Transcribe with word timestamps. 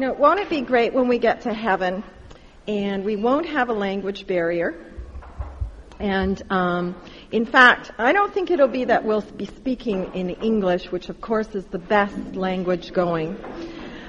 Now, 0.00 0.14
won't 0.14 0.40
it 0.40 0.48
be 0.48 0.62
great 0.62 0.94
when 0.94 1.08
we 1.08 1.18
get 1.18 1.42
to 1.42 1.52
heaven 1.52 2.02
and 2.66 3.04
we 3.04 3.16
won't 3.16 3.44
have 3.44 3.68
a 3.68 3.74
language 3.74 4.26
barrier? 4.26 4.74
And 5.98 6.42
um, 6.50 6.96
in 7.30 7.44
fact, 7.44 7.90
I 7.98 8.14
don't 8.14 8.32
think 8.32 8.50
it'll 8.50 8.66
be 8.66 8.84
that 8.84 9.04
we'll 9.04 9.20
be 9.20 9.44
speaking 9.44 10.10
in 10.14 10.30
English, 10.30 10.90
which 10.90 11.10
of 11.10 11.20
course 11.20 11.54
is 11.54 11.66
the 11.66 11.78
best 11.78 12.16
language 12.34 12.94
going. 12.94 13.36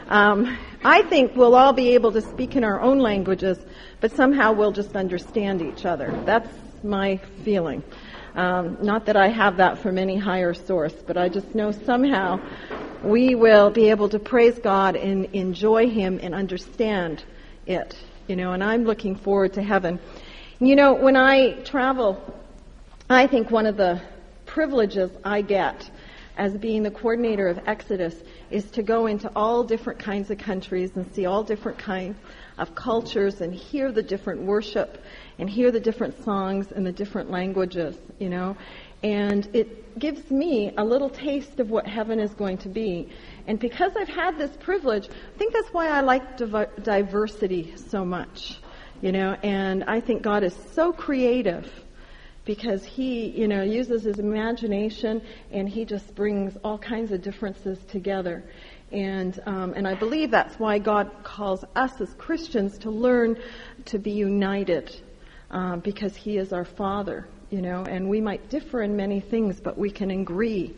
Um, 0.07 0.57
I 0.81 1.01
think 1.01 1.35
we'll 1.35 1.55
all 1.55 1.73
be 1.73 1.89
able 1.89 2.13
to 2.13 2.21
speak 2.21 2.55
in 2.55 2.63
our 2.63 2.79
own 2.79 2.99
languages, 2.99 3.57
but 3.99 4.13
somehow 4.13 4.53
we'll 4.53 4.71
just 4.71 4.95
understand 4.95 5.61
each 5.61 5.85
other. 5.85 6.17
That's 6.25 6.47
my 6.85 7.17
feeling. 7.43 7.83
Um, 8.33 8.77
not 8.81 9.07
that 9.07 9.17
I 9.17 9.27
have 9.27 9.57
that 9.57 9.79
from 9.79 9.97
any 9.97 10.15
higher 10.15 10.53
source, 10.53 10.95
but 11.05 11.17
I 11.17 11.27
just 11.27 11.53
know 11.53 11.73
somehow 11.73 12.39
we 13.03 13.35
will 13.35 13.69
be 13.69 13.89
able 13.89 14.09
to 14.09 14.19
praise 14.19 14.59
God 14.59 14.95
and 14.95 15.25
enjoy 15.33 15.89
Him 15.89 16.19
and 16.21 16.33
understand 16.35 17.23
it. 17.65 17.95
You 18.27 18.35
know, 18.35 18.53
and 18.53 18.63
I'm 18.63 18.85
looking 18.85 19.15
forward 19.15 19.53
to 19.53 19.61
heaven. 19.61 19.99
You 20.59 20.75
know, 20.75 20.93
when 20.93 21.15
I 21.15 21.53
travel, 21.63 22.21
I 23.09 23.27
think 23.27 23.49
one 23.49 23.65
of 23.65 23.77
the 23.77 24.01
privileges 24.45 25.11
I 25.23 25.41
get 25.41 25.89
as 26.37 26.55
being 26.57 26.83
the 26.83 26.91
coordinator 26.91 27.47
of 27.47 27.59
Exodus 27.67 28.15
is 28.49 28.65
to 28.71 28.83
go 28.83 29.07
into 29.07 29.29
all 29.35 29.63
different 29.63 29.99
kinds 29.99 30.31
of 30.31 30.37
countries 30.37 30.91
and 30.95 31.11
see 31.13 31.25
all 31.25 31.43
different 31.43 31.77
kinds 31.77 32.17
of 32.57 32.73
cultures 32.75 33.41
and 33.41 33.53
hear 33.53 33.91
the 33.91 34.03
different 34.03 34.41
worship 34.41 35.03
and 35.39 35.49
hear 35.49 35.71
the 35.71 35.79
different 35.79 36.23
songs 36.23 36.71
and 36.71 36.85
the 36.85 36.91
different 36.91 37.29
languages, 37.29 37.97
you 38.19 38.29
know. 38.29 38.55
And 39.03 39.47
it 39.53 39.97
gives 39.97 40.29
me 40.29 40.73
a 40.77 40.83
little 40.83 41.09
taste 41.09 41.59
of 41.59 41.69
what 41.69 41.87
heaven 41.87 42.19
is 42.19 42.33
going 42.33 42.57
to 42.59 42.69
be. 42.69 43.09
And 43.47 43.59
because 43.59 43.93
I've 43.97 44.07
had 44.07 44.37
this 44.37 44.55
privilege, 44.57 45.09
I 45.09 45.37
think 45.37 45.53
that's 45.53 45.69
why 45.69 45.87
I 45.89 46.01
like 46.01 46.37
div- 46.37 46.83
diversity 46.83 47.75
so 47.77 48.05
much, 48.05 48.59
you 49.01 49.11
know. 49.11 49.35
And 49.43 49.83
I 49.85 49.99
think 49.99 50.21
God 50.21 50.43
is 50.43 50.55
so 50.73 50.93
creative 50.93 51.71
because 52.45 52.83
he, 52.83 53.29
you 53.29 53.47
know, 53.47 53.63
uses 53.63 54.03
his 54.03 54.19
imagination 54.19 55.21
and 55.51 55.67
he 55.67 55.85
just 55.85 56.13
brings 56.15 56.55
all 56.63 56.77
kinds 56.77 57.11
of 57.11 57.21
differences 57.21 57.79
together. 57.87 58.43
And 58.91 59.39
um, 59.45 59.73
and 59.75 59.87
I 59.87 59.95
believe 59.95 60.31
that's 60.31 60.59
why 60.59 60.77
God 60.77 61.09
calls 61.23 61.63
us 61.75 61.99
as 62.01 62.13
Christians 62.15 62.77
to 62.79 62.91
learn 62.91 63.37
to 63.85 63.97
be 63.97 64.11
united, 64.11 64.93
um, 65.49 65.79
because 65.79 66.13
He 66.13 66.37
is 66.37 66.51
our 66.51 66.65
Father 66.65 67.25
you 67.51 67.61
know, 67.61 67.83
and 67.83 68.09
we 68.09 68.21
might 68.21 68.49
differ 68.49 68.81
in 68.81 68.95
many 68.95 69.19
things, 69.19 69.59
but 69.59 69.77
we 69.77 69.91
can 69.91 70.09
agree, 70.09 70.73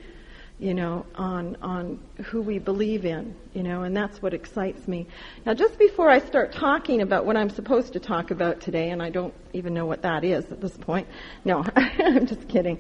you 0.59 0.73
know, 0.73 1.05
on 1.13 1.55
on 1.61 1.99
who 2.25 2.41
we 2.41 2.57
believe 2.57 3.05
in, 3.05 3.35
you 3.53 3.61
know, 3.61 3.83
and 3.83 3.95
that's 3.95 4.21
what 4.23 4.33
excites 4.33 4.87
me. 4.87 5.05
Now, 5.45 5.53
just 5.53 5.77
before 5.77 6.09
I 6.09 6.19
start 6.19 6.51
talking 6.51 7.01
about 7.01 7.25
what 7.25 7.37
I'm 7.37 7.51
supposed 7.51 7.93
to 7.93 7.99
talk 7.99 8.31
about 8.31 8.59
today, 8.59 8.89
and 8.89 9.03
I 9.03 9.11
don't 9.11 9.35
even 9.53 9.75
know 9.75 9.85
what 9.85 10.01
that 10.01 10.23
is 10.23 10.51
at 10.51 10.61
this 10.61 10.75
point. 10.75 11.07
No, 11.45 11.63
I'm 11.75 12.25
just 12.25 12.49
kidding. 12.49 12.79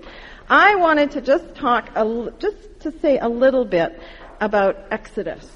I 0.49 0.75
wanted 0.75 1.11
to 1.11 1.21
just 1.21 1.55
talk 1.55 1.95
a, 1.95 2.33
just 2.39 2.79
to 2.81 2.99
say 2.99 3.19
a 3.19 3.29
little 3.29 3.63
bit 3.63 4.01
about 4.41 4.75
Exodus, 4.89 5.47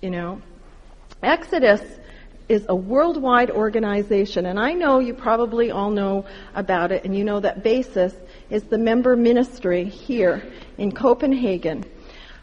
you 0.00 0.08
know. 0.10 0.40
Exodus 1.22 1.82
is 2.48 2.66
a 2.68 2.74
worldwide 2.74 3.50
organization, 3.50 4.46
and 4.46 4.58
I 4.58 4.72
know 4.72 4.98
you 4.98 5.14
probably 5.14 5.70
all 5.70 5.90
know 5.90 6.26
about 6.54 6.92
it, 6.92 7.04
and 7.04 7.16
you 7.16 7.24
know 7.24 7.40
that 7.40 7.62
BASIS 7.62 8.14
is 8.50 8.62
the 8.64 8.78
member 8.78 9.16
ministry 9.16 9.84
here 9.84 10.42
in 10.76 10.92
Copenhagen. 10.92 11.84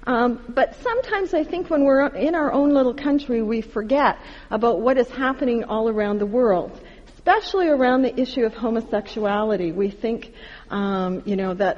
Um, 0.07 0.43
but 0.49 0.75
sometimes 0.81 1.33
I 1.33 1.43
think 1.43 1.69
when 1.69 1.83
we're 1.83 2.07
in 2.07 2.33
our 2.33 2.51
own 2.51 2.73
little 2.73 2.95
country, 2.95 3.43
we 3.43 3.61
forget 3.61 4.17
about 4.49 4.81
what 4.81 4.97
is 4.97 5.09
happening 5.09 5.63
all 5.65 5.87
around 5.87 6.17
the 6.17 6.25
world, 6.25 6.81
especially 7.13 7.67
around 7.67 8.01
the 8.01 8.19
issue 8.19 8.43
of 8.43 8.55
homosexuality. 8.55 9.71
We 9.71 9.91
think, 9.91 10.33
um, 10.71 11.21
you 11.25 11.35
know, 11.35 11.53
that 11.53 11.77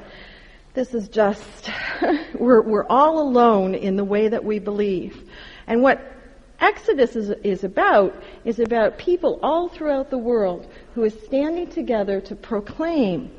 this 0.72 0.94
is 0.94 1.08
just 1.08 1.70
we're 2.34 2.62
we're 2.62 2.86
all 2.86 3.20
alone 3.20 3.74
in 3.74 3.96
the 3.96 4.04
way 4.04 4.28
that 4.28 4.42
we 4.42 4.58
believe. 4.58 5.30
And 5.66 5.82
what 5.82 6.00
Exodus 6.64 7.14
is, 7.14 7.28
is 7.44 7.62
about 7.62 8.14
is 8.46 8.58
about 8.58 8.96
people 8.96 9.38
all 9.42 9.68
throughout 9.68 10.08
the 10.08 10.16
world 10.16 10.66
who 10.94 11.04
is 11.04 11.12
standing 11.26 11.66
together 11.68 12.22
to 12.22 12.34
proclaim, 12.34 13.30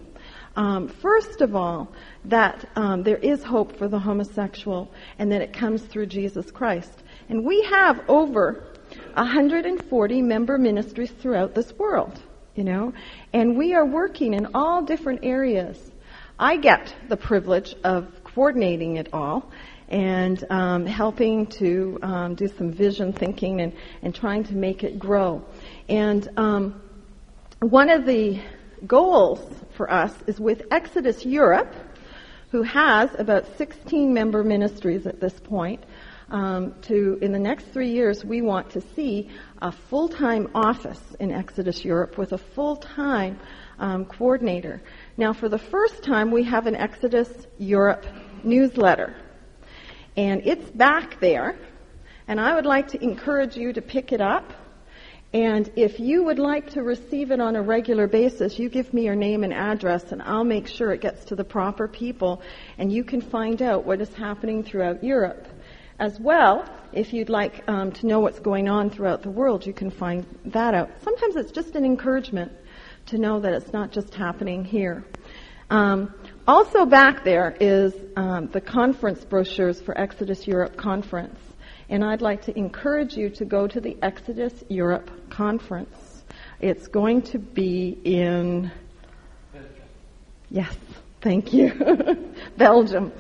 um, 0.56 0.88
first 0.88 1.42
of 1.42 1.56
all, 1.56 1.92
that 2.26 2.70
um, 2.76 3.02
there 3.02 3.18
is 3.18 3.44
hope 3.44 3.76
for 3.80 3.88
the 3.88 3.98
homosexual 3.98 4.92
and 5.18 5.32
that 5.32 5.42
it 5.42 5.54
comes 5.54 5.82
through 5.82 6.06
Jesus 6.06 6.52
Christ. 6.52 7.04
And 7.28 7.44
we 7.44 7.64
have 7.64 8.08
over 8.08 8.64
140 9.16 10.22
member 10.22 10.60
ministries 10.60 11.10
throughout 11.10 11.56
this 11.56 11.74
world, 11.80 12.22
you 12.54 12.64
know, 12.64 12.94
and 13.34 13.58
we 13.58 13.74
are 13.74 13.88
working 13.88 14.36
in 14.36 14.50
all 14.54 14.84
different 14.84 15.22
areas. 15.24 15.92
I 16.38 16.58
get 16.58 16.94
the 17.10 17.18
privilege 17.18 17.74
of 17.84 18.08
coordinating 18.24 18.98
it 18.98 19.08
all, 19.14 19.50
and 19.96 20.44
um, 20.50 20.86
helping 20.86 21.48
to 21.48 21.98
um, 22.02 22.36
do 22.36 22.50
some 22.50 22.70
vision 22.70 23.14
thinking 23.14 23.62
and, 23.62 23.72
and 24.02 24.14
trying 24.14 24.44
to 24.44 24.54
make 24.54 24.84
it 24.84 25.00
grow. 25.00 25.42
And 25.88 26.28
um, 26.36 26.82
one 27.62 27.90
of 27.90 28.06
the 28.06 28.42
goals 28.86 29.40
for 29.78 29.90
us 29.90 30.14
is 30.28 30.38
with 30.38 30.64
Exodus 30.70 31.26
Europe, 31.26 31.74
who 32.52 32.62
has 32.64 33.10
about 33.18 33.58
16 33.58 34.14
member 34.14 34.44
ministries 34.44 35.08
at 35.08 35.22
this 35.22 35.40
point. 35.40 35.82
Um, 36.30 36.76
to 36.82 37.18
in 37.22 37.32
the 37.32 37.40
next 37.40 37.68
three 37.68 37.92
years, 37.92 38.26
we 38.26 38.42
want 38.42 38.72
to 38.72 38.82
see 38.96 39.30
a 39.62 39.72
full-time 39.72 40.50
office 40.54 41.00
in 41.22 41.32
Exodus 41.32 41.86
Europe 41.86 42.18
with 42.18 42.34
a 42.34 42.38
full-time 42.38 43.40
um, 43.80 44.04
coordinator. 44.06 44.82
Now, 45.16 45.32
for 45.32 45.48
the 45.48 45.60
first 45.60 46.04
time, 46.04 46.32
we 46.32 46.44
have 46.44 46.68
an 46.68 46.76
Exodus 46.76 47.30
Europe 47.60 48.06
newsletter. 48.44 49.16
And 50.18 50.46
it's 50.46 50.70
back 50.72 51.20
there. 51.20 51.58
And 52.28 52.40
I 52.40 52.56
would 52.56 52.66
like 52.66 52.90
to 52.90 53.04
encourage 53.04 53.56
you 53.56 53.74
to 53.74 53.82
pick 53.82 54.12
it 54.12 54.22
up. 54.22 54.52
And 55.34 55.70
if 55.76 56.00
you 56.00 56.24
would 56.24 56.40
like 56.40 56.70
to 56.72 56.82
receive 56.82 57.32
it 57.32 57.42
on 57.42 57.58
a 57.58 57.62
regular 57.62 58.08
basis, 58.08 58.58
you 58.58 58.70
give 58.70 58.94
me 58.94 59.04
your 59.04 59.16
name 59.16 59.44
and 59.44 59.54
address 59.54 60.14
and 60.14 60.22
I'll 60.22 60.46
make 60.46 60.66
sure 60.68 60.94
it 60.94 61.02
gets 61.02 61.26
to 61.26 61.36
the 61.36 61.44
proper 61.44 61.90
people 61.90 62.42
and 62.78 62.90
you 62.90 63.04
can 63.04 63.20
find 63.20 63.62
out 63.62 63.86
what 63.86 64.00
is 64.00 64.14
happening 64.14 64.64
throughout 64.64 65.04
Europe. 65.04 65.46
As 66.00 66.18
well, 66.20 66.70
if 66.94 67.12
you'd 67.12 67.30
like 67.30 67.64
um, 67.68 67.92
to 67.94 68.08
know 68.08 68.22
what's 68.22 68.40
going 68.40 68.70
on 68.70 68.90
throughout 68.90 69.24
the 69.24 69.30
world, 69.30 69.66
you 69.66 69.74
can 69.74 69.90
find 69.92 70.26
that 70.46 70.74
out. 70.74 70.90
Sometimes 71.04 71.36
it's 71.36 71.52
just 71.52 71.76
an 71.76 71.84
encouragement 71.84 72.52
to 73.08 73.18
know 73.18 73.40
that 73.42 73.54
it's 73.54 73.74
not 73.74 73.92
just 73.92 74.14
happening 74.14 74.64
here. 74.64 75.04
Um, 75.70 76.14
also 76.48 76.86
back 76.86 77.24
there 77.24 77.56
is 77.60 77.94
um, 78.16 78.48
the 78.48 78.62
conference 78.62 79.24
brochures 79.26 79.82
for 79.82 79.98
Exodus 79.98 80.48
Europe 80.48 80.78
Conference. 80.78 81.40
And 81.90 82.04
I'd 82.04 82.22
like 82.22 82.42
to 82.44 82.58
encourage 82.58 83.16
you 83.16 83.30
to 83.32 83.46
go 83.46 83.68
to 83.68 83.80
the 83.80 83.98
Exodus 84.02 84.64
Europe 84.70 85.12
Conference. 85.30 86.24
It's 86.60 86.88
going 86.88 87.22
to 87.24 87.40
be 87.40 88.00
in. 88.04 88.72
Yes, 90.50 90.76
thank 91.22 91.54
you. 91.54 91.72
Belgium. 92.58 93.12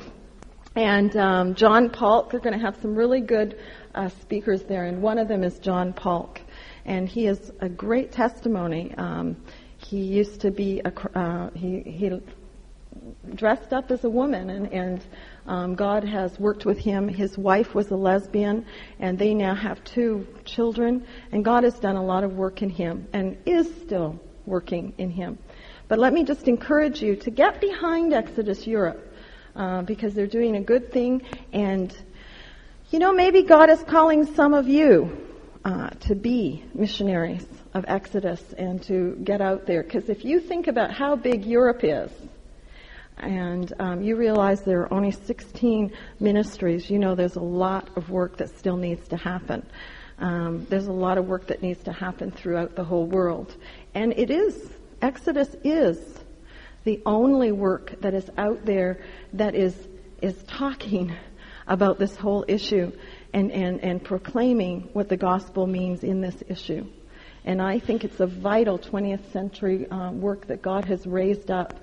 And 0.75 1.15
um, 1.15 1.55
John 1.55 1.89
Paulk, 1.89 2.31
they're 2.31 2.39
going 2.39 2.57
to 2.57 2.65
have 2.65 2.75
some 2.81 2.95
really 2.95 3.21
good 3.21 3.59
uh, 3.93 4.09
speakers 4.09 4.63
there, 4.63 4.85
and 4.85 5.01
one 5.01 5.17
of 5.17 5.27
them 5.27 5.43
is 5.43 5.57
John 5.59 5.93
Paulk. 5.93 6.41
And 6.85 7.07
he 7.07 7.27
is 7.27 7.51
a 7.61 7.69
great 7.69 8.11
testimony. 8.11 8.93
Um, 8.97 9.37
he 9.77 9.97
used 9.97 10.41
to 10.41 10.51
be 10.51 10.81
a, 10.83 11.17
uh, 11.17 11.49
he, 11.53 11.81
he 11.81 12.09
dressed 13.35 13.73
up 13.73 13.91
as 13.91 14.03
a 14.03 14.09
woman, 14.09 14.49
and, 14.49 14.71
and 14.71 15.05
um, 15.47 15.75
God 15.75 16.03
has 16.03 16.39
worked 16.39 16.65
with 16.65 16.77
him. 16.77 17.07
His 17.07 17.37
wife 17.37 17.75
was 17.75 17.91
a 17.91 17.95
lesbian, 17.95 18.65
and 18.99 19.17
they 19.17 19.33
now 19.33 19.55
have 19.55 19.83
two 19.83 20.27
children, 20.45 21.05
and 21.31 21.43
God 21.43 21.63
has 21.63 21.79
done 21.79 21.95
a 21.95 22.03
lot 22.03 22.23
of 22.23 22.33
work 22.33 22.61
in 22.61 22.69
him 22.69 23.07
and 23.13 23.37
is 23.45 23.73
still 23.83 24.19
working 24.45 24.93
in 24.97 25.09
him. 25.09 25.37
But 25.87 25.99
let 25.99 26.13
me 26.13 26.23
just 26.23 26.47
encourage 26.47 27.01
you 27.01 27.15
to 27.17 27.31
get 27.31 27.61
behind 27.61 28.13
Exodus 28.13 28.65
Europe 28.65 29.13
uh, 29.55 29.83
because 29.83 30.13
they're 30.13 30.27
doing 30.27 30.55
a 30.55 30.61
good 30.61 30.91
thing, 30.91 31.21
and 31.53 31.95
you 32.89 32.99
know 32.99 33.13
maybe 33.13 33.43
God 33.43 33.69
is 33.69 33.83
calling 33.83 34.25
some 34.35 34.53
of 34.53 34.67
you 34.67 35.25
uh, 35.63 35.89
to 35.89 36.15
be 36.15 36.63
missionaries 36.73 37.45
of 37.73 37.85
Exodus 37.87 38.41
and 38.57 38.81
to 38.83 39.15
get 39.23 39.41
out 39.41 39.65
there. 39.65 39.83
Because 39.83 40.09
if 40.09 40.23
you 40.23 40.39
think 40.39 40.67
about 40.67 40.91
how 40.91 41.15
big 41.15 41.45
Europe 41.45 41.83
is, 41.83 42.11
and 43.17 43.73
um, 43.79 44.01
you 44.01 44.15
realize 44.15 44.61
there 44.61 44.81
are 44.81 44.93
only 44.93 45.11
16 45.11 45.91
ministries, 46.19 46.89
you 46.89 46.99
know 46.99 47.15
there's 47.15 47.35
a 47.35 47.41
lot 47.41 47.89
of 47.95 48.09
work 48.09 48.37
that 48.37 48.57
still 48.57 48.77
needs 48.77 49.07
to 49.09 49.17
happen. 49.17 49.65
Um, 50.17 50.65
there's 50.69 50.87
a 50.87 50.93
lot 50.93 51.17
of 51.17 51.27
work 51.27 51.47
that 51.47 51.61
needs 51.61 51.83
to 51.83 51.91
happen 51.91 52.31
throughout 52.31 52.75
the 52.75 52.83
whole 52.83 53.05
world. 53.05 53.55
And 53.93 54.13
it 54.13 54.29
is, 54.31 54.69
Exodus 55.01 55.55
is 55.63 55.97
the 56.85 57.01
only 57.05 57.51
work 57.51 57.99
that 58.01 58.13
is 58.13 58.29
out 58.37 58.65
there 58.65 59.03
that 59.33 59.55
is, 59.55 59.75
is 60.21 60.41
talking 60.43 61.13
about 61.67 61.99
this 61.99 62.15
whole 62.15 62.45
issue. 62.47 62.91
and, 63.35 63.51
and, 63.51 63.83
and 63.83 64.01
proclaiming 64.01 64.89
what 64.93 65.09
the 65.09 65.17
gospel 65.17 65.67
means 65.67 66.05
in 66.05 66.21
this 66.21 66.41
issue. 66.47 66.87
And 67.43 67.61
I 67.61 67.79
think 67.79 68.05
it's 68.05 68.21
a 68.21 68.25
vital 68.25 68.79
20th 68.79 69.29
century 69.33 69.89
uh, 69.89 70.11
work 70.11 70.47
that 70.47 70.61
God 70.61 70.85
has 70.85 71.05
raised 71.05 71.51
up. 71.51 71.73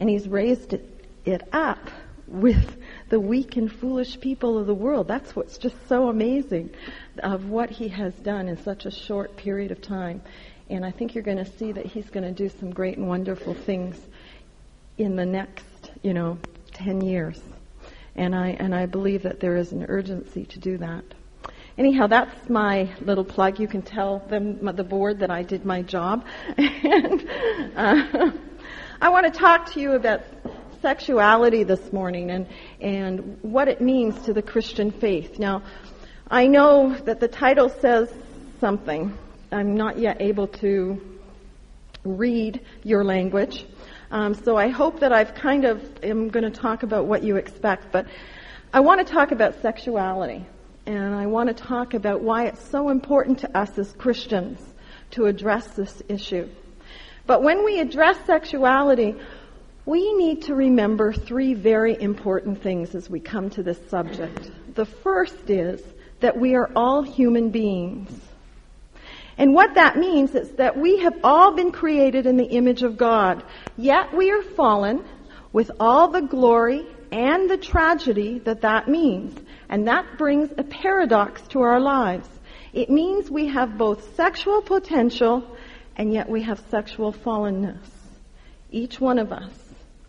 And 0.00 0.10
He's 0.10 0.26
raised 0.26 0.72
it, 0.72 1.48
up 1.52 1.90
with 2.26 2.76
the 3.08 3.20
weak 3.20 3.56
and 3.56 3.70
foolish 3.70 4.18
people 4.18 4.58
of 4.58 4.66
the 4.66 4.74
world. 4.74 5.06
That's 5.06 5.36
what's 5.36 5.58
just 5.58 5.76
so 5.88 6.08
amazing 6.08 6.70
of 7.22 7.46
what 7.46 7.70
He 7.70 7.88
has 7.88 8.14
done 8.14 8.48
in 8.48 8.60
such 8.62 8.86
a 8.86 8.90
short 8.90 9.36
period 9.36 9.70
of 9.70 9.80
time. 9.80 10.22
And 10.68 10.84
I 10.84 10.90
think 10.90 11.14
you're 11.14 11.24
going 11.24 11.44
to 11.44 11.58
see 11.58 11.72
that 11.72 11.86
He's 11.86 12.08
going 12.10 12.24
to 12.24 12.32
do 12.32 12.48
some 12.48 12.70
great 12.70 12.96
and 12.96 13.06
wonderful 13.06 13.54
things 13.54 13.96
in 14.98 15.16
the 15.16 15.26
next, 15.26 15.92
you 16.02 16.14
know, 16.14 16.38
10 16.72 17.00
years. 17.00 17.40
And 18.16 18.34
I, 18.34 18.48
and 18.50 18.74
I 18.74 18.86
believe 18.86 19.22
that 19.22 19.40
there 19.40 19.56
is 19.56 19.72
an 19.72 19.84
urgency 19.88 20.44
to 20.46 20.58
do 20.58 20.78
that. 20.78 21.04
Anyhow, 21.78 22.08
that's 22.08 22.50
my 22.50 22.90
little 23.00 23.24
plug. 23.24 23.58
You 23.58 23.68
can 23.68 23.82
tell 23.82 24.18
them, 24.18 24.58
the 24.76 24.84
board 24.84 25.20
that 25.20 25.30
I 25.30 25.42
did 25.42 25.64
my 25.64 25.82
job. 25.82 26.26
and 26.58 27.28
uh, 27.76 28.30
I 29.02 29.08
want 29.08 29.32
to 29.32 29.38
talk 29.38 29.72
to 29.72 29.80
you 29.80 29.92
about 29.92 30.20
sexuality 30.82 31.62
this 31.62 31.90
morning 31.90 32.30
and, 32.30 32.46
and 32.82 33.38
what 33.40 33.66
it 33.66 33.80
means 33.80 34.20
to 34.26 34.34
the 34.34 34.42
Christian 34.42 34.90
faith. 34.90 35.38
Now, 35.38 35.62
I 36.30 36.46
know 36.46 36.94
that 37.06 37.18
the 37.18 37.26
title 37.26 37.70
says 37.70 38.12
something. 38.60 39.16
I'm 39.50 39.74
not 39.74 39.98
yet 39.98 40.20
able 40.20 40.48
to 40.48 41.00
read 42.04 42.60
your 42.82 43.02
language. 43.02 43.64
Um, 44.10 44.34
so 44.34 44.58
I 44.58 44.68
hope 44.68 45.00
that 45.00 45.14
I've 45.14 45.34
kind 45.34 45.64
of 45.64 45.82
am 46.04 46.28
going 46.28 46.44
to 46.44 46.50
talk 46.50 46.82
about 46.82 47.06
what 47.06 47.22
you 47.22 47.36
expect, 47.36 47.90
but 47.92 48.06
I 48.70 48.80
want 48.80 49.06
to 49.06 49.10
talk 49.10 49.32
about 49.32 49.62
sexuality, 49.62 50.44
and 50.84 51.14
I 51.14 51.24
want 51.24 51.48
to 51.48 51.54
talk 51.54 51.94
about 51.94 52.20
why 52.20 52.48
it's 52.48 52.68
so 52.68 52.90
important 52.90 53.38
to 53.38 53.56
us 53.56 53.78
as 53.78 53.92
Christians 53.92 54.60
to 55.12 55.24
address 55.24 55.68
this 55.68 56.02
issue. 56.06 56.50
But 57.30 57.44
when 57.44 57.64
we 57.64 57.78
address 57.78 58.16
sexuality, 58.26 59.14
we 59.86 60.14
need 60.14 60.42
to 60.46 60.54
remember 60.56 61.12
three 61.12 61.54
very 61.54 61.96
important 62.02 62.60
things 62.60 62.92
as 62.96 63.08
we 63.08 63.20
come 63.20 63.50
to 63.50 63.62
this 63.62 63.78
subject. 63.88 64.50
The 64.74 64.84
first 64.84 65.48
is 65.48 65.80
that 66.18 66.36
we 66.36 66.56
are 66.56 66.68
all 66.74 67.02
human 67.02 67.50
beings. 67.50 68.10
And 69.38 69.54
what 69.54 69.74
that 69.74 69.96
means 69.96 70.34
is 70.34 70.50
that 70.56 70.76
we 70.76 70.98
have 71.02 71.20
all 71.22 71.54
been 71.54 71.70
created 71.70 72.26
in 72.26 72.36
the 72.36 72.46
image 72.46 72.82
of 72.82 72.98
God, 72.98 73.44
yet 73.76 74.12
we 74.12 74.32
are 74.32 74.42
fallen 74.42 75.04
with 75.52 75.70
all 75.78 76.08
the 76.08 76.22
glory 76.22 76.84
and 77.12 77.48
the 77.48 77.58
tragedy 77.58 78.40
that 78.40 78.62
that 78.62 78.88
means. 78.88 79.38
And 79.68 79.86
that 79.86 80.18
brings 80.18 80.50
a 80.58 80.64
paradox 80.64 81.42
to 81.50 81.60
our 81.60 81.78
lives. 81.78 82.28
It 82.72 82.90
means 82.90 83.30
we 83.30 83.46
have 83.46 83.78
both 83.78 84.16
sexual 84.16 84.62
potential 84.62 85.44
and 86.00 86.14
yet 86.14 86.30
we 86.30 86.40
have 86.40 86.58
sexual 86.70 87.12
fallenness. 87.12 87.86
Each 88.70 88.98
one 88.98 89.18
of 89.18 89.34
us 89.34 89.52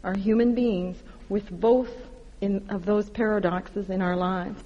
are 0.06 0.14
human 0.14 0.56
beings 0.56 0.96
with 1.28 1.52
both 1.52 1.92
in, 2.40 2.66
of 2.70 2.86
those 2.86 3.10
paradoxes 3.10 3.90
in 3.90 4.02
our 4.02 4.16
lives. 4.16 4.64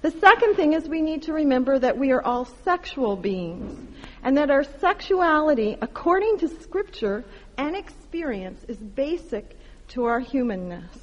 The 0.00 0.10
second 0.10 0.54
thing 0.54 0.72
is 0.72 0.88
we 0.88 1.02
need 1.02 1.24
to 1.24 1.34
remember 1.34 1.78
that 1.78 1.98
we 1.98 2.12
are 2.12 2.22
all 2.22 2.46
sexual 2.64 3.14
beings 3.14 3.78
and 4.22 4.38
that 4.38 4.50
our 4.50 4.64
sexuality, 4.64 5.76
according 5.82 6.38
to 6.38 6.48
scripture 6.48 7.26
and 7.58 7.76
experience, 7.76 8.64
is 8.68 8.78
basic 8.78 9.54
to 9.88 10.04
our 10.04 10.18
humanness. 10.18 10.98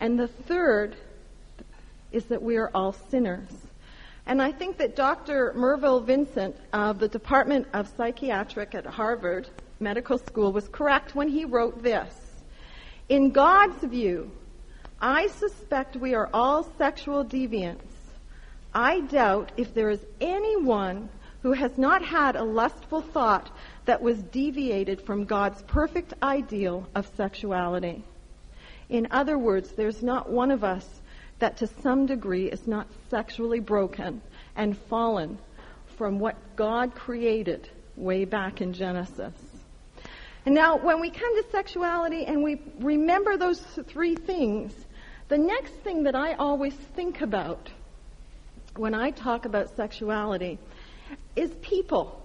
And 0.00 0.20
the 0.20 0.28
third 0.28 0.96
is 2.12 2.26
that 2.26 2.42
we 2.42 2.58
are 2.58 2.70
all 2.74 2.92
sinners. 2.92 3.48
And 4.26 4.40
I 4.40 4.52
think 4.52 4.78
that 4.78 4.96
Dr. 4.96 5.52
Merville 5.54 6.00
Vincent 6.00 6.56
of 6.72 6.98
the 6.98 7.08
Department 7.08 7.66
of 7.74 7.92
Psychiatric 7.96 8.74
at 8.74 8.86
Harvard 8.86 9.48
Medical 9.80 10.16
School 10.16 10.52
was 10.52 10.68
correct 10.68 11.14
when 11.14 11.28
he 11.28 11.44
wrote 11.44 11.82
this. 11.82 12.14
In 13.08 13.32
God's 13.32 13.84
view, 13.84 14.30
I 14.98 15.26
suspect 15.26 15.96
we 15.96 16.14
are 16.14 16.30
all 16.32 16.66
sexual 16.78 17.22
deviants. 17.22 17.82
I 18.72 19.00
doubt 19.00 19.52
if 19.58 19.74
there 19.74 19.90
is 19.90 20.04
anyone 20.22 21.10
who 21.42 21.52
has 21.52 21.76
not 21.76 22.02
had 22.02 22.36
a 22.36 22.42
lustful 22.42 23.02
thought 23.02 23.50
that 23.84 24.00
was 24.00 24.22
deviated 24.22 25.02
from 25.02 25.26
God's 25.26 25.60
perfect 25.64 26.14
ideal 26.22 26.88
of 26.94 27.06
sexuality. 27.14 28.02
In 28.88 29.06
other 29.10 29.36
words, 29.36 29.72
there's 29.72 30.02
not 30.02 30.30
one 30.30 30.50
of 30.50 30.64
us 30.64 31.02
that 31.44 31.58
to 31.58 31.66
some 31.82 32.06
degree 32.06 32.46
is 32.46 32.66
not 32.66 32.86
sexually 33.10 33.60
broken 33.60 34.22
and 34.56 34.78
fallen 34.88 35.36
from 35.98 36.18
what 36.18 36.36
God 36.56 36.94
created 36.94 37.68
way 37.96 38.24
back 38.24 38.62
in 38.62 38.72
Genesis. 38.72 39.34
And 40.46 40.54
now, 40.54 40.78
when 40.78 41.02
we 41.02 41.10
come 41.10 41.42
to 41.42 41.50
sexuality 41.50 42.24
and 42.24 42.42
we 42.42 42.62
remember 42.78 43.36
those 43.36 43.60
three 43.60 44.14
things, 44.14 44.72
the 45.28 45.36
next 45.36 45.74
thing 45.84 46.04
that 46.04 46.14
I 46.14 46.32
always 46.32 46.72
think 46.96 47.20
about 47.20 47.68
when 48.76 48.94
I 48.94 49.10
talk 49.10 49.44
about 49.44 49.76
sexuality 49.76 50.58
is 51.36 51.50
people. 51.60 52.22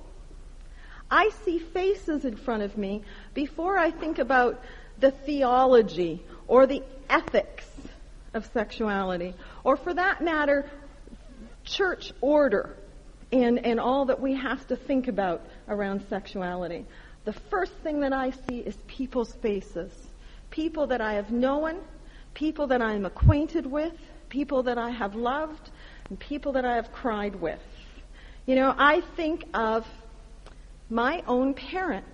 I 1.12 1.32
see 1.44 1.60
faces 1.60 2.24
in 2.24 2.38
front 2.38 2.64
of 2.64 2.78
me 2.78 3.02
before 3.34 3.78
I 3.78 3.92
think 3.92 4.18
about 4.18 4.64
the 4.98 5.12
theology 5.12 6.24
or 6.48 6.68
the 6.68 6.84
ethics 7.10 7.66
of 8.34 8.46
sexuality, 8.54 9.34
or 9.64 9.78
for 9.78 9.94
that 9.94 10.22
matter, 10.22 10.70
church 11.64 12.12
order 12.22 12.76
and, 13.32 13.64
and 13.66 13.80
all 13.80 14.06
that 14.06 14.20
we 14.20 14.36
have 14.36 14.66
to 14.68 14.76
think 14.76 15.08
about 15.08 15.42
around 15.68 16.04
sexuality. 16.10 16.86
The 17.26 17.34
first 17.34 17.74
thing 17.84 18.00
that 18.02 18.14
I 18.14 18.32
see 18.32 18.60
is 18.60 18.76
people's 18.88 19.34
faces. 19.34 19.92
People 20.50 20.88
that 20.88 21.02
I 21.02 21.14
have 21.14 21.32
known, 21.32 21.80
people 22.34 22.68
that 22.68 22.82
I 22.82 22.94
am 22.94 23.06
acquainted 23.06 23.66
with, 23.66 23.94
people 24.30 24.64
that 24.64 24.78
I 24.78 24.90
have 24.90 25.16
loved, 25.16 25.70
and 26.10 26.20
people 26.20 26.54
that 26.54 26.66
I 26.66 26.76
have 26.76 26.92
cried 26.92 27.36
with. 27.36 27.60
You 28.46 28.56
know, 28.56 28.74
I 28.76 29.02
think 29.16 29.46
of 29.54 29.86
my 30.90 31.24
own 31.28 31.54
parents, 31.54 32.10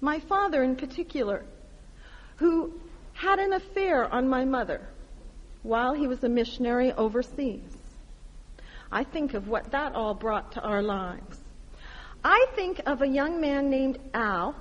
my 0.00 0.18
father 0.18 0.64
in 0.64 0.74
particular, 0.74 1.44
who 2.36 2.72
had 3.12 3.38
an 3.38 3.52
affair 3.52 4.12
on 4.12 4.28
my 4.28 4.44
mother 4.44 4.80
while 5.62 5.94
he 5.94 6.06
was 6.06 6.22
a 6.24 6.28
missionary 6.28 6.92
overseas. 6.92 7.76
I 8.90 9.04
think 9.04 9.34
of 9.34 9.48
what 9.48 9.70
that 9.70 9.94
all 9.94 10.14
brought 10.14 10.52
to 10.52 10.60
our 10.60 10.82
lives. 10.82 11.38
I 12.24 12.46
think 12.54 12.80
of 12.86 13.02
a 13.02 13.06
young 13.06 13.40
man 13.40 13.70
named 13.70 13.98
Al 14.14 14.54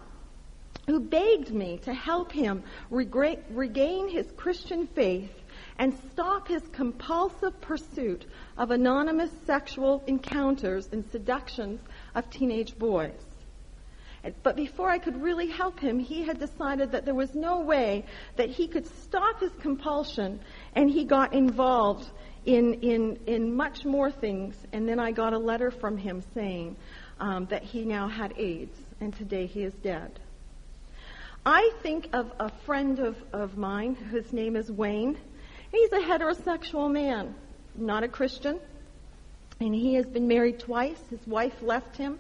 who 0.88 1.00
begged 1.00 1.52
me 1.52 1.78
to 1.84 1.94
help 1.94 2.32
him 2.32 2.64
regain 2.90 4.10
his 4.10 4.32
Christian 4.36 4.88
faith 4.88 5.32
and 5.78 5.94
stop 6.12 6.48
his 6.48 6.64
compulsive 6.72 7.60
pursuit 7.62 8.26
of 8.58 8.72
anonymous 8.72 9.32
sexual 9.46 10.04
encounters 10.08 10.90
and 10.92 11.06
seductions 11.12 11.80
of 12.16 12.30
teenage 12.30 12.78
boys. 12.78 13.31
But 14.44 14.56
before 14.56 14.90
I 14.90 15.00
could 15.00 15.22
really 15.22 15.48
help 15.48 15.80
him, 15.80 15.98
he 15.98 16.24
had 16.24 16.40
decided 16.40 16.92
that 16.92 17.06
there 17.06 17.16
was 17.16 17.34
no 17.34 17.62
way 17.62 18.06
that 18.36 18.50
he 18.50 18.68
could 18.68 18.86
stop 19.02 19.40
his 19.40 19.52
compulsion, 19.62 20.40
and 20.76 20.90
he 20.90 21.06
got 21.06 21.34
involved 21.34 22.08
in, 22.46 22.76
in, 22.76 23.20
in 23.26 23.56
much 23.56 23.84
more 23.84 24.12
things. 24.12 24.56
And 24.74 24.88
then 24.88 25.00
I 25.00 25.12
got 25.12 25.34
a 25.34 25.40
letter 25.40 25.72
from 25.72 25.98
him 25.98 26.22
saying 26.36 26.76
um, 27.20 27.48
that 27.48 27.64
he 27.64 27.84
now 27.84 28.08
had 28.08 28.34
AIDS, 28.38 28.78
and 29.00 29.14
today 29.16 29.48
he 29.48 29.64
is 29.64 29.74
dead. 29.76 30.20
I 31.44 31.72
think 31.82 32.10
of 32.14 32.32
a 32.40 32.50
friend 32.66 33.00
of, 33.00 33.18
of 33.34 33.58
mine, 33.58 33.96
whose 33.96 34.32
name 34.32 34.56
is 34.56 34.72
Wayne. 34.72 35.18
He's 35.72 35.92
a 35.94 36.00
heterosexual 36.00 36.92
man, 36.92 37.34
not 37.76 38.04
a 38.04 38.08
Christian, 38.08 38.60
and 39.60 39.74
he 39.74 39.96
has 39.96 40.06
been 40.06 40.28
married 40.28 40.60
twice. 40.60 41.02
His 41.10 41.26
wife 41.26 41.60
left 41.64 41.98
him 41.98 42.20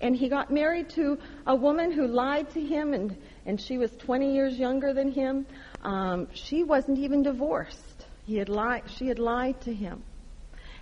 and 0.00 0.14
he 0.14 0.28
got 0.28 0.50
married 0.50 0.90
to 0.90 1.18
a 1.46 1.54
woman 1.54 1.90
who 1.90 2.06
lied 2.06 2.50
to 2.50 2.60
him, 2.60 2.92
and, 2.92 3.16
and 3.46 3.60
she 3.60 3.78
was 3.78 3.90
20 3.92 4.34
years 4.34 4.58
younger 4.58 4.92
than 4.92 5.10
him. 5.10 5.46
Um, 5.82 6.28
she 6.34 6.64
wasn't 6.64 6.98
even 6.98 7.22
divorced. 7.22 8.06
He 8.26 8.36
had 8.36 8.48
lied, 8.48 8.82
she 8.88 9.08
had 9.08 9.18
lied 9.18 9.60
to 9.62 9.72
him. 9.72 10.02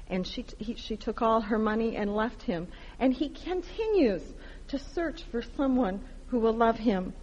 And 0.08 0.26
she, 0.26 0.44
he, 0.58 0.74
she 0.74 0.96
took 0.96 1.22
all 1.22 1.40
her 1.40 1.58
money 1.58 1.96
and 1.96 2.14
left 2.14 2.42
him. 2.42 2.68
And 2.98 3.12
he 3.12 3.28
continues 3.28 4.22
to 4.68 4.78
search 4.78 5.22
for 5.30 5.42
someone 5.56 6.00
who 6.28 6.40
will 6.40 6.52
love 6.52 6.76
him. 6.76 7.14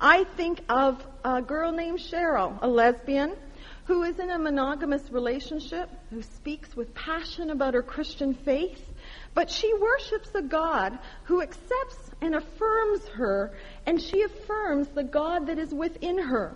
I 0.00 0.24
think 0.36 0.60
of 0.68 1.02
a 1.24 1.42
girl 1.42 1.72
named 1.72 1.98
Cheryl, 1.98 2.58
a 2.62 2.68
lesbian, 2.68 3.36
who 3.84 4.02
is 4.02 4.18
in 4.18 4.30
a 4.30 4.38
monogamous 4.38 5.10
relationship, 5.10 5.90
who 6.10 6.22
speaks 6.22 6.74
with 6.74 6.94
passion 6.94 7.50
about 7.50 7.74
her 7.74 7.82
Christian 7.82 8.34
faith, 8.34 8.82
but 9.34 9.50
she 9.50 9.72
worships 9.74 10.30
a 10.34 10.42
God 10.42 10.98
who 11.24 11.42
accepts 11.42 12.10
and 12.20 12.34
affirms 12.34 13.06
her, 13.08 13.52
and 13.86 14.00
she 14.00 14.22
affirms 14.22 14.88
the 14.88 15.04
God 15.04 15.46
that 15.46 15.58
is 15.58 15.72
within 15.72 16.18
her. 16.18 16.54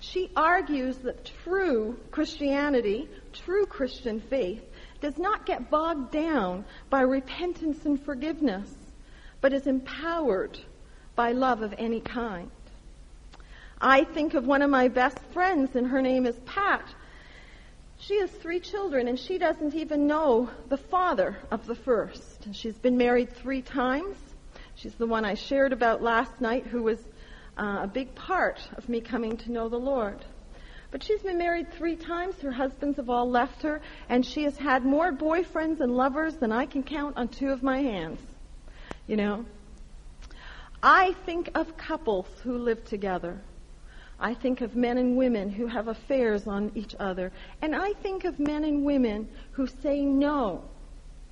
She 0.00 0.30
argues 0.36 0.96
that 0.98 1.30
true 1.42 1.98
Christianity, 2.10 3.08
true 3.32 3.66
Christian 3.66 4.20
faith, 4.20 4.62
does 5.00 5.18
not 5.18 5.46
get 5.46 5.70
bogged 5.70 6.12
down 6.12 6.64
by 6.88 7.00
repentance 7.00 7.84
and 7.84 8.00
forgiveness, 8.00 8.72
but 9.40 9.52
is 9.52 9.66
empowered 9.66 10.58
by 11.16 11.32
love 11.32 11.62
of 11.62 11.74
any 11.78 12.00
kind. 12.00 12.50
I 13.80 14.04
think 14.04 14.34
of 14.34 14.46
one 14.46 14.62
of 14.62 14.70
my 14.70 14.88
best 14.88 15.18
friends, 15.32 15.76
and 15.76 15.86
her 15.88 16.02
name 16.02 16.26
is 16.26 16.38
Pat. 16.46 16.94
She 18.00 18.20
has 18.20 18.30
three 18.30 18.60
children, 18.60 19.08
and 19.08 19.18
she 19.18 19.38
doesn't 19.38 19.74
even 19.74 20.06
know 20.06 20.48
the 20.68 20.76
father 20.76 21.36
of 21.50 21.66
the 21.66 21.74
first. 21.74 22.48
She's 22.52 22.78
been 22.78 22.96
married 22.96 23.32
three 23.32 23.60
times. 23.60 24.16
She's 24.76 24.94
the 24.94 25.06
one 25.06 25.24
I 25.24 25.34
shared 25.34 25.72
about 25.72 26.00
last 26.00 26.40
night, 26.40 26.66
who 26.66 26.84
was 26.84 27.00
uh, 27.58 27.80
a 27.82 27.90
big 27.92 28.14
part 28.14 28.60
of 28.76 28.88
me 28.88 29.00
coming 29.00 29.36
to 29.38 29.52
know 29.52 29.68
the 29.68 29.78
Lord. 29.78 30.24
But 30.90 31.02
she's 31.02 31.20
been 31.20 31.38
married 31.38 31.72
three 31.72 31.96
times. 31.96 32.40
Her 32.40 32.52
husbands 32.52 32.96
have 32.96 33.10
all 33.10 33.28
left 33.28 33.62
her, 33.62 33.80
and 34.08 34.24
she 34.24 34.44
has 34.44 34.56
had 34.56 34.84
more 34.84 35.12
boyfriends 35.12 35.80
and 35.80 35.96
lovers 35.96 36.36
than 36.36 36.52
I 36.52 36.66
can 36.66 36.84
count 36.84 37.16
on 37.16 37.28
two 37.28 37.50
of 37.50 37.64
my 37.64 37.80
hands. 37.80 38.20
You 39.08 39.16
know? 39.16 39.44
I 40.82 41.14
think 41.26 41.50
of 41.56 41.76
couples 41.76 42.28
who 42.44 42.58
live 42.58 42.84
together. 42.84 43.40
I 44.20 44.34
think 44.34 44.60
of 44.60 44.74
men 44.74 44.98
and 44.98 45.16
women 45.16 45.50
who 45.50 45.66
have 45.66 45.88
affairs 45.88 46.46
on 46.46 46.72
each 46.74 46.94
other. 46.98 47.30
And 47.62 47.74
I 47.74 47.92
think 47.92 48.24
of 48.24 48.40
men 48.40 48.64
and 48.64 48.84
women 48.84 49.28
who 49.52 49.66
say 49.66 50.00
no 50.00 50.62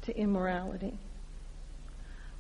to 0.03 0.17
immorality. 0.17 0.97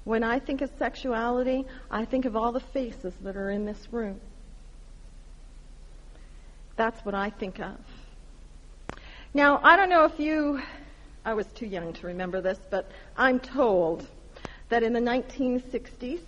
When 0.04 0.22
I 0.22 0.38
think 0.38 0.62
of 0.62 0.70
sexuality, 0.78 1.64
I 1.90 2.04
think 2.04 2.26
of 2.26 2.36
all 2.36 2.52
the 2.52 2.60
faces 2.60 3.12
that 3.22 3.36
are 3.36 3.50
in 3.50 3.64
this 3.64 3.88
room. 3.90 4.20
That's 6.76 7.04
what 7.04 7.14
I 7.14 7.30
think 7.30 7.58
of. 7.58 7.76
Now, 9.34 9.60
I 9.64 9.76
don't 9.76 9.90
know 9.90 10.04
if 10.04 10.20
you, 10.20 10.62
I 11.24 11.34
was 11.34 11.46
too 11.48 11.66
young 11.66 11.92
to 11.94 12.06
remember 12.06 12.40
this, 12.40 12.58
but 12.70 12.88
I'm 13.16 13.40
told 13.40 14.06
that 14.68 14.84
in 14.84 14.92
the 14.92 15.00
1960s, 15.00 16.20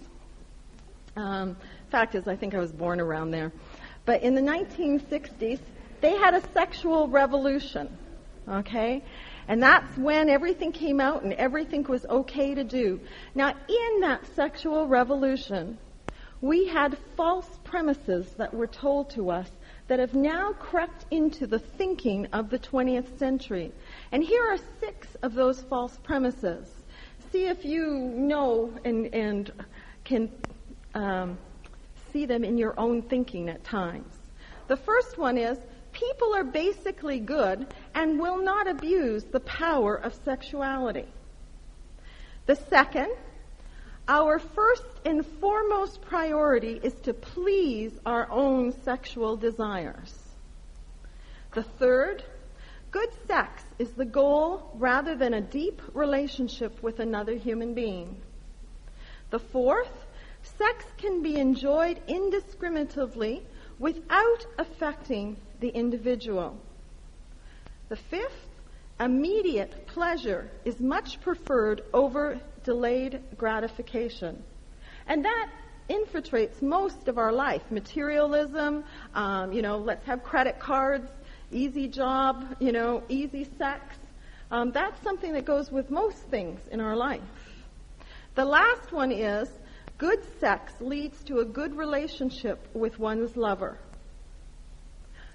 um, 1.16 1.56
fact 1.90 2.14
is, 2.14 2.26
I 2.26 2.36
think 2.36 2.54
I 2.54 2.58
was 2.58 2.72
born 2.72 3.00
around 3.00 3.30
there, 3.30 3.52
but 4.08 4.22
in 4.22 4.34
the 4.34 4.40
1960s, 4.40 5.60
they 6.00 6.16
had 6.16 6.32
a 6.32 6.40
sexual 6.54 7.08
revolution, 7.08 7.94
okay? 8.48 9.04
And 9.48 9.62
that's 9.62 9.98
when 9.98 10.30
everything 10.30 10.72
came 10.72 10.98
out 10.98 11.24
and 11.24 11.34
everything 11.34 11.82
was 11.82 12.06
okay 12.06 12.54
to 12.54 12.64
do. 12.64 13.00
Now, 13.34 13.50
in 13.50 14.00
that 14.00 14.24
sexual 14.34 14.88
revolution, 14.88 15.76
we 16.40 16.66
had 16.68 16.96
false 17.18 17.50
premises 17.64 18.26
that 18.38 18.54
were 18.54 18.66
told 18.66 19.10
to 19.10 19.28
us 19.28 19.50
that 19.88 19.98
have 19.98 20.14
now 20.14 20.54
crept 20.54 21.04
into 21.10 21.46
the 21.46 21.58
thinking 21.58 22.28
of 22.32 22.48
the 22.48 22.58
20th 22.58 23.18
century. 23.18 23.72
And 24.10 24.24
here 24.24 24.42
are 24.42 24.58
six 24.80 25.06
of 25.20 25.34
those 25.34 25.60
false 25.60 25.98
premises. 26.02 26.66
See 27.30 27.44
if 27.44 27.62
you 27.62 27.90
know 27.90 28.72
and, 28.86 29.14
and 29.14 29.52
can 30.04 30.30
um, 30.94 31.36
see 32.18 32.26
them 32.26 32.42
in 32.42 32.58
your 32.58 32.74
own 32.78 33.02
thinking 33.02 33.48
at 33.48 33.62
times. 33.62 34.12
The 34.66 34.76
first 34.76 35.18
one 35.18 35.38
is 35.38 35.56
people 35.92 36.34
are 36.34 36.44
basically 36.44 37.20
good 37.20 37.66
and 37.94 38.18
will 38.18 38.42
not 38.42 38.66
abuse 38.66 39.24
the 39.24 39.40
power 39.40 39.94
of 39.94 40.12
sexuality. 40.24 41.06
The 42.46 42.56
second, 42.56 43.14
our 44.08 44.40
first 44.40 44.82
and 45.04 45.24
foremost 45.24 46.02
priority 46.02 46.80
is 46.82 46.94
to 47.02 47.14
please 47.14 47.92
our 48.04 48.28
own 48.30 48.72
sexual 48.82 49.36
desires. 49.36 50.12
The 51.54 51.62
third, 51.62 52.24
good 52.90 53.10
sex 53.28 53.62
is 53.78 53.90
the 53.92 54.04
goal 54.04 54.72
rather 54.74 55.14
than 55.14 55.34
a 55.34 55.40
deep 55.40 55.80
relationship 55.94 56.82
with 56.82 56.98
another 56.98 57.36
human 57.36 57.74
being. 57.74 58.20
The 59.30 59.38
fourth, 59.38 59.92
sex 60.42 60.84
can 60.96 61.22
be 61.22 61.36
enjoyed 61.36 62.00
indiscriminately 62.06 63.42
without 63.78 64.46
affecting 64.58 65.36
the 65.60 65.68
individual. 65.68 66.56
The 67.88 67.96
fifth, 67.96 68.46
immediate 69.00 69.86
pleasure 69.86 70.50
is 70.64 70.80
much 70.80 71.20
preferred 71.20 71.82
over 71.92 72.40
delayed 72.64 73.20
gratification. 73.36 74.42
And 75.06 75.24
that 75.24 75.50
infiltrates 75.88 76.60
most 76.60 77.08
of 77.08 77.16
our 77.18 77.32
life. 77.32 77.62
Materialism, 77.70 78.84
um, 79.14 79.52
you 79.52 79.62
know, 79.62 79.78
let's 79.78 80.04
have 80.06 80.22
credit 80.22 80.58
cards, 80.58 81.08
easy 81.50 81.88
job, 81.88 82.56
you 82.58 82.72
know, 82.72 83.02
easy 83.08 83.48
sex. 83.56 83.96
Um, 84.50 84.72
that's 84.72 85.02
something 85.02 85.32
that 85.32 85.44
goes 85.44 85.70
with 85.70 85.90
most 85.90 86.18
things 86.24 86.60
in 86.70 86.80
our 86.80 86.96
life. 86.96 87.20
The 88.34 88.44
last 88.44 88.92
one 88.92 89.12
is 89.12 89.48
good 89.98 90.20
sex 90.40 90.72
leads 90.80 91.22
to 91.24 91.40
a 91.40 91.44
good 91.44 91.76
relationship 91.76 92.66
with 92.72 92.98
one's 92.98 93.36
lover. 93.36 93.78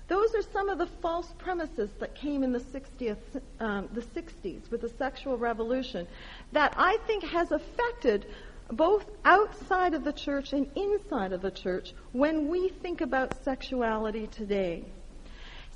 Those 0.07 0.33
are 0.35 0.41
some 0.41 0.69
of 0.69 0.77
the 0.77 0.87
false 1.01 1.31
premises 1.37 1.89
that 1.99 2.15
came 2.15 2.43
in 2.43 2.51
the 2.51 2.59
60th, 2.59 3.17
um, 3.59 3.89
the 3.93 4.01
60s 4.01 4.69
with 4.69 4.81
the 4.81 4.89
sexual 4.89 5.37
revolution 5.37 6.07
that 6.51 6.73
I 6.77 6.97
think 7.07 7.23
has 7.23 7.51
affected 7.51 8.25
both 8.71 9.05
outside 9.23 9.93
of 9.93 10.03
the 10.03 10.13
church 10.13 10.53
and 10.53 10.67
inside 10.75 11.31
of 11.33 11.41
the 11.41 11.51
church 11.51 11.93
when 12.11 12.49
we 12.49 12.69
think 12.69 13.01
about 13.01 13.43
sexuality 13.43 14.27
today. 14.27 14.83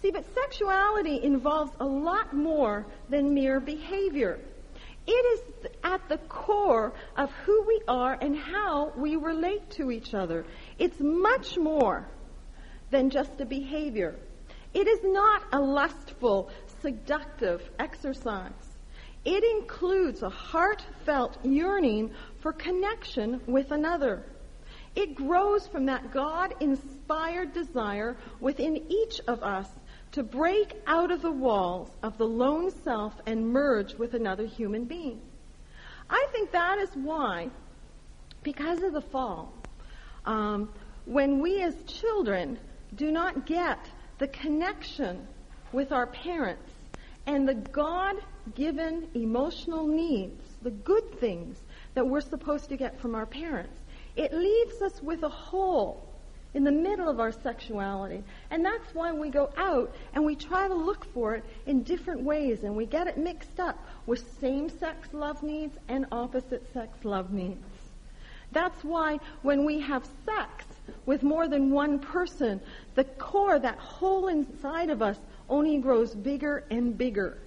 See, 0.01 0.11
but 0.11 0.25
sexuality 0.33 1.23
involves 1.23 1.71
a 1.79 1.85
lot 1.85 2.33
more 2.33 2.85
than 3.09 3.33
mere 3.33 3.59
behavior. 3.59 4.39
It 5.07 5.11
is 5.11 5.71
at 5.83 6.07
the 6.09 6.17
core 6.17 6.93
of 7.15 7.31
who 7.45 7.63
we 7.63 7.81
are 7.87 8.17
and 8.19 8.37
how 8.37 8.91
we 8.97 9.15
relate 9.15 9.69
to 9.71 9.89
each 9.89 10.13
other. 10.13 10.45
It's 10.77 10.99
much 10.99 11.57
more 11.57 12.05
than 12.91 13.09
just 13.09 13.39
a 13.39 13.45
behavior. 13.45 14.15
It 14.73 14.87
is 14.87 14.99
not 15.03 15.43
a 15.53 15.59
lustful, 15.59 16.49
seductive 16.81 17.67
exercise. 17.79 18.51
It 19.23 19.43
includes 19.43 20.23
a 20.23 20.29
heartfelt 20.29 21.37
yearning 21.43 22.11
for 22.41 22.53
connection 22.53 23.41
with 23.47 23.71
another. 23.71 24.23
It 24.95 25.15
grows 25.15 25.67
from 25.67 25.85
that 25.85 26.11
God 26.11 26.53
inspired 26.59 27.53
desire 27.53 28.17
within 28.39 28.91
each 28.91 29.21
of 29.27 29.43
us 29.43 29.67
to 30.17 30.23
break 30.23 30.73
out 30.87 31.11
of 31.11 31.21
the 31.21 31.31
walls 31.31 31.91
of 32.01 32.17
the 32.17 32.25
lone 32.25 32.71
self 32.83 33.13
and 33.27 33.47
merge 33.47 33.93
with 33.93 34.15
another 34.15 34.47
human 34.47 34.83
being. 34.83 35.21
I 36.09 36.25
think 36.31 36.51
that 36.53 36.79
is 36.79 36.89
why, 36.95 37.51
because 38.41 38.81
of 38.81 38.93
the 38.93 39.01
fall, 39.01 39.53
um, 40.25 40.73
when 41.05 41.39
we 41.39 41.61
as 41.61 41.75
children 41.83 42.57
do 42.95 43.11
not 43.11 43.45
get 43.45 43.77
the 44.17 44.27
connection 44.29 45.27
with 45.71 45.91
our 45.91 46.07
parents 46.07 46.71
and 47.27 47.47
the 47.47 47.53
God 47.53 48.15
given 48.55 49.07
emotional 49.13 49.85
needs, 49.85 50.41
the 50.63 50.71
good 50.71 51.19
things 51.19 51.59
that 51.93 52.07
we're 52.07 52.21
supposed 52.21 52.69
to 52.69 52.75
get 52.75 52.99
from 52.99 53.13
our 53.13 53.27
parents, 53.27 53.79
it 54.15 54.33
leaves 54.33 54.81
us 54.81 54.99
with 55.03 55.21
a 55.21 55.29
hole 55.29 56.06
in 56.53 56.63
the 56.63 56.71
middle 56.71 57.09
of 57.09 57.19
our 57.19 57.31
sexuality. 57.31 58.23
And 58.51 58.65
that's 58.65 58.93
why 58.93 59.11
we 59.11 59.29
go 59.29 59.49
out 59.57 59.93
and 60.13 60.25
we 60.25 60.35
try 60.35 60.67
to 60.67 60.73
look 60.73 61.05
for 61.13 61.35
it 61.35 61.43
in 61.65 61.83
different 61.83 62.21
ways 62.21 62.63
and 62.63 62.75
we 62.75 62.85
get 62.85 63.07
it 63.07 63.17
mixed 63.17 63.59
up 63.59 63.77
with 64.05 64.23
same 64.39 64.69
sex 64.69 65.09
love 65.13 65.43
needs 65.43 65.77
and 65.87 66.05
opposite 66.11 66.63
sex 66.73 67.03
love 67.03 67.31
needs. 67.31 67.65
That's 68.51 68.83
why 68.83 69.19
when 69.41 69.65
we 69.65 69.79
have 69.81 70.07
sex 70.25 70.65
with 71.05 71.21
more 71.21 71.47
than 71.47 71.71
one 71.71 71.99
person, 71.99 72.61
the 72.95 73.03
core, 73.03 73.59
that 73.59 73.77
hole 73.77 74.27
inside 74.27 74.89
of 74.89 75.01
us, 75.01 75.17
only 75.49 75.77
grows 75.77 76.15
bigger 76.15 76.63
and 76.69 76.97
bigger. 76.97 77.37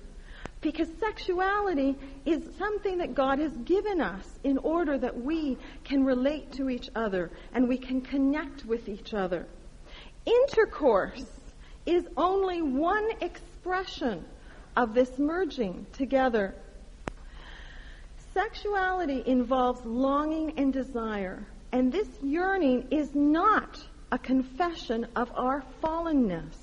Because 0.61 0.89
sexuality 1.01 1.97
is 2.27 2.43
something 2.59 2.99
that 2.99 3.15
God 3.15 3.39
has 3.39 3.53
given 3.65 4.01
us 4.01 4.39
in 4.45 4.59
order 4.59 4.99
that 4.99 5.19
we 5.19 5.57
can 5.85 6.05
relate 6.05 6.53
to 6.53 6.69
each 6.69 6.91
other 6.95 7.31
and 7.55 7.67
we 7.67 7.79
can 7.79 8.03
connect 8.03 8.67
with 8.67 8.89
each 8.89 9.15
other. 9.15 9.47
Intercourse 10.27 11.25
is 11.87 12.07
only 12.17 12.61
one 12.61 13.11
expression 13.23 14.25
of 14.77 14.93
this 14.95 15.19
merging 15.19 15.87
together. 15.93 16.55
Sexuality 18.35 19.23
involves 19.27 19.85
longing 19.85 20.53
and 20.59 20.73
desire, 20.73 21.45
and 21.73 21.91
this 21.91 22.09
yearning 22.23 22.87
is 22.91 23.15
not 23.15 23.83
a 24.13 24.19
confession 24.19 25.07
of 25.17 25.31
our 25.35 25.65
fallenness. 25.83 26.55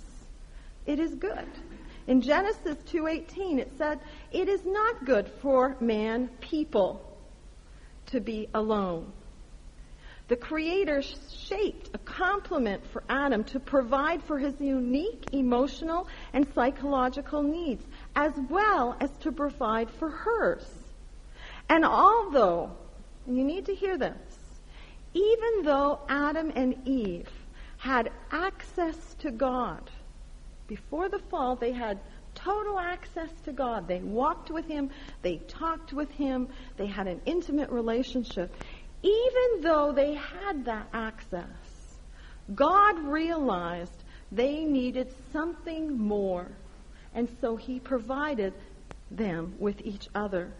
It 0.86 1.00
is 1.00 1.16
good. 1.16 1.48
In 2.08 2.22
Genesis 2.22 2.78
2:18 2.86 3.60
it 3.60 3.78
said, 3.78 4.00
"It 4.32 4.48
is 4.48 4.66
not 4.66 5.06
good 5.06 5.28
for 5.28 5.76
man 5.82 6.30
people 6.40 7.18
to 8.08 8.22
be 8.22 8.48
alone." 8.54 9.12
The 10.30 10.38
Creator 10.38 11.04
shaped 11.30 11.90
a 11.94 11.98
complement 12.00 12.86
for 12.88 13.04
Adam 13.08 13.44
to 13.46 13.60
provide 13.60 14.24
for 14.24 14.38
his 14.38 14.60
unique 14.60 15.28
emotional 15.34 16.08
and 16.34 16.48
psychological 16.54 17.44
needs, 17.44 17.86
as 18.16 18.34
well 18.50 18.98
as 19.00 19.12
to 19.20 19.32
provide 19.32 19.90
for 19.90 20.10
hers. 20.10 20.70
And 21.70 21.86
although, 21.86 22.72
you 23.26 23.44
need 23.44 23.66
to 23.68 23.76
hear 23.76 23.98
this, 23.98 24.62
even 25.14 25.64
though 25.64 26.00
Adam 26.10 26.52
and 26.56 26.88
Eve 26.88 27.32
had 27.78 28.12
access 28.32 29.16
to 29.16 29.32
God, 29.32 29.90
before 30.68 31.10
the 31.10 31.20
fall, 31.20 31.56
they 31.56 31.72
had 31.72 32.00
total 32.36 32.78
access 32.80 33.30
to 33.46 33.52
God. 33.52 33.88
They 33.88 34.00
walked 34.00 34.52
with 34.52 34.66
Him, 34.68 34.90
they 35.22 35.38
talked 35.38 35.94
with 35.94 36.12
Him, 36.12 36.50
they 36.78 36.88
had 36.88 37.08
an 37.08 37.22
intimate 37.26 37.70
relationship. 37.70 38.54
Even 39.02 39.62
though 39.62 39.92
they 39.92 40.16
had 40.16 40.66
that 40.66 40.88
access, 40.94 41.46
God 42.54 43.00
realized 43.00 44.04
they 44.32 44.66
needed 44.66 45.14
something 45.32 45.98
more. 45.98 46.48
And 47.14 47.30
so 47.42 47.56
He 47.56 47.80
provided 47.80 48.54
them 49.10 49.56
with 49.60 49.82
each 49.82 50.08
other. 50.14 50.52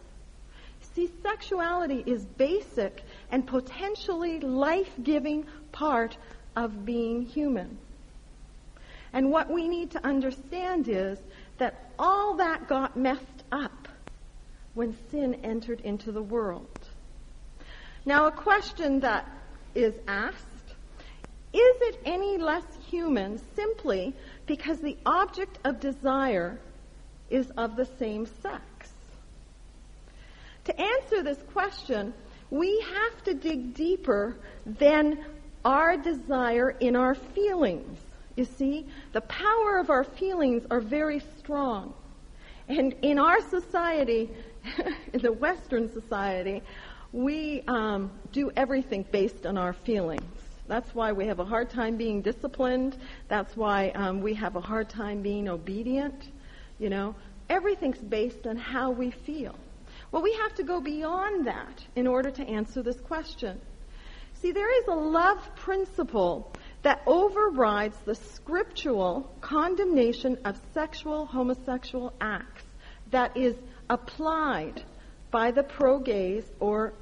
See, 0.94 1.12
sexuality 1.22 2.04
is 2.06 2.26
basic 2.26 3.04
and 3.32 3.46
potentially 3.46 4.40
life-giving 4.40 5.46
part 5.72 6.18
of 6.56 6.86
being 6.86 7.24
human. 7.24 7.78
And 9.14 9.32
what 9.32 9.50
we 9.50 9.68
need 9.68 9.92
to 9.92 10.06
understand 10.06 10.88
is 10.88 11.18
that 11.58 11.92
all 11.98 12.36
that 12.36 12.68
got 12.68 12.98
messed 12.98 13.44
up 13.52 13.88
when 14.74 14.96
sin 15.10 15.36
entered 15.44 15.82
into 15.82 16.12
the 16.12 16.22
world. 16.22 16.68
Now, 18.06 18.28
a 18.28 18.32
question 18.32 19.00
that 19.02 19.28
is 19.74 19.94
asked 20.08 20.46
is 21.54 21.78
it 21.82 22.00
any 22.06 22.38
less 22.38 22.66
human 22.90 23.40
simply 23.56 24.14
because 24.46 24.80
the 24.80 24.98
object 25.06 25.58
of 25.64 25.80
desire 25.80 26.60
is 27.30 27.50
of 27.52 27.76
the 27.76 27.88
same 27.98 28.28
sex? 28.42 28.64
To 30.66 30.80
answer 30.80 31.24
this 31.24 31.42
question, 31.54 32.14
we 32.52 32.80
have 32.82 33.24
to 33.24 33.34
dig 33.34 33.74
deeper 33.74 34.38
than 34.66 35.24
our 35.64 35.98
desire 35.98 36.70
in 36.70 36.96
our 36.96 37.16
feelings. 37.16 37.98
You 38.38 38.46
see, 38.46 38.86
the 39.14 39.22
power 39.22 39.80
of 39.80 39.90
our 39.90 40.04
feelings 40.04 40.64
are 40.70 40.80
very 40.80 41.20
strong. 41.40 41.94
And 42.70 42.94
in 43.02 43.18
our 43.18 43.42
society, 43.42 44.30
in 45.14 45.22
the 45.22 45.34
Western 45.34 45.92
society, 45.92 46.62
we 47.12 47.64
um, 47.68 48.12
do 48.32 48.52
everything 48.56 49.06
based 49.12 49.48
on 49.48 49.58
our 49.58 49.74
feelings. 49.74 50.24
That's 50.68 50.94
why 50.94 51.14
we 51.14 51.26
have 51.26 51.40
a 51.40 51.46
hard 51.46 51.72
time 51.72 51.98
being 51.98 52.22
disciplined. 52.22 52.98
That's 53.28 53.58
why 53.58 53.90
um, 53.90 54.22
we 54.22 54.36
have 54.36 54.56
a 54.56 54.62
hard 54.62 54.88
time 54.88 55.24
being 55.24 55.50
obedient. 55.50 56.30
You 56.78 56.92
know, 56.92 57.16
everything's 57.50 57.98
based 57.98 58.46
on 58.46 58.56
how 58.56 58.92
we 58.92 59.10
feel. 59.10 59.56
Well, 60.12 60.22
we 60.22 60.34
have 60.34 60.54
to 60.56 60.64
go 60.64 60.80
beyond 60.80 61.48
that 61.48 61.84
in 61.96 62.06
order 62.06 62.30
to 62.30 62.48
answer 62.48 62.84
this 62.84 63.00
question. 63.00 63.60
See, 64.42 64.52
there 64.52 64.72
is 64.82 64.88
a 64.88 64.94
love 64.96 65.40
principle 65.56 66.54
that 66.88 67.02
overrides 67.06 67.98
the 68.06 68.16
scriptural 68.16 69.30
condemnation 69.42 70.38
of 70.46 70.58
sexual 70.74 71.26
homosexual 71.26 72.14
acts 72.22 72.64
that 73.12 73.36
is 73.36 73.58
applied 73.90 74.82
by 75.30 75.52
the 75.52 75.64
pro-gays 75.64 76.46
or 76.62 76.94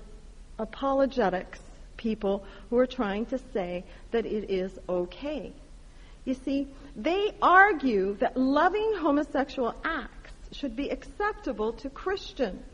apologetics 0.58 1.60
people 1.98 2.44
who 2.72 2.80
are 2.80 2.88
trying 2.88 3.28
to 3.28 3.38
say 3.54 3.84
that 4.10 4.26
it 4.26 4.50
is 4.50 4.72
okay. 4.90 5.54
You 6.26 6.34
see, 6.34 6.68
they 6.96 7.34
argue 7.40 8.16
that 8.16 8.36
loving 8.36 8.96
homosexual 8.98 9.76
acts 9.84 10.34
should 10.52 10.76
be 10.76 10.90
acceptable 10.90 11.74
to 11.74 11.92
Christians. 11.92 12.66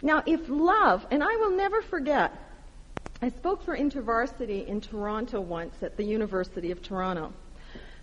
Now, 0.00 0.22
if 0.26 0.48
love, 0.48 1.04
and 1.10 1.24
I 1.24 1.36
will 1.38 1.56
never 1.56 1.82
forget 1.82 2.32
I 3.24 3.28
spoke 3.28 3.62
for 3.62 3.78
InterVarsity 3.78 4.66
in 4.66 4.80
Toronto 4.80 5.40
once 5.40 5.80
at 5.80 5.96
the 5.96 6.02
University 6.02 6.72
of 6.72 6.82
Toronto. 6.82 7.32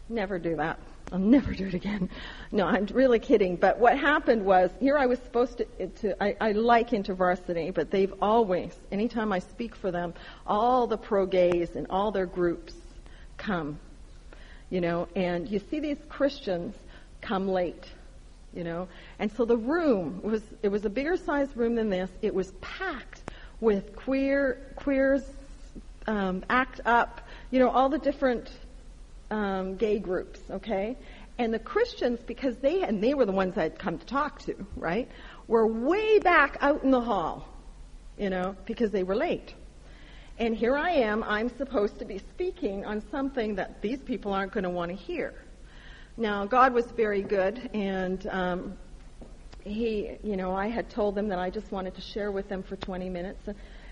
Never 0.08 0.40
do 0.40 0.56
that. 0.56 0.80
I'll 1.12 1.20
never 1.20 1.54
do 1.54 1.68
it 1.68 1.74
again. 1.74 2.10
No, 2.54 2.66
I'm 2.66 2.86
really 2.86 3.20
kidding. 3.20 3.58
But 3.58 3.80
what 3.80 3.98
happened 3.98 4.46
was, 4.46 4.72
here 4.80 4.98
I 4.98 5.08
was 5.08 5.20
supposed 5.20 5.58
to, 5.58 5.88
to 5.88 6.24
I, 6.24 6.38
I 6.40 6.52
like 6.54 6.92
InterVarsity, 6.92 7.74
but 7.74 7.92
they've 7.92 8.14
always, 8.22 8.74
anytime 8.94 9.34
I 9.34 9.40
speak 9.40 9.76
for 9.76 9.92
them, 9.92 10.14
all 10.48 10.88
the 10.88 10.98
pro-gays 10.98 11.76
and 11.76 11.86
all 11.90 12.14
their 12.14 12.26
groups 12.26 12.74
come. 13.36 13.78
You 14.70 14.80
know, 14.80 15.10
and 15.18 15.50
you 15.50 15.60
see 15.70 15.82
these 15.82 16.00
Christians 16.08 16.76
come 17.20 17.50
late. 17.50 17.84
You 18.54 18.64
know, 18.64 18.88
and 19.20 19.30
so 19.34 19.44
the 19.44 19.58
room 19.58 20.22
was, 20.24 20.42
it 20.64 20.70
was 20.70 20.86
a 20.86 20.90
bigger 20.90 21.18
sized 21.18 21.58
room 21.58 21.76
than 21.76 21.90
this. 21.90 22.10
It 22.22 22.34
was 22.34 22.52
packed 22.62 23.22
with 23.62 23.96
queer 23.96 24.74
queers 24.76 25.24
um, 26.08 26.44
act 26.50 26.82
up, 26.86 27.22
you 27.52 27.60
know, 27.60 27.70
all 27.70 27.90
the 27.90 28.00
different 28.00 28.50
um, 29.30 29.76
gay 29.76 30.00
groups, 30.00 30.40
okay? 30.50 30.98
And 31.38 31.54
the 31.54 31.60
Christians, 31.60 32.20
because 32.26 32.58
they 32.58 32.84
and 32.84 33.02
they 33.02 33.14
were 33.14 33.26
the 33.26 33.32
ones 33.32 33.58
I'd 33.58 33.80
come 33.80 33.98
to 33.98 34.06
talk 34.06 34.42
to, 34.44 34.56
right, 34.76 35.08
were 35.48 35.68
way 35.68 36.20
back 36.20 36.58
out 36.62 36.84
in 36.84 36.92
the 36.92 37.02
hall, 37.02 37.48
you 38.18 38.30
know, 38.30 38.56
because 38.66 38.92
they 38.92 39.04
were 39.04 39.16
late. 39.16 39.54
And 40.38 40.56
here 40.56 40.78
I 40.78 40.92
am, 40.92 41.24
I'm 41.24 41.50
supposed 41.58 42.00
to 42.00 42.06
be 42.06 42.18
speaking 42.18 42.86
on 42.86 43.04
something 43.12 43.56
that 43.56 43.82
these 43.82 44.00
people 44.00 44.34
aren't 44.34 44.54
going 44.54 44.64
to 44.64 44.70
want 44.70 44.90
to 44.90 44.96
hear. 44.96 45.34
Now, 46.18 46.46
God 46.46 46.74
was 46.74 46.86
very 46.92 47.22
good, 47.22 47.70
and 47.74 48.26
um, 48.28 48.78
he, 49.64 50.18
you 50.24 50.38
know, 50.38 50.54
I 50.54 50.68
had 50.68 50.90
told 50.90 51.16
them 51.16 51.28
that 51.30 51.40
I 51.40 51.50
just 51.50 51.72
wanted 51.72 51.96
to 51.96 52.02
share 52.02 52.32
with 52.32 52.50
them 52.50 52.64
for 52.64 52.76
20 52.76 53.10
minutes. 53.10 53.48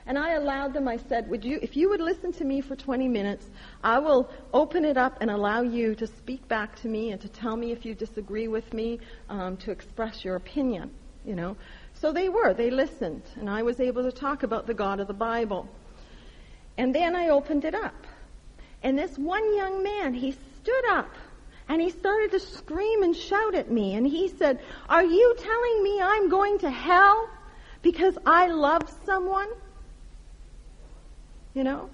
And 0.06 0.18
I 0.18 0.34
allowed 0.34 0.74
them, 0.74 0.88
I 0.88 0.98
said, 1.10 1.30
would 1.30 1.44
you, 1.44 1.60
if 1.62 1.76
you 1.76 1.90
would 1.90 2.00
listen 2.00 2.32
to 2.34 2.46
me 2.46 2.62
for 2.62 2.78
20 2.78 3.10
minutes, 3.10 3.46
I 3.84 4.00
will 4.00 4.30
open 4.54 4.86
it 4.86 4.96
up 4.96 5.18
and 5.20 5.30
allow 5.30 5.62
you 5.62 5.96
to 5.96 6.08
speak 6.08 6.48
back 6.48 6.80
to 6.82 6.88
me 6.88 7.12
and 7.12 7.20
to 7.22 7.28
tell 7.28 7.58
me 7.58 7.74
if 7.74 7.86
you 7.86 7.94
disagree 7.94 8.48
with 8.48 8.74
me, 8.74 9.00
um, 9.28 9.58
to 9.58 9.72
express 9.72 10.24
your 10.24 10.38
opinion, 10.38 10.92
you 11.26 11.36
know. 11.36 11.58
So 11.94 12.14
they 12.14 12.30
were, 12.30 12.54
they 12.54 12.70
listened, 12.70 13.24
and 13.36 13.50
I 13.50 13.64
was 13.64 13.82
able 13.82 14.04
to 14.04 14.12
talk 14.12 14.44
about 14.44 14.66
the 14.66 14.74
God 14.74 15.02
of 15.02 15.08
the 15.08 15.14
Bible. 15.14 15.68
And 16.78 16.96
then 16.96 17.14
I 17.14 17.30
opened 17.30 17.66
it 17.66 17.76
up. 17.76 18.08
And 18.84 18.98
this 18.98 19.18
one 19.18 19.58
young 19.58 19.84
man, 19.84 20.14
he 20.14 20.32
stood 20.32 20.86
up 20.90 21.10
and 21.70 21.82
he 21.82 21.90
started 21.90 22.32
to 22.32 22.40
scream 22.40 23.04
and 23.04 23.16
shout 23.16 23.54
at 23.54 23.70
me. 23.70 23.96
And 23.96 24.08
he 24.08 24.30
said, 24.30 24.60
Are 24.88 25.04
you 25.04 25.36
telling 25.38 25.84
me 25.84 26.02
I'm 26.02 26.30
going 26.30 26.60
to 26.60 26.70
hell 26.70 27.30
because 27.82 28.18
I 28.26 28.48
love 28.48 28.84
someone? 29.06 29.50
You 31.54 31.64
know? 31.64 31.90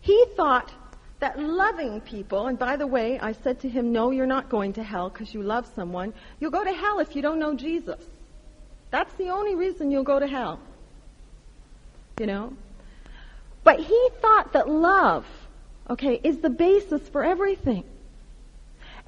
He 0.00 0.24
thought 0.36 0.72
that 1.18 1.38
loving 1.38 2.00
people, 2.00 2.46
and 2.46 2.58
by 2.58 2.76
the 2.76 2.86
way, 2.86 3.18
I 3.18 3.32
said 3.32 3.60
to 3.60 3.68
him, 3.68 3.92
No, 3.92 4.10
you're 4.10 4.26
not 4.26 4.48
going 4.48 4.72
to 4.74 4.82
hell 4.82 5.10
because 5.10 5.34
you 5.34 5.42
love 5.42 5.70
someone. 5.74 6.14
You'll 6.40 6.50
go 6.50 6.64
to 6.64 6.72
hell 6.72 7.00
if 7.00 7.14
you 7.14 7.22
don't 7.22 7.38
know 7.38 7.54
Jesus. 7.54 8.02
That's 8.90 9.12
the 9.14 9.28
only 9.28 9.54
reason 9.54 9.90
you'll 9.90 10.04
go 10.04 10.18
to 10.18 10.26
hell. 10.26 10.60
You 12.18 12.26
know? 12.26 12.52
But 13.64 13.80
he 13.80 14.08
thought 14.22 14.54
that 14.54 14.68
love, 14.68 15.26
okay, 15.90 16.20
is 16.22 16.38
the 16.38 16.50
basis 16.50 17.06
for 17.08 17.24
everything. 17.24 17.84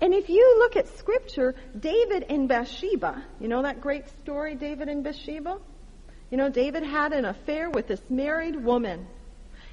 And 0.01 0.15
if 0.15 0.29
you 0.29 0.57
look 0.59 0.77
at 0.77 0.97
scripture, 0.97 1.55
David 1.79 2.25
and 2.29 2.49
Bathsheba, 2.49 3.25
you 3.41 3.49
know 3.49 3.63
that 3.63 3.81
great 3.81 4.09
story, 4.21 4.55
David 4.55 4.89
and 4.89 5.03
Bathsheba? 5.03 5.59
You 6.31 6.37
know, 6.37 6.51
David 6.51 6.85
had 6.85 7.13
an 7.13 7.25
affair 7.25 7.71
with 7.71 7.89
this 7.89 8.03
married 8.09 8.55
woman. 8.55 9.07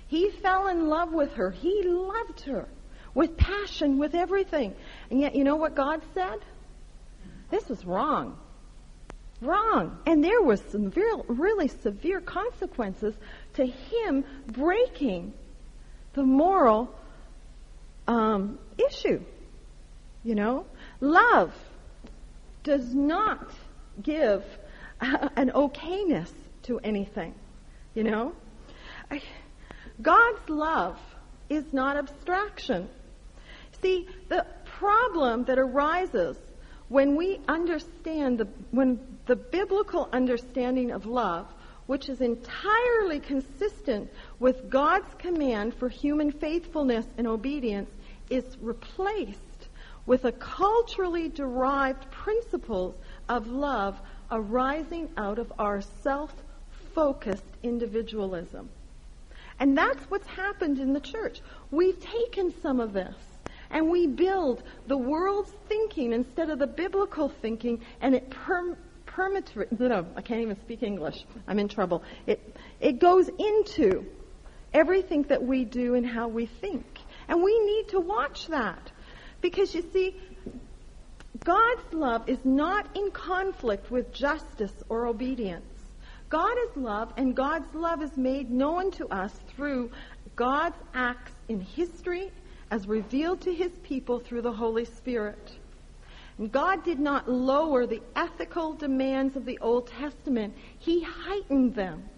He 0.07 0.29
fell 0.29 0.67
in 0.67 0.87
love 0.87 1.11
with 1.11 1.33
her. 1.33 1.51
He 1.51 1.83
loved 1.83 2.41
her 2.41 2.67
with 3.13 3.37
passion, 3.37 3.97
with 3.97 4.13
everything. 4.13 4.75
And 5.09 5.19
yet, 5.19 5.35
you 5.35 5.43
know 5.43 5.55
what 5.55 5.75
God 5.75 6.01
said? 6.13 6.39
This 7.49 7.69
is 7.69 7.83
wrong. 7.85 8.37
Wrong. 9.41 9.97
And 10.05 10.23
there 10.23 10.41
was 10.41 10.61
some 10.71 10.89
real, 10.89 11.25
really 11.27 11.67
severe 11.67 12.21
consequences 12.21 13.15
to 13.55 13.65
him 13.65 14.25
breaking 14.47 15.33
the 16.13 16.23
moral 16.23 16.93
um, 18.07 18.59
issue. 18.77 19.21
You 20.25 20.33
know? 20.33 20.65
Love 20.99 21.53
does 22.63 22.93
not 22.93 23.47
give 24.01 24.43
an 24.99 25.51
okayness 25.51 26.31
to 26.63 26.79
anything. 26.79 27.35
You 27.93 28.03
know? 28.03 28.33
God's 30.01 30.49
love 30.49 30.99
is 31.47 31.63
not 31.71 31.95
abstraction. 31.95 32.89
See, 33.81 34.07
the 34.27 34.47
problem 34.65 35.45
that 35.45 35.59
arises 35.59 36.37
when 36.89 37.15
we 37.15 37.39
understand 37.47 38.39
the, 38.39 38.47
when 38.71 38.99
the 39.27 39.35
biblical 39.35 40.09
understanding 40.11 40.91
of 40.91 41.05
love, 41.05 41.45
which 41.85 42.09
is 42.09 42.19
entirely 42.19 43.19
consistent 43.19 44.09
with 44.39 44.71
God's 44.71 45.13
command 45.19 45.75
for 45.75 45.87
human 45.87 46.31
faithfulness 46.31 47.05
and 47.17 47.27
obedience 47.27 47.91
is 48.29 48.43
replaced 48.59 49.39
with 50.05 50.25
a 50.25 50.31
culturally 50.31 51.29
derived 51.29 52.09
principles 52.11 52.95
of 53.27 53.47
love 53.47 53.99
arising 54.31 55.09
out 55.17 55.39
of 55.39 55.51
our 55.57 55.81
self-focused 56.03 57.43
individualism. 57.63 58.69
And 59.59 59.77
that's 59.77 60.03
what's 60.09 60.27
happened 60.27 60.79
in 60.79 60.93
the 60.93 60.99
church. 60.99 61.41
We've 61.71 61.99
taken 61.99 62.53
some 62.61 62.79
of 62.79 62.93
this 62.93 63.15
and 63.69 63.89
we 63.89 64.07
build 64.07 64.63
the 64.87 64.97
world's 64.97 65.51
thinking 65.67 66.13
instead 66.13 66.49
of 66.49 66.59
the 66.59 66.67
biblical 66.67 67.29
thinking 67.29 67.81
and 68.01 68.15
it 68.15 68.29
perm- 68.29 68.77
no, 69.79 70.05
I 70.17 70.21
can't 70.21 70.41
even 70.41 70.59
speak 70.59 70.83
English. 70.83 71.23
I'm 71.47 71.57
in 71.57 71.69
trouble. 71.69 72.03
It, 72.27 72.57
it 72.81 72.99
goes 72.99 73.29
into 73.29 74.05
everything 74.73 75.23
that 75.23 75.41
we 75.41 75.63
do 75.63 75.95
and 75.95 76.05
how 76.05 76.27
we 76.27 76.47
think. 76.47 76.85
And 77.29 77.41
we 77.41 77.57
need 77.65 77.87
to 77.89 77.99
watch 78.01 78.47
that. 78.47 78.91
Because 79.45 79.75
you 79.75 79.83
see, 79.93 80.15
God's 81.43 81.93
love 81.93 82.27
is 82.27 82.39
not 82.43 82.97
in 82.97 83.11
conflict 83.11 83.91
with 83.91 84.11
justice 84.11 84.73
or 84.89 85.05
obedience. 85.05 85.71
God 86.29 86.57
is 86.67 86.75
love, 86.75 87.13
and 87.15 87.35
God's 87.35 87.71
love 87.75 88.01
is 88.01 88.17
made 88.17 88.49
known 88.49 88.89
to 88.93 89.07
us 89.09 89.31
through 89.49 89.91
God's 90.35 90.79
acts 90.95 91.31
in 91.47 91.61
history 91.61 92.31
as 92.71 92.87
revealed 92.87 93.41
to 93.41 93.53
his 93.53 93.71
people 93.83 94.17
through 94.17 94.41
the 94.41 94.51
Holy 94.51 94.83
Spirit. 94.83 95.51
And 96.39 96.51
God 96.51 96.83
did 96.83 96.99
not 96.99 97.29
lower 97.29 97.85
the 97.85 98.01
ethical 98.15 98.73
demands 98.73 99.35
of 99.35 99.45
the 99.45 99.59
Old 99.59 99.85
Testament, 99.85 100.55
He 100.79 101.03
heightened 101.03 101.75
them. 101.75 102.09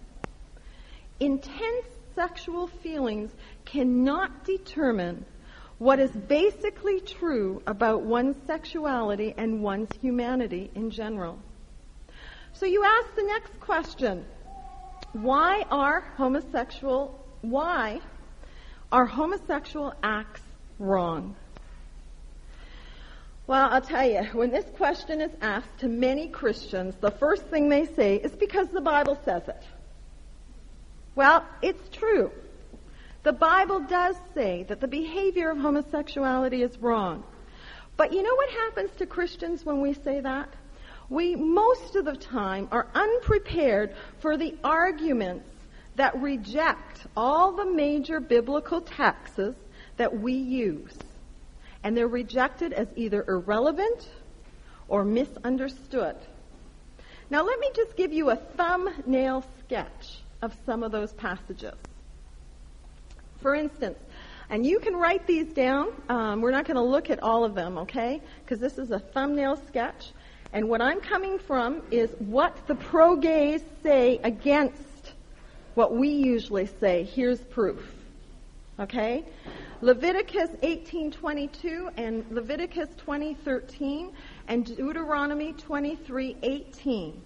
Intense 1.20 1.88
sexual 2.14 2.68
feelings 2.68 3.30
cannot 3.66 4.46
determine 4.46 5.26
what 5.78 6.00
is 6.00 6.10
basically 6.10 7.00
true 7.00 7.62
about 7.66 8.02
one's 8.02 8.36
sexuality 8.46 9.34
and 9.36 9.62
one's 9.62 9.90
humanity 10.00 10.70
in 10.74 10.90
general. 10.90 11.38
So 12.54 12.66
you 12.66 12.84
ask 12.84 13.14
the 13.14 13.22
next 13.22 13.60
question. 13.60 14.24
Why 15.12 15.64
are 15.70 16.00
homosexual, 16.16 17.24
why 17.42 18.00
are 18.90 19.06
homosexual 19.06 19.94
acts 20.02 20.42
wrong? 20.78 21.36
Well, 23.46 23.68
I'll 23.70 23.80
tell 23.80 24.06
you, 24.06 24.24
when 24.32 24.50
this 24.50 24.66
question 24.76 25.22
is 25.22 25.30
asked 25.40 25.78
to 25.78 25.88
many 25.88 26.28
Christians, 26.28 26.94
the 27.00 27.10
first 27.10 27.44
thing 27.44 27.68
they 27.68 27.86
say 27.86 28.16
is 28.16 28.32
because 28.32 28.68
the 28.68 28.82
Bible 28.82 29.18
says 29.24 29.42
it. 29.48 29.62
Well, 31.14 31.46
it's 31.62 31.88
true. 31.96 32.30
The 33.28 33.34
Bible 33.34 33.80
does 33.80 34.16
say 34.32 34.62
that 34.68 34.80
the 34.80 34.88
behavior 34.88 35.50
of 35.50 35.58
homosexuality 35.58 36.62
is 36.62 36.78
wrong. 36.78 37.24
But 37.98 38.14
you 38.14 38.22
know 38.22 38.34
what 38.34 38.48
happens 38.48 38.90
to 38.96 39.04
Christians 39.04 39.66
when 39.66 39.82
we 39.82 39.92
say 39.92 40.20
that? 40.20 40.48
We, 41.10 41.36
most 41.36 41.94
of 41.94 42.06
the 42.06 42.16
time, 42.16 42.68
are 42.72 42.86
unprepared 42.94 43.94
for 44.20 44.38
the 44.38 44.56
arguments 44.64 45.46
that 45.96 46.18
reject 46.18 47.06
all 47.14 47.52
the 47.52 47.66
major 47.66 48.18
biblical 48.18 48.80
texts 48.80 49.58
that 49.98 50.20
we 50.20 50.32
use. 50.32 50.96
And 51.84 51.94
they're 51.94 52.08
rejected 52.08 52.72
as 52.72 52.88
either 52.96 53.26
irrelevant 53.28 54.08
or 54.88 55.04
misunderstood. 55.04 56.16
Now 57.28 57.42
let 57.42 57.60
me 57.60 57.68
just 57.76 57.94
give 57.94 58.10
you 58.10 58.30
a 58.30 58.36
thumbnail 58.36 59.44
sketch 59.66 60.20
of 60.40 60.56
some 60.64 60.82
of 60.82 60.92
those 60.92 61.12
passages. 61.12 61.76
For 63.40 63.54
instance, 63.54 63.98
and 64.50 64.64
you 64.64 64.80
can 64.80 64.94
write 64.94 65.26
these 65.26 65.52
down. 65.52 65.92
Um, 66.08 66.40
we're 66.40 66.50
not 66.50 66.64
going 66.64 66.76
to 66.76 66.82
look 66.82 67.10
at 67.10 67.22
all 67.22 67.44
of 67.44 67.54
them, 67.54 67.78
okay? 67.78 68.20
Because 68.44 68.58
this 68.58 68.78
is 68.78 68.90
a 68.90 68.98
thumbnail 68.98 69.56
sketch. 69.68 70.12
And 70.52 70.68
what 70.68 70.80
I'm 70.80 71.00
coming 71.00 71.38
from 71.38 71.82
is 71.90 72.10
what 72.18 72.66
the 72.66 72.74
pro-gays 72.74 73.62
say 73.82 74.18
against 74.24 75.12
what 75.74 75.94
we 75.94 76.08
usually 76.08 76.66
say. 76.80 77.04
Here's 77.04 77.40
proof. 77.40 77.94
Okay? 78.80 79.24
Leviticus 79.80 80.50
18:22 80.62 81.90
and 81.96 82.24
Leviticus 82.30 82.88
20:13 82.96 84.12
and 84.48 84.64
Deuteronomy 84.64 85.52
23:18. 85.52 87.20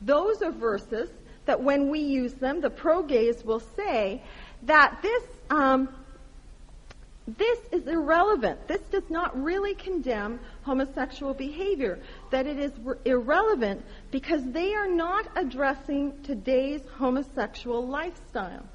Those 0.00 0.42
are 0.42 0.50
verses 0.50 1.10
that 1.44 1.62
when 1.62 1.90
we 1.90 2.00
use 2.00 2.34
them, 2.34 2.60
the 2.60 2.70
pro-gays 2.70 3.44
will 3.44 3.60
say 3.60 4.22
that 4.62 4.98
this 5.02 5.22
um, 5.52 5.88
this 7.28 7.58
is 7.70 7.86
irrelevant. 7.86 8.66
This 8.66 8.80
does 8.90 9.08
not 9.10 9.40
really 9.40 9.74
condemn 9.74 10.40
homosexual 10.62 11.34
behavior. 11.34 12.00
That 12.30 12.46
it 12.46 12.58
is 12.58 12.72
r- 12.84 12.98
irrelevant 13.04 13.84
because 14.10 14.42
they 14.50 14.74
are 14.74 14.88
not 14.88 15.26
addressing 15.36 16.22
today's 16.22 16.80
homosexual 16.96 17.86
lifestyles. 17.86 18.66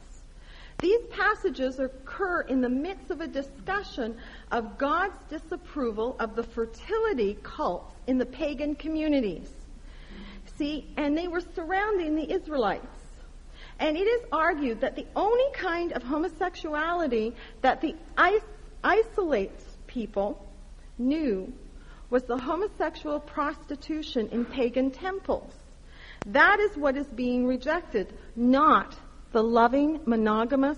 These 0.80 1.02
passages 1.10 1.80
occur 1.80 2.42
in 2.42 2.62
the 2.62 2.70
midst 2.70 3.10
of 3.10 3.22
a 3.22 3.28
discussion 3.28 4.16
of 4.52 4.78
God's 4.78 5.18
disapproval 5.30 6.16
of 6.20 6.36
the 6.36 6.44
fertility 6.44 7.38
cults 7.42 7.96
in 8.06 8.20
the 8.20 8.26
pagan 8.28 8.76
communities. 8.76 9.52
See, 10.58 10.94
and 10.96 11.18
they 11.18 11.28
were 11.28 11.42
surrounding 11.56 12.16
the 12.16 12.32
Israelites. 12.32 12.97
And 13.80 13.96
it 13.96 14.08
is 14.08 14.22
argued 14.32 14.82
that 14.82 14.96
the 14.96 15.06
only 15.16 15.52
kind 15.54 15.94
of 15.94 16.04
homosexuality 16.04 17.34
that 17.62 17.82
the 17.82 17.96
is- 18.20 18.44
Israelites 18.84 19.78
people 19.88 20.44
knew 20.98 21.54
was 22.10 22.24
the 22.24 22.38
homosexual 22.38 23.20
prostitution 23.20 24.30
in 24.30 24.46
pagan 24.46 24.92
temples. 24.92 25.54
That 26.28 26.60
is 26.60 26.76
what 26.78 26.98
is 26.98 27.08
being 27.08 27.46
rejected, 27.46 28.13
not 28.36 28.96
the 29.32 29.44
loving, 29.44 30.02
monogamous, 30.06 30.78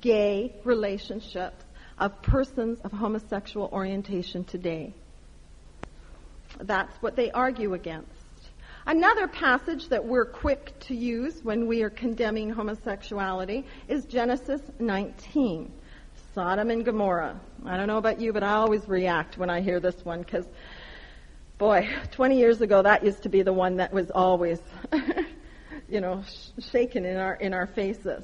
gay 0.00 0.54
relationships 0.64 1.64
of 1.98 2.20
persons 2.22 2.80
of 2.80 2.92
homosexual 2.92 3.68
orientation 3.72 4.44
today. 4.44 4.92
That's 6.58 6.94
what 7.00 7.16
they 7.16 7.30
argue 7.30 7.74
against. 7.74 8.10
Another 8.86 9.26
passage 9.26 9.88
that 9.88 10.04
we're 10.04 10.26
quick 10.26 10.78
to 10.80 10.94
use 10.94 11.42
when 11.42 11.66
we 11.66 11.82
are 11.82 11.88
condemning 11.88 12.50
homosexuality 12.50 13.64
is 13.88 14.04
Genesis 14.04 14.60
19. 14.78 15.72
Sodom 16.34 16.70
and 16.70 16.84
Gomorrah. 16.84 17.40
I 17.64 17.78
don't 17.78 17.86
know 17.86 17.96
about 17.96 18.20
you, 18.20 18.34
but 18.34 18.42
I 18.42 18.52
always 18.52 18.86
react 18.86 19.38
when 19.38 19.48
I 19.48 19.62
hear 19.62 19.80
this 19.80 20.04
one 20.04 20.20
because, 20.20 20.44
boy, 21.56 21.88
20 22.10 22.36
years 22.36 22.60
ago 22.60 22.82
that 22.82 23.02
used 23.02 23.22
to 23.22 23.30
be 23.30 23.40
the 23.40 23.54
one 23.54 23.76
that 23.76 23.90
was 23.90 24.10
always, 24.10 24.60
you 25.88 26.02
know, 26.02 26.22
sh- 26.28 26.62
shaken 26.70 27.06
in 27.06 27.16
our 27.16 27.36
in 27.36 27.54
our 27.54 27.66
faces. 27.66 28.22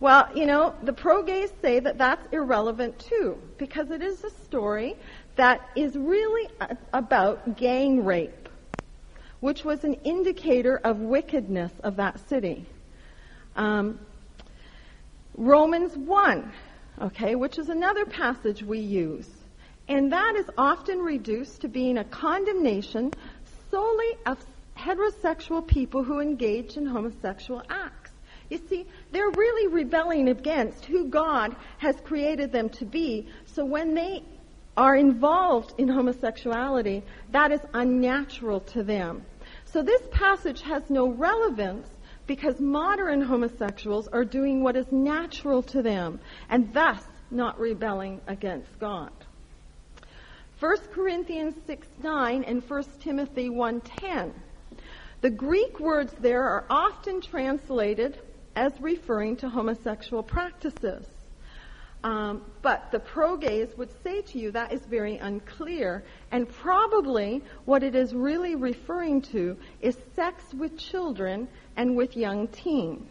Well, 0.00 0.28
you 0.34 0.46
know, 0.46 0.74
the 0.82 0.92
pro-gays 0.94 1.50
say 1.60 1.80
that 1.80 1.98
that's 1.98 2.26
irrelevant 2.32 2.98
too 2.98 3.36
because 3.58 3.90
it 3.90 4.00
is 4.00 4.24
a 4.24 4.30
story 4.44 4.94
that 5.36 5.68
is 5.76 5.96
really 5.96 6.48
a- 6.60 6.78
about 6.94 7.58
gang 7.58 8.02
rape 8.04 8.45
which 9.46 9.64
was 9.64 9.84
an 9.84 9.94
indicator 10.02 10.76
of 10.82 10.98
wickedness 10.98 11.70
of 11.84 11.94
that 11.94 12.18
city. 12.28 12.66
Um, 13.54 14.00
Romans 15.36 15.96
1, 15.96 16.52
okay, 17.02 17.36
which 17.36 17.56
is 17.56 17.68
another 17.68 18.04
passage 18.06 18.64
we 18.64 18.80
use. 18.80 19.30
And 19.86 20.12
that 20.12 20.34
is 20.34 20.46
often 20.58 20.98
reduced 20.98 21.60
to 21.60 21.68
being 21.68 21.96
a 21.96 22.02
condemnation 22.02 23.12
solely 23.70 24.18
of 24.26 24.36
heterosexual 24.76 25.64
people 25.64 26.02
who 26.02 26.18
engage 26.18 26.76
in 26.76 26.84
homosexual 26.84 27.62
acts. 27.70 28.10
You 28.50 28.60
see, 28.68 28.84
they're 29.12 29.30
really 29.30 29.72
rebelling 29.72 30.28
against 30.28 30.86
who 30.86 31.04
God 31.06 31.54
has 31.78 31.94
created 32.00 32.50
them 32.50 32.68
to 32.70 32.84
be. 32.84 33.28
So 33.54 33.64
when 33.64 33.94
they 33.94 34.24
are 34.76 34.96
involved 34.96 35.74
in 35.78 35.86
homosexuality, 35.86 37.04
that 37.30 37.52
is 37.52 37.60
unnatural 37.74 38.58
to 38.60 38.82
them. 38.82 39.24
So 39.76 39.82
this 39.82 40.00
passage 40.10 40.62
has 40.62 40.88
no 40.88 41.06
relevance 41.06 41.86
because 42.26 42.58
modern 42.58 43.20
homosexuals 43.20 44.08
are 44.08 44.24
doing 44.24 44.62
what 44.62 44.74
is 44.74 44.90
natural 44.90 45.62
to 45.64 45.82
them 45.82 46.18
and 46.48 46.72
thus 46.72 47.04
not 47.30 47.60
rebelling 47.60 48.22
against 48.26 48.70
God. 48.78 49.12
1 50.60 50.76
Corinthians 50.94 51.56
6 51.66 51.86
9 52.02 52.44
and 52.44 52.62
1 52.66 52.84
Timothy 53.00 53.50
1:10. 53.50 54.32
The 55.20 55.28
Greek 55.28 55.78
words 55.78 56.14
there 56.20 56.44
are 56.44 56.64
often 56.70 57.20
translated 57.20 58.18
as 58.54 58.72
referring 58.80 59.36
to 59.36 59.50
homosexual 59.50 60.22
practices. 60.22 61.06
Um, 62.06 62.42
but 62.62 62.92
the 62.92 63.00
pro-gays 63.00 63.76
would 63.76 63.90
say 64.04 64.22
to 64.22 64.38
you 64.38 64.52
that 64.52 64.72
is 64.72 64.80
very 64.82 65.16
unclear, 65.16 66.04
and 66.30 66.48
probably 66.48 67.42
what 67.64 67.82
it 67.82 67.96
is 67.96 68.14
really 68.14 68.54
referring 68.54 69.22
to 69.22 69.56
is 69.80 69.96
sex 70.14 70.54
with 70.54 70.78
children 70.78 71.48
and 71.76 71.96
with 71.96 72.16
young 72.16 72.46
teens, 72.46 73.10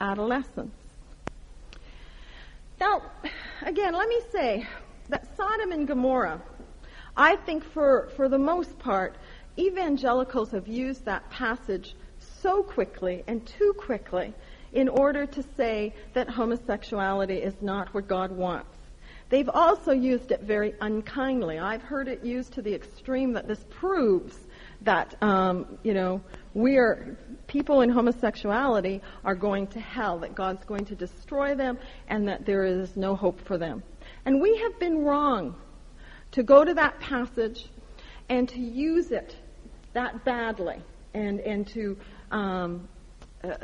adolescents. 0.00 0.76
Now, 2.78 3.02
again, 3.62 3.94
let 3.94 4.08
me 4.08 4.20
say 4.30 4.64
that 5.08 5.36
Sodom 5.36 5.72
and 5.72 5.88
Gomorrah, 5.88 6.40
I 7.16 7.34
think 7.34 7.64
for, 7.64 8.10
for 8.14 8.28
the 8.28 8.38
most 8.38 8.78
part, 8.78 9.16
evangelicals 9.58 10.52
have 10.52 10.68
used 10.68 11.04
that 11.06 11.28
passage 11.30 11.96
so 12.20 12.62
quickly 12.62 13.24
and 13.26 13.44
too 13.44 13.74
quickly 13.76 14.34
in 14.76 14.90
order 14.90 15.24
to 15.24 15.42
say 15.56 15.94
that 16.12 16.28
homosexuality 16.28 17.38
is 17.38 17.54
not 17.62 17.92
what 17.94 18.06
God 18.06 18.30
wants. 18.30 18.76
They've 19.30 19.48
also 19.48 19.92
used 19.92 20.30
it 20.30 20.42
very 20.42 20.74
unkindly. 20.82 21.58
I've 21.58 21.82
heard 21.82 22.08
it 22.08 22.22
used 22.22 22.52
to 22.52 22.62
the 22.62 22.74
extreme 22.74 23.32
that 23.32 23.48
this 23.48 23.64
proves 23.70 24.36
that, 24.82 25.20
um, 25.22 25.78
you 25.82 25.94
know, 25.94 26.20
we're, 26.52 27.16
people 27.46 27.80
in 27.80 27.88
homosexuality 27.88 29.00
are 29.24 29.34
going 29.34 29.66
to 29.68 29.80
hell, 29.80 30.18
that 30.18 30.34
God's 30.34 30.64
going 30.66 30.84
to 30.84 30.94
destroy 30.94 31.54
them, 31.54 31.78
and 32.08 32.28
that 32.28 32.44
there 32.44 32.64
is 32.64 32.96
no 32.98 33.16
hope 33.16 33.40
for 33.40 33.56
them. 33.56 33.82
And 34.26 34.42
we 34.42 34.58
have 34.58 34.78
been 34.78 34.98
wrong 34.98 35.56
to 36.32 36.42
go 36.42 36.64
to 36.64 36.74
that 36.74 37.00
passage 37.00 37.66
and 38.28 38.46
to 38.50 38.60
use 38.60 39.10
it 39.10 39.34
that 39.94 40.22
badly 40.26 40.82
and, 41.14 41.40
and 41.40 41.66
to, 41.68 41.96
um, 42.30 42.88
uh, 43.42 43.54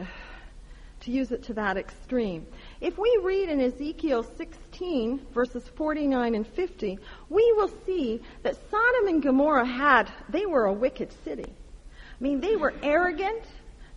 to 1.02 1.10
use 1.10 1.32
it 1.32 1.42
to 1.44 1.54
that 1.54 1.76
extreme. 1.76 2.46
If 2.80 2.96
we 2.98 3.20
read 3.22 3.48
in 3.48 3.60
Ezekiel 3.60 4.22
16, 4.22 5.26
verses 5.32 5.68
49 5.76 6.34
and 6.34 6.46
50, 6.46 6.98
we 7.28 7.52
will 7.56 7.70
see 7.84 8.20
that 8.42 8.56
Sodom 8.70 9.08
and 9.08 9.22
Gomorrah 9.22 9.66
had, 9.66 10.10
they 10.28 10.46
were 10.46 10.66
a 10.66 10.72
wicked 10.72 11.12
city. 11.24 11.46
I 11.48 12.22
mean, 12.22 12.40
they 12.40 12.56
were 12.56 12.74
arrogant, 12.82 13.42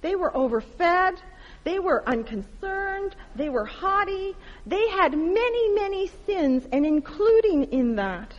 they 0.01 0.15
were 0.15 0.35
overfed, 0.35 1.21
they 1.63 1.79
were 1.79 2.07
unconcerned, 2.07 3.15
they 3.35 3.49
were 3.49 3.65
haughty, 3.65 4.35
they 4.65 4.87
had 4.89 5.13
many, 5.13 5.69
many 5.73 6.11
sins, 6.25 6.67
and 6.71 6.85
including 6.85 7.65
in 7.71 7.95
that 7.95 8.33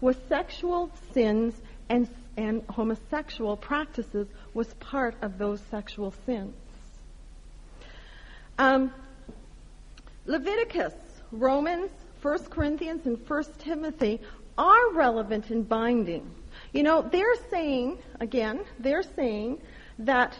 was 0.00 0.16
sexual 0.28 0.90
sins 1.12 1.54
and, 1.88 2.08
and 2.36 2.62
homosexual 2.68 3.56
practices 3.56 4.26
was 4.52 4.74
part 4.74 5.14
of 5.22 5.38
those 5.38 5.60
sexual 5.70 6.12
sins. 6.26 6.54
Um, 8.58 8.92
Leviticus, 10.24 10.94
Romans, 11.30 11.90
1 12.22 12.38
Corinthians, 12.44 13.06
and 13.06 13.18
1 13.28 13.44
Timothy 13.58 14.20
are 14.58 14.92
relevant 14.92 15.50
and 15.50 15.68
binding. 15.68 16.30
You 16.72 16.82
know, 16.82 17.02
they're 17.02 17.36
saying, 17.50 17.98
again, 18.20 18.60
they're 18.78 19.02
saying 19.02 19.60
that 20.00 20.38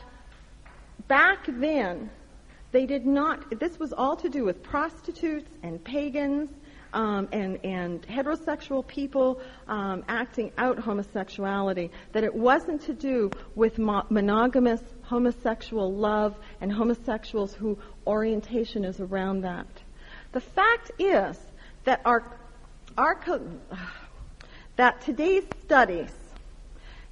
back 1.09 1.47
then, 1.47 2.11
they 2.73 2.87
did 2.87 3.07
not, 3.07 3.59
this 3.61 3.79
was 3.79 3.93
all 3.93 4.17
to 4.17 4.29
do 4.29 4.45
with 4.45 4.63
prostitutes 4.63 5.51
and 5.63 5.83
pagans 5.83 6.51
um, 6.93 7.29
and, 7.33 7.63
and 7.65 8.03
heterosexual 8.03 8.87
people 8.87 9.41
um, 9.69 10.05
acting 10.09 10.51
out 10.57 10.79
homosexuality, 10.79 11.91
that 12.13 12.25
it 12.25 12.35
wasn't 12.35 12.81
to 12.83 12.95
do 12.95 13.31
with 13.55 13.79
mo- 13.79 14.07
monogamous 14.09 14.81
homosexual 15.07 15.93
love 15.93 16.37
and 16.61 16.71
homosexuals 16.73 17.55
who 17.55 17.79
orientation 18.07 18.85
is 18.85 19.01
around 19.01 19.43
that. 19.43 19.67
The 20.33 20.41
fact 20.41 20.93
is 20.99 21.39
that 21.85 22.01
our, 22.05 22.39
our 22.97 23.19
that 24.77 25.01
today's 25.01 25.45
studies 25.65 26.13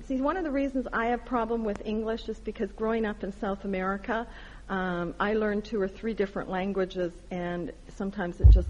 See, 0.07 0.21
one 0.21 0.37
of 0.37 0.45
the 0.45 0.51
reasons 0.51 0.87
I 0.93 1.07
have 1.07 1.25
problem 1.25 1.65
with 1.65 1.81
English 1.87 2.29
is 2.29 2.39
because 2.39 2.71
growing 2.73 3.07
up 3.07 3.25
in 3.25 3.33
South 3.41 3.65
America, 3.65 4.27
um, 4.69 5.15
I 5.19 5.33
learned 5.33 5.65
two 5.65 5.81
or 5.81 5.89
three 5.89 6.13
different 6.13 6.51
languages, 6.51 7.11
and 7.31 7.73
sometimes 7.97 8.39
it 8.39 8.51
just 8.51 8.69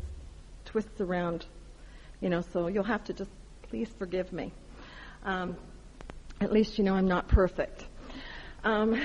twists 0.64 1.00
around, 1.00 1.44
you 2.20 2.28
know. 2.28 2.40
So 2.52 2.68
you'll 2.68 2.84
have 2.84 3.02
to 3.04 3.12
just 3.12 3.30
please 3.62 3.88
forgive 3.98 4.32
me. 4.32 4.52
Um, 5.24 5.56
at 6.40 6.52
least 6.52 6.78
you 6.78 6.84
know 6.84 6.94
I'm 6.94 7.08
not 7.08 7.26
perfect. 7.26 7.84
Um, 8.64 9.00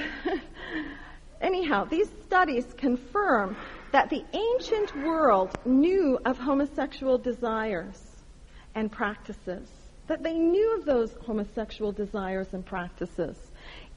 anyhow, 1.41 1.83
these 1.85 2.09
studies 2.25 2.65
confirm 2.77 3.57
that 3.91 4.09
the 4.09 4.23
ancient 4.33 4.95
world 5.03 5.51
knew 5.65 6.17
of 6.25 6.37
homosexual 6.37 7.17
desires 7.17 8.01
and 8.75 8.91
practices, 8.91 9.69
that 10.07 10.23
they 10.23 10.37
knew 10.37 10.77
of 10.77 10.85
those 10.85 11.13
homosexual 11.25 11.91
desires 11.91 12.47
and 12.53 12.65
practices. 12.65 13.37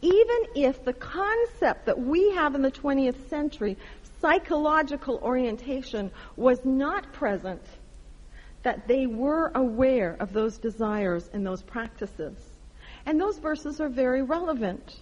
Even 0.01 0.39
if 0.57 0.85
the 0.85 0.95
concept 0.95 1.87
that 1.87 1.99
we 1.99 2.33
have 2.33 2.55
in 2.55 2.63
the 2.63 2.71
20th 2.71 3.29
century, 3.29 3.77
psychological 4.21 5.21
orientation, 5.23 6.11
was 6.37 6.65
not 6.65 7.13
present, 7.13 7.63
that 8.63 8.89
they 8.89 9.07
were 9.07 9.53
aware 9.55 10.17
of 10.19 10.33
those 10.33 10.59
desires 10.59 11.29
and 11.33 11.47
those 11.47 11.63
practices. 11.63 12.35
And 13.07 13.21
those 13.21 13.39
verses 13.39 13.81
are 13.81 13.89
very 13.89 14.23
relevant. 14.23 14.97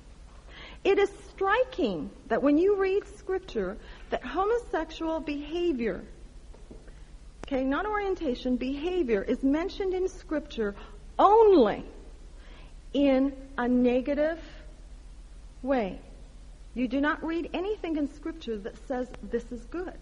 It 0.82 0.98
is 0.98 1.10
striking 1.30 2.10
that 2.28 2.42
when 2.42 2.56
you 2.56 2.76
read 2.76 3.06
scripture, 3.18 3.76
that 4.10 4.24
homosexual 4.24 5.20
behavior, 5.20 6.02
okay, 7.46 7.64
not 7.64 7.86
orientation, 7.86 8.56
behavior 8.56 9.22
is 9.22 9.42
mentioned 9.42 9.92
in 9.92 10.08
scripture 10.08 10.74
only 11.18 11.84
in 12.94 13.32
a 13.58 13.68
negative 13.68 14.40
way. 15.62 16.00
You 16.74 16.88
do 16.88 17.00
not 17.00 17.22
read 17.22 17.50
anything 17.52 17.96
in 17.96 18.12
scripture 18.14 18.56
that 18.58 18.74
says 18.88 19.08
this 19.22 19.50
is 19.52 19.64
good. 19.66 19.98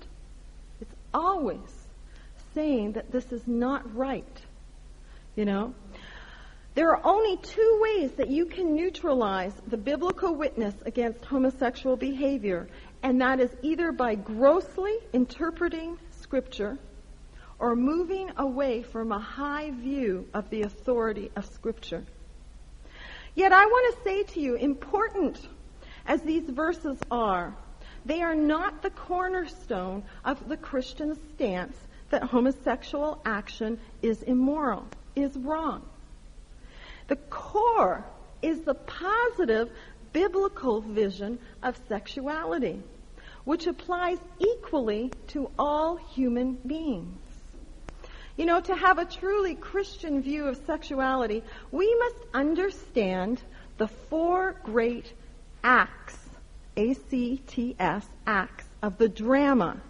It's 0.80 0.94
always 1.12 1.86
saying 2.54 2.92
that 2.92 3.10
this 3.10 3.32
is 3.32 3.46
not 3.46 3.94
right. 3.96 4.42
You 5.34 5.44
know? 5.44 5.74
There 6.78 6.94
are 6.94 7.04
only 7.04 7.36
two 7.38 7.80
ways 7.82 8.12
that 8.18 8.30
you 8.30 8.46
can 8.46 8.76
neutralize 8.76 9.52
the 9.66 9.76
biblical 9.76 10.36
witness 10.36 10.76
against 10.86 11.24
homosexual 11.24 11.96
behavior, 11.96 12.68
and 13.02 13.20
that 13.20 13.40
is 13.40 13.50
either 13.62 13.90
by 13.90 14.14
grossly 14.14 14.96
interpreting 15.12 15.98
Scripture 16.20 16.78
or 17.58 17.74
moving 17.74 18.30
away 18.36 18.84
from 18.84 19.10
a 19.10 19.18
high 19.18 19.72
view 19.72 20.28
of 20.32 20.48
the 20.50 20.62
authority 20.62 21.32
of 21.34 21.46
Scripture. 21.46 22.04
Yet 23.34 23.52
I 23.52 23.66
want 23.66 23.96
to 23.96 24.04
say 24.04 24.22
to 24.34 24.40
you, 24.40 24.54
important 24.54 25.48
as 26.06 26.22
these 26.22 26.48
verses 26.48 27.00
are, 27.10 27.56
they 28.06 28.22
are 28.22 28.36
not 28.36 28.82
the 28.82 28.90
cornerstone 28.90 30.04
of 30.24 30.48
the 30.48 30.56
Christian 30.56 31.18
stance 31.34 31.76
that 32.10 32.22
homosexual 32.22 33.20
action 33.24 33.80
is 34.00 34.22
immoral, 34.22 34.86
is 35.16 35.36
wrong. 35.36 35.82
The 37.08 37.16
core 37.16 38.04
is 38.42 38.60
the 38.60 38.74
positive 38.74 39.70
biblical 40.12 40.80
vision 40.80 41.38
of 41.62 41.78
sexuality, 41.88 42.82
which 43.44 43.66
applies 43.66 44.18
equally 44.38 45.12
to 45.28 45.50
all 45.58 45.96
human 45.96 46.52
beings. 46.66 47.18
You 48.36 48.46
know, 48.46 48.60
to 48.60 48.74
have 48.74 48.98
a 48.98 49.04
truly 49.04 49.56
Christian 49.56 50.22
view 50.22 50.46
of 50.46 50.60
sexuality, 50.64 51.42
we 51.72 51.92
must 51.96 52.16
understand 52.32 53.42
the 53.78 53.88
four 53.88 54.54
great 54.62 55.12
acts, 55.64 56.16
A-C-T-S, 56.76 58.06
acts 58.26 58.64
of 58.80 58.96
the 58.98 59.08
drama 59.08 59.80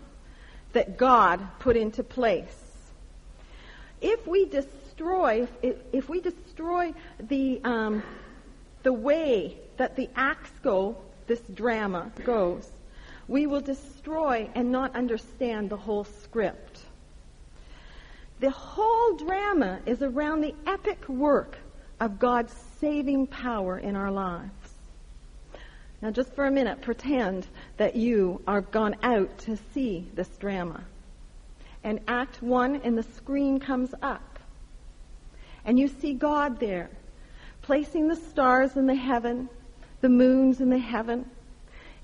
that 0.73 0.97
God 0.97 1.47
put 1.59 1.77
into 1.77 2.03
place. 2.03 2.65
If 4.01 4.27
we 4.27 4.47
destroy, 4.99 5.47
if, 5.93 6.09
we 6.09 6.21
destroy 6.21 6.93
the, 7.21 7.61
um, 7.63 8.03
the 8.83 8.93
way 8.93 9.57
that 9.77 9.95
the 9.95 10.09
acts 10.17 10.51
go, 10.63 10.97
this 11.29 11.41
drama 11.55 12.11
goes, 12.25 12.69
we 13.29 13.47
will 13.47 13.61
destroy 13.61 14.51
and 14.57 14.73
not 14.73 14.97
understand 14.97 15.71
the 15.71 15.77
whole 15.77 16.03
script. 16.03 16.81
The 18.41 18.51
whole 18.51 19.17
drama 19.17 19.79
is 19.87 20.03
around 20.03 20.41
the 20.41 20.55
epic 20.67 21.09
work 21.09 21.59
of 22.01 22.19
God's 22.19 22.55
saving 22.81 23.29
power 23.29 23.79
in 23.79 23.95
our 23.95 24.11
lives. 24.11 24.51
Now, 26.03 26.11
just 26.11 26.33
for 26.35 26.47
a 26.47 26.51
minute, 26.51 26.83
pretend 26.83 27.47
that 27.77 27.95
you 27.95 28.41
are 28.49 28.63
gone 28.63 28.97
out 29.03 29.39
to 29.39 29.59
see 29.75 30.09
this 30.15 30.29
drama. 30.39 30.83
And 31.85 32.01
Act 32.09 32.43
1 32.43 32.81
and 32.83 32.99
the 32.99 33.03
screen 33.03 33.61
comes 33.61 33.95
up. 34.03 34.23
And 35.69 35.79
you 35.79 35.89
see 35.89 36.15
God 36.15 36.59
there, 36.61 36.89
placing 37.61 38.09
the 38.09 38.17
stars 38.17 38.75
in 38.75 38.87
the 38.87 38.95
heaven, 38.95 39.51
the 40.01 40.09
moons 40.09 40.63
in 40.63 40.71
the 40.71 40.79
heaven. 40.79 41.27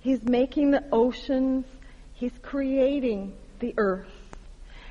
He's 0.01 0.23
making 0.23 0.71
the 0.71 0.85
oceans. 0.93 1.65
He's 2.13 2.39
creating 2.43 3.33
the 3.61 3.73
earth. 3.79 4.13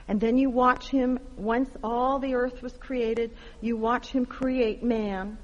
And 0.07 0.19
then 0.19 0.39
you 0.39 0.49
watch 0.49 0.87
him, 0.87 1.19
once 1.37 1.69
all 1.83 2.17
the 2.17 2.33
earth 2.33 2.63
was 2.63 2.73
created, 2.73 3.29
you 3.61 3.77
watch 3.77 4.07
him 4.07 4.25
create 4.25 4.81
man. 4.81 5.37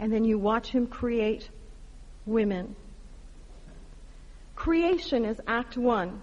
And 0.00 0.12
then 0.12 0.24
you 0.24 0.36
watch 0.36 0.70
him 0.70 0.88
create 0.88 1.48
women. 2.26 2.74
Creation 4.56 5.24
is 5.24 5.40
act 5.46 5.76
one. 5.76 6.20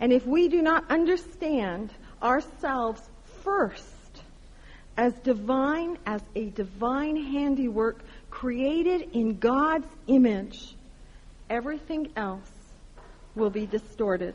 And 0.00 0.14
if 0.14 0.26
we 0.26 0.48
do 0.48 0.62
not 0.62 0.90
understand 0.90 1.92
ourselves 2.22 3.02
first 3.44 3.95
as 4.96 5.12
divine, 5.20 5.98
as 6.06 6.22
a 6.34 6.46
divine 6.46 7.16
handiwork 7.16 8.00
created 8.30 9.10
in 9.12 9.38
God's 9.38 9.88
image, 10.06 10.74
everything 11.50 12.10
else 12.16 12.50
will 13.34 13.50
be 13.50 13.66
distorted. 13.66 14.34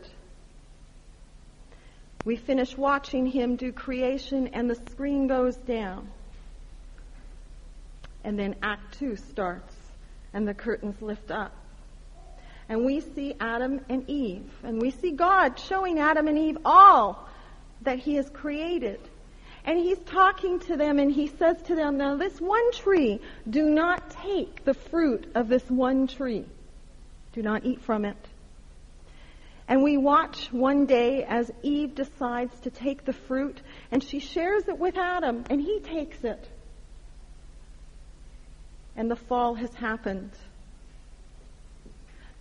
We 2.24 2.36
finish 2.36 2.78
watching 2.78 3.26
him 3.26 3.56
do 3.56 3.72
creation 3.72 4.50
and 4.50 4.70
the 4.70 4.76
screen 4.92 5.28
goes 5.28 5.56
down. 5.56 6.08
And 8.24 8.38
then 8.38 8.56
Act 8.62 9.00
2 9.00 9.16
starts 9.16 9.76
and 10.32 10.48
the 10.48 10.54
curtains 10.54 11.02
lift 11.02 11.32
up. 11.32 11.52
And 12.70 12.86
we 12.86 13.02
see 13.02 13.36
Adam 13.40 13.82
and 13.90 14.08
Eve. 14.08 14.50
And 14.64 14.80
we 14.80 14.92
see 14.92 15.12
God 15.12 15.60
showing 15.60 16.00
Adam 16.00 16.28
and 16.28 16.38
Eve 16.38 16.60
all 16.64 17.28
that 17.82 17.98
he 17.98 18.16
has 18.16 18.30
created. 18.30 19.00
And 19.64 19.78
he's 19.78 20.00
talking 20.00 20.60
to 20.62 20.76
them 20.76 20.98
and 20.98 21.12
he 21.12 21.28
says 21.28 21.62
to 21.64 21.76
them, 21.76 21.98
now 21.98 22.16
this 22.16 22.42
one 22.42 22.72
tree, 22.72 23.22
do 23.50 23.70
not 23.70 24.10
take 24.10 24.64
the 24.64 24.74
fruit 24.74 25.32
of 25.36 25.48
this 25.48 25.70
one 25.70 26.08
tree. 26.08 26.46
Do 27.34 27.42
not 27.42 27.64
eat 27.64 27.82
from 27.82 28.06
it. 28.06 28.18
And 29.68 29.84
we 29.84 29.98
watch 29.98 30.52
one 30.52 30.86
day 30.86 31.24
as 31.24 31.52
Eve 31.62 31.96
decides 31.96 32.60
to 32.62 32.70
take 32.70 33.06
the 33.06 33.14
fruit 33.14 33.62
and 33.92 34.04
she 34.04 34.20
shares 34.20 34.68
it 34.68 34.78
with 34.78 34.98
Adam 34.98 35.46
and 35.50 35.62
he 35.62 35.80
takes 35.80 36.24
it. 36.24 36.50
And 38.96 39.10
the 39.10 39.16
fall 39.16 39.54
has 39.54 39.74
happened. 39.76 40.32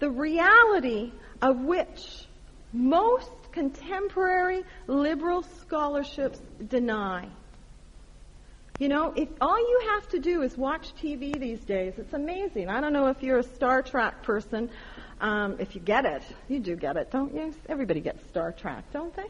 The 0.00 0.10
reality 0.10 1.12
of 1.40 1.60
which 1.60 2.24
most 2.72 3.30
contemporary 3.52 4.64
liberal 4.86 5.42
scholarships 5.42 6.40
deny. 6.68 7.28
You 8.80 8.88
know, 8.88 9.12
if 9.14 9.28
all 9.42 9.58
you 9.58 9.82
have 9.90 10.08
to 10.08 10.18
do 10.18 10.40
is 10.40 10.56
watch 10.56 10.94
TV 10.94 11.38
these 11.38 11.60
days, 11.60 11.94
it's 11.98 12.14
amazing. 12.14 12.70
I 12.70 12.80
don't 12.80 12.94
know 12.94 13.08
if 13.08 13.22
you're 13.22 13.40
a 13.40 13.42
Star 13.42 13.82
Trek 13.82 14.22
person. 14.22 14.70
Um, 15.20 15.56
if 15.58 15.74
you 15.74 15.82
get 15.82 16.06
it, 16.06 16.22
you 16.48 16.60
do 16.60 16.76
get 16.76 16.96
it, 16.96 17.10
don't 17.10 17.34
you? 17.34 17.54
Everybody 17.68 18.00
gets 18.00 18.26
Star 18.28 18.52
Trek, 18.52 18.90
don't 18.90 19.14
they? 19.14 19.26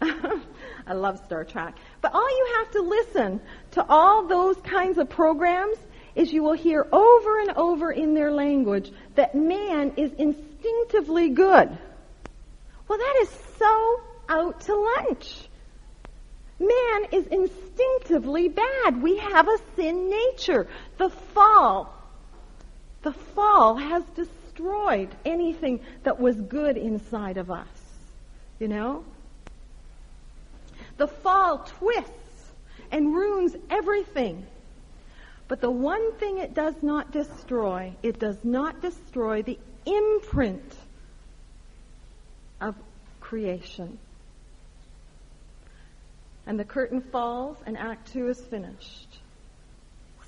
I 0.86 0.94
love 0.94 1.22
Star 1.26 1.44
Trek. 1.44 1.76
But 2.00 2.14
all 2.14 2.30
you 2.30 2.54
have 2.56 2.70
to 2.70 2.80
listen 2.80 3.40
to 3.72 3.84
all 3.86 4.26
those 4.26 4.56
kinds 4.62 4.96
of 4.96 5.10
programs 5.10 5.76
is 6.14 6.32
you 6.32 6.42
will 6.42 6.54
hear 6.54 6.86
over 6.90 7.40
and 7.40 7.50
over 7.58 7.92
in 7.92 8.14
their 8.14 8.32
language 8.32 8.90
that 9.16 9.34
man 9.34 9.92
is 9.98 10.12
instinctively 10.14 11.28
good. 11.28 11.76
Well, 12.88 12.98
that 12.98 13.18
is 13.20 13.28
so 13.58 14.00
out 14.28 14.60
to 14.62 14.74
lunch. 14.74 15.48
Man 16.58 17.06
is 17.12 17.26
instinctively 17.26 18.48
bad. 18.48 19.02
We 19.02 19.18
have 19.18 19.48
a 19.48 19.58
sin 19.76 20.08
nature. 20.08 20.66
The 20.98 21.10
fall, 21.10 21.92
the 23.02 23.12
fall 23.12 23.76
has 23.76 24.04
destroyed 24.14 25.08
anything 25.24 25.80
that 26.04 26.20
was 26.20 26.36
good 26.36 26.76
inside 26.76 27.36
of 27.36 27.50
us. 27.50 27.66
You 28.58 28.68
know? 28.68 29.04
The 30.96 31.08
fall 31.08 31.58
twists 31.78 32.52
and 32.92 33.12
ruins 33.12 33.56
everything. 33.68 34.46
But 35.48 35.60
the 35.60 35.70
one 35.70 36.12
thing 36.14 36.38
it 36.38 36.54
does 36.54 36.74
not 36.82 37.10
destroy, 37.10 37.94
it 38.02 38.18
does 38.18 38.38
not 38.44 38.80
destroy 38.80 39.42
the 39.42 39.58
imprint 39.84 40.76
creation. 43.24 43.98
And 46.46 46.60
the 46.60 46.64
curtain 46.64 47.00
falls 47.00 47.56
and 47.66 47.76
Act 47.76 48.12
2 48.12 48.28
is 48.28 48.40
finished. 48.40 49.18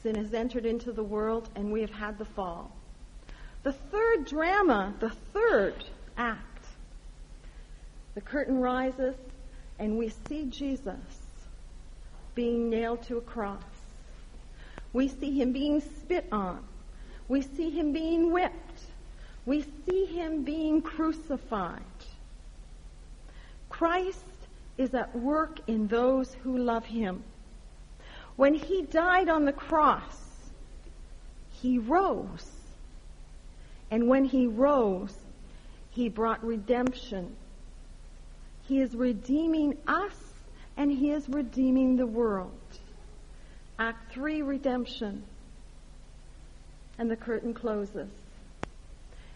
Sin 0.02 0.14
has 0.16 0.32
entered 0.32 0.64
into 0.64 0.92
the 0.92 1.02
world 1.04 1.48
and 1.54 1.70
we 1.70 1.82
have 1.82 1.90
had 1.90 2.18
the 2.18 2.24
fall. 2.24 2.72
The 3.64 3.72
third 3.72 4.24
drama, 4.24 4.94
the 4.98 5.10
third 5.34 5.84
act, 6.16 6.64
the 8.14 8.22
curtain 8.22 8.58
rises 8.58 9.14
and 9.78 9.98
we 9.98 10.10
see 10.26 10.44
Jesus 10.44 10.94
being 12.34 12.70
nailed 12.70 13.02
to 13.04 13.18
a 13.18 13.20
cross. 13.20 13.62
We 14.94 15.08
see 15.08 15.38
him 15.38 15.52
being 15.52 15.80
spit 15.80 16.26
on. 16.32 16.64
We 17.28 17.42
see 17.42 17.68
him 17.68 17.92
being 17.92 18.32
whipped. 18.32 18.80
We 19.44 19.66
see 19.84 20.06
him 20.06 20.44
being 20.44 20.80
crucified. 20.80 21.82
Christ 23.78 24.24
is 24.78 24.94
at 24.94 25.14
work 25.14 25.60
in 25.66 25.86
those 25.86 26.32
who 26.42 26.56
love 26.56 26.86
him. 26.86 27.22
When 28.36 28.54
he 28.54 28.82
died 28.82 29.28
on 29.28 29.44
the 29.44 29.52
cross, 29.52 30.24
he 31.50 31.78
rose. 31.78 32.50
And 33.90 34.08
when 34.08 34.24
he 34.24 34.46
rose, 34.46 35.14
he 35.90 36.08
brought 36.08 36.42
redemption. 36.42 37.36
He 38.66 38.80
is 38.80 38.94
redeeming 38.94 39.76
us 39.86 40.16
and 40.78 40.90
he 40.90 41.10
is 41.10 41.28
redeeming 41.28 41.96
the 41.96 42.06
world. 42.06 42.52
Act 43.78 44.10
3, 44.12 44.40
redemption. 44.40 45.22
And 46.98 47.10
the 47.10 47.16
curtain 47.16 47.52
closes. 47.52 48.08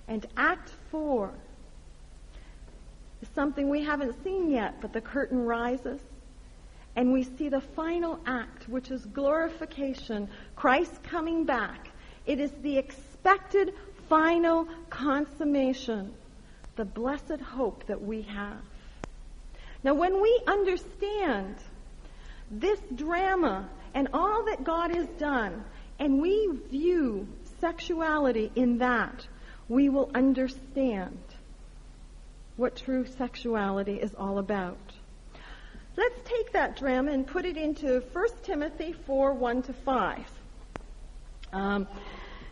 And 0.08 0.26
Act 0.38 0.70
4 0.90 1.30
is 3.22 3.28
something 3.34 3.68
we 3.68 3.82
haven't 3.84 4.22
seen 4.24 4.50
yet, 4.50 4.80
but 4.80 4.92
the 4.92 5.00
curtain 5.00 5.44
rises. 5.44 6.00
And 6.96 7.12
we 7.12 7.22
see 7.22 7.48
the 7.48 7.60
final 7.60 8.18
act, 8.26 8.68
which 8.68 8.90
is 8.90 9.04
glorification, 9.06 10.28
Christ 10.56 11.02
coming 11.04 11.44
back. 11.44 11.88
It 12.26 12.40
is 12.40 12.50
the 12.62 12.78
expected 12.78 13.74
final 14.08 14.66
consummation, 14.90 16.12
the 16.76 16.84
blessed 16.84 17.40
hope 17.40 17.86
that 17.86 18.02
we 18.02 18.22
have. 18.22 18.60
Now, 19.82 19.94
when 19.94 20.20
we 20.20 20.40
understand 20.46 21.56
this 22.50 22.80
drama 22.94 23.68
and 23.94 24.08
all 24.12 24.44
that 24.46 24.64
God 24.64 24.94
has 24.94 25.06
done, 25.18 25.64
and 25.98 26.20
we 26.20 26.50
view 26.70 27.26
sexuality 27.60 28.50
in 28.56 28.78
that, 28.78 29.26
we 29.68 29.88
will 29.88 30.10
understand 30.14 31.18
what 32.60 32.76
true 32.76 33.06
sexuality 33.16 33.94
is 33.94 34.14
all 34.14 34.38
about. 34.38 34.76
Let's 35.96 36.20
take 36.26 36.52
that 36.52 36.76
drama 36.76 37.10
and 37.10 37.26
put 37.26 37.46
it 37.46 37.56
into 37.56 38.00
1 38.12 38.28
Timothy 38.42 38.92
4 38.92 39.32
1 39.32 39.62
to 39.62 39.72
5. 39.72 40.18
Um, 41.54 41.88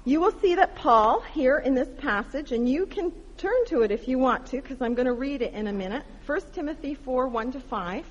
you 0.06 0.20
will 0.20 0.32
see 0.40 0.54
that 0.54 0.76
Paul 0.76 1.20
here 1.20 1.58
in 1.58 1.74
this 1.74 1.90
passage, 1.98 2.52
and 2.52 2.66
you 2.66 2.86
can 2.86 3.12
turn 3.36 3.66
to 3.66 3.82
it 3.82 3.90
if 3.90 4.08
you 4.08 4.18
want 4.18 4.46
to, 4.46 4.62
because 4.62 4.80
I'm 4.80 4.94
going 4.94 5.06
to 5.06 5.12
read 5.12 5.42
it 5.42 5.52
in 5.52 5.66
a 5.66 5.72
minute. 5.74 6.04
1 6.24 6.40
Timothy 6.54 6.94
4, 6.94 7.28
1 7.28 7.52
to 7.52 7.60
5. 7.60 8.04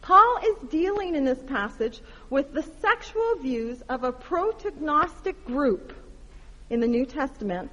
Paul 0.00 0.38
is 0.44 0.70
dealing 0.70 1.16
in 1.16 1.24
this 1.24 1.42
passage 1.48 2.00
with 2.30 2.52
the 2.52 2.62
sexual 2.80 3.34
views 3.40 3.82
of 3.88 4.04
a 4.04 4.12
proto-Gnostic 4.12 5.44
group 5.44 5.92
in 6.70 6.78
the 6.78 6.88
New 6.88 7.04
Testament 7.04 7.70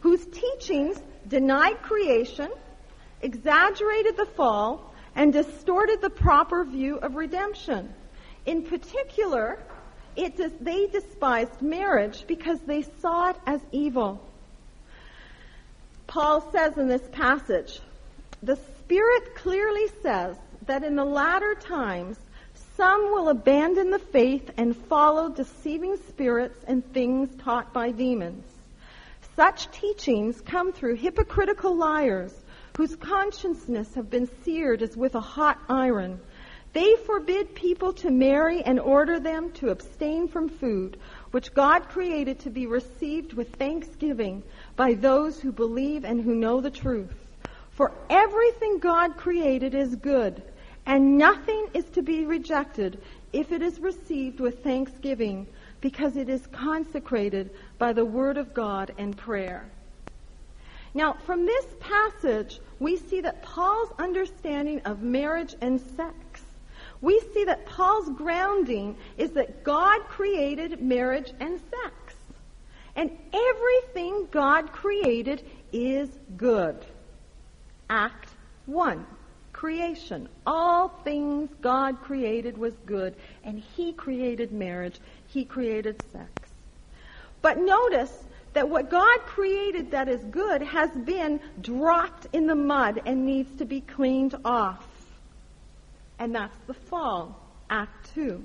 whose 0.00 0.24
teachings 0.26 1.00
denied 1.28 1.82
creation, 1.82 2.50
exaggerated 3.22 4.16
the 4.16 4.26
fall, 4.26 4.94
and 5.14 5.32
distorted 5.32 6.00
the 6.00 6.10
proper 6.10 6.64
view 6.64 6.96
of 6.96 7.14
redemption. 7.14 7.92
In 8.46 8.62
particular, 8.62 9.58
they 10.16 10.86
despised 10.86 11.60
marriage 11.60 12.24
because 12.26 12.60
they 12.60 12.82
saw 13.00 13.30
it 13.30 13.36
as 13.46 13.60
evil. 13.72 14.20
Paul 16.06 16.50
says 16.52 16.78
in 16.78 16.88
this 16.88 17.06
passage, 17.12 17.80
the 18.42 18.56
Spirit 18.56 19.34
clearly 19.34 19.88
says 20.02 20.36
that 20.66 20.82
in 20.82 20.96
the 20.96 21.04
latter 21.04 21.54
times 21.54 22.18
some 22.76 23.10
will 23.12 23.28
abandon 23.28 23.90
the 23.90 23.98
faith 23.98 24.50
and 24.56 24.76
follow 24.76 25.28
deceiving 25.28 25.96
spirits 26.08 26.64
and 26.66 26.84
things 26.92 27.28
taught 27.42 27.72
by 27.72 27.90
demons. 27.90 28.44
Such 29.38 29.70
teachings 29.70 30.40
come 30.40 30.72
through 30.72 30.96
hypocritical 30.96 31.76
liars 31.76 32.34
whose 32.76 32.96
consciousness 32.96 33.94
have 33.94 34.10
been 34.10 34.28
seared 34.42 34.82
as 34.82 34.96
with 34.96 35.14
a 35.14 35.20
hot 35.20 35.60
iron 35.68 36.18
they 36.72 36.96
forbid 37.06 37.54
people 37.54 37.92
to 37.94 38.10
marry 38.10 38.62
and 38.62 38.80
order 38.80 39.20
them 39.20 39.52
to 39.52 39.70
abstain 39.70 40.26
from 40.26 40.48
food, 40.48 40.98
which 41.30 41.54
God 41.54 41.88
created 41.88 42.40
to 42.40 42.50
be 42.50 42.66
received 42.66 43.32
with 43.32 43.54
thanksgiving 43.54 44.42
by 44.74 44.94
those 44.94 45.40
who 45.40 45.52
believe 45.52 46.04
and 46.04 46.20
who 46.20 46.34
know 46.34 46.60
the 46.60 46.70
truth. 46.70 47.14
For 47.70 47.92
everything 48.10 48.80
God 48.80 49.16
created 49.16 49.72
is 49.74 49.94
good, 49.94 50.42
and 50.84 51.16
nothing 51.16 51.68
is 51.74 51.84
to 51.90 52.02
be 52.02 52.26
rejected 52.26 53.00
if 53.32 53.52
it 53.52 53.62
is 53.62 53.78
received 53.78 54.40
with 54.40 54.62
thanksgiving, 54.62 55.46
because 55.80 56.16
it 56.16 56.28
is 56.28 56.46
consecrated 56.48 57.50
by 57.78 57.92
the 57.92 58.04
word 58.04 58.36
of 58.36 58.54
God 58.54 58.92
and 58.98 59.16
prayer. 59.16 59.68
Now, 60.94 61.12
from 61.12 61.46
this 61.46 61.66
passage, 61.80 62.60
we 62.78 62.96
see 62.96 63.20
that 63.20 63.42
Paul's 63.42 63.90
understanding 63.98 64.80
of 64.84 65.02
marriage 65.02 65.54
and 65.60 65.80
sex, 65.80 66.42
we 67.00 67.20
see 67.32 67.44
that 67.44 67.66
Paul's 67.66 68.08
grounding 68.16 68.96
is 69.16 69.30
that 69.32 69.62
God 69.62 70.00
created 70.08 70.82
marriage 70.82 71.32
and 71.38 71.60
sex. 71.70 72.14
And 72.96 73.16
everything 73.32 74.26
God 74.32 74.72
created 74.72 75.44
is 75.72 76.08
good. 76.36 76.84
Act 77.88 78.30
1. 78.66 79.06
Creation. 79.52 80.28
All 80.44 80.88
things 80.88 81.50
God 81.60 82.00
created 82.02 82.58
was 82.58 82.74
good, 82.86 83.14
and 83.44 83.58
He 83.76 83.92
created 83.92 84.52
marriage. 84.52 84.98
He 85.28 85.44
created 85.44 86.00
sex. 86.12 86.30
But 87.42 87.58
notice 87.58 88.12
that 88.54 88.68
what 88.68 88.90
God 88.90 89.18
created 89.20 89.92
that 89.92 90.08
is 90.08 90.22
good 90.24 90.62
has 90.62 90.90
been 90.90 91.40
dropped 91.60 92.26
in 92.32 92.46
the 92.46 92.54
mud 92.54 93.02
and 93.06 93.24
needs 93.24 93.58
to 93.58 93.64
be 93.64 93.80
cleaned 93.80 94.34
off. 94.44 94.86
And 96.18 96.34
that's 96.34 96.58
the 96.66 96.74
fall, 96.74 97.40
Act 97.70 98.14
2. 98.14 98.42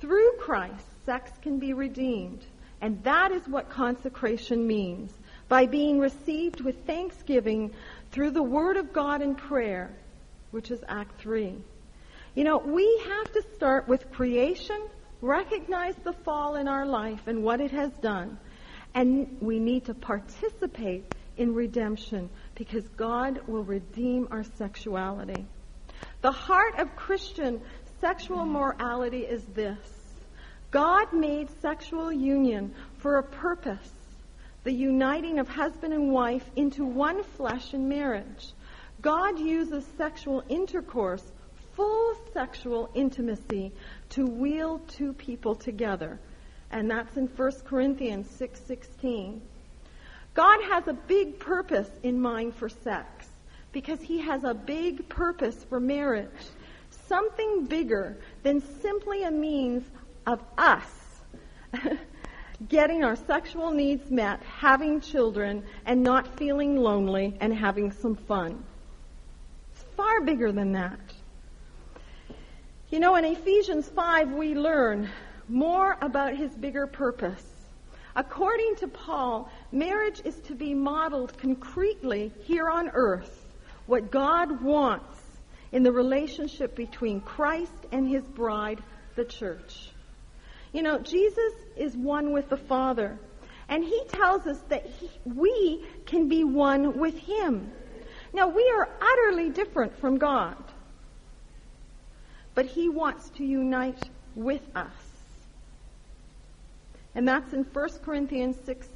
Through 0.00 0.32
Christ, 0.40 0.84
sex 1.06 1.30
can 1.42 1.58
be 1.58 1.72
redeemed. 1.72 2.44
And 2.80 3.02
that 3.04 3.30
is 3.30 3.46
what 3.46 3.70
consecration 3.70 4.66
means. 4.66 5.12
By 5.48 5.66
being 5.66 6.00
received 6.00 6.60
with 6.60 6.84
thanksgiving 6.86 7.70
through 8.10 8.32
the 8.32 8.42
Word 8.42 8.76
of 8.76 8.92
God 8.92 9.22
in 9.22 9.34
prayer, 9.34 9.90
which 10.50 10.70
is 10.70 10.82
Act 10.88 11.20
3. 11.20 11.54
You 12.34 12.44
know, 12.44 12.58
we 12.58 13.02
have 13.06 13.32
to 13.32 13.42
start 13.54 13.88
with 13.88 14.10
creation 14.12 14.80
recognize 15.22 15.94
the 16.04 16.12
fall 16.12 16.56
in 16.56 16.68
our 16.68 16.84
life 16.84 17.26
and 17.26 17.42
what 17.42 17.60
it 17.60 17.70
has 17.70 17.92
done. 18.02 18.38
And 18.94 19.38
we 19.40 19.58
need 19.58 19.86
to 19.86 19.94
participate 19.94 21.04
in 21.38 21.54
redemption 21.54 22.28
because 22.54 22.86
God 22.96 23.40
will 23.46 23.64
redeem 23.64 24.28
our 24.30 24.44
sexuality. 24.58 25.46
The 26.20 26.32
heart 26.32 26.78
of 26.78 26.94
Christian 26.94 27.62
sexual 28.00 28.44
morality 28.44 29.20
is 29.20 29.42
this. 29.54 29.78
God 30.70 31.12
made 31.12 31.48
sexual 31.60 32.12
union 32.12 32.74
for 32.98 33.18
a 33.18 33.22
purpose, 33.22 33.92
the 34.64 34.72
uniting 34.72 35.38
of 35.38 35.48
husband 35.48 35.94
and 35.94 36.12
wife 36.12 36.44
into 36.56 36.84
one 36.84 37.22
flesh 37.22 37.74
in 37.74 37.88
marriage. 37.88 38.52
God 39.00 39.38
uses 39.38 39.84
sexual 39.96 40.42
intercourse, 40.48 41.24
full 41.74 42.14
sexual 42.32 42.90
intimacy, 42.94 43.72
to 44.12 44.26
wheel 44.26 44.80
two 44.88 45.12
people 45.14 45.54
together. 45.54 46.18
And 46.70 46.90
that's 46.90 47.16
in 47.16 47.26
1 47.26 47.52
Corinthians 47.66 48.28
6:16. 48.30 49.40
God 50.34 50.62
has 50.64 50.88
a 50.88 50.94
big 50.94 51.38
purpose 51.38 51.90
in 52.02 52.20
mind 52.20 52.54
for 52.54 52.68
sex 52.68 53.28
because 53.72 54.00
he 54.00 54.18
has 54.20 54.44
a 54.44 54.54
big 54.54 55.08
purpose 55.08 55.64
for 55.64 55.80
marriage. 55.80 56.28
Something 57.06 57.66
bigger 57.66 58.16
than 58.42 58.60
simply 58.80 59.24
a 59.24 59.30
means 59.30 59.84
of 60.26 60.42
us 60.56 61.20
getting 62.68 63.04
our 63.04 63.16
sexual 63.16 63.70
needs 63.70 64.10
met, 64.10 64.42
having 64.42 65.00
children, 65.00 65.62
and 65.84 66.02
not 66.02 66.38
feeling 66.38 66.76
lonely 66.76 67.36
and 67.40 67.52
having 67.52 67.92
some 67.92 68.14
fun. 68.14 68.62
It's 69.72 69.82
far 69.96 70.20
bigger 70.20 70.52
than 70.52 70.72
that. 70.72 71.00
You 72.92 73.00
know, 73.00 73.16
in 73.16 73.24
Ephesians 73.24 73.88
5, 73.88 74.32
we 74.32 74.54
learn 74.54 75.08
more 75.48 75.96
about 76.02 76.36
his 76.36 76.54
bigger 76.54 76.86
purpose. 76.86 77.42
According 78.14 78.76
to 78.80 78.88
Paul, 78.88 79.50
marriage 79.72 80.20
is 80.26 80.38
to 80.40 80.54
be 80.54 80.74
modeled 80.74 81.38
concretely 81.38 82.30
here 82.42 82.68
on 82.68 82.90
earth, 82.92 83.46
what 83.86 84.10
God 84.10 84.60
wants 84.60 85.18
in 85.72 85.82
the 85.82 85.90
relationship 85.90 86.76
between 86.76 87.22
Christ 87.22 87.72
and 87.92 88.06
his 88.06 88.24
bride, 88.24 88.82
the 89.16 89.24
church. 89.24 89.88
You 90.74 90.82
know, 90.82 90.98
Jesus 90.98 91.54
is 91.78 91.96
one 91.96 92.30
with 92.30 92.50
the 92.50 92.58
Father, 92.58 93.18
and 93.70 93.82
he 93.82 94.02
tells 94.08 94.46
us 94.46 94.60
that 94.68 94.84
he, 94.84 95.08
we 95.24 95.82
can 96.04 96.28
be 96.28 96.44
one 96.44 96.98
with 96.98 97.16
him. 97.16 97.72
Now, 98.34 98.48
we 98.48 98.70
are 98.76 98.86
utterly 99.00 99.48
different 99.48 99.98
from 99.98 100.18
God 100.18 100.62
but 102.54 102.66
he 102.66 102.88
wants 102.88 103.30
to 103.30 103.44
unite 103.44 104.02
with 104.34 104.62
us. 104.74 104.92
And 107.14 107.26
that's 107.26 107.52
in 107.52 107.64
1 107.64 107.88
Corinthians 108.04 108.56
6 108.64 108.88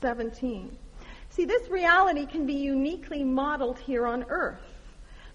17. 0.00 0.76
See, 1.30 1.44
this 1.44 1.68
reality 1.68 2.24
can 2.24 2.46
be 2.46 2.54
uniquely 2.54 3.22
modeled 3.22 3.78
here 3.78 4.06
on 4.06 4.24
earth 4.28 4.58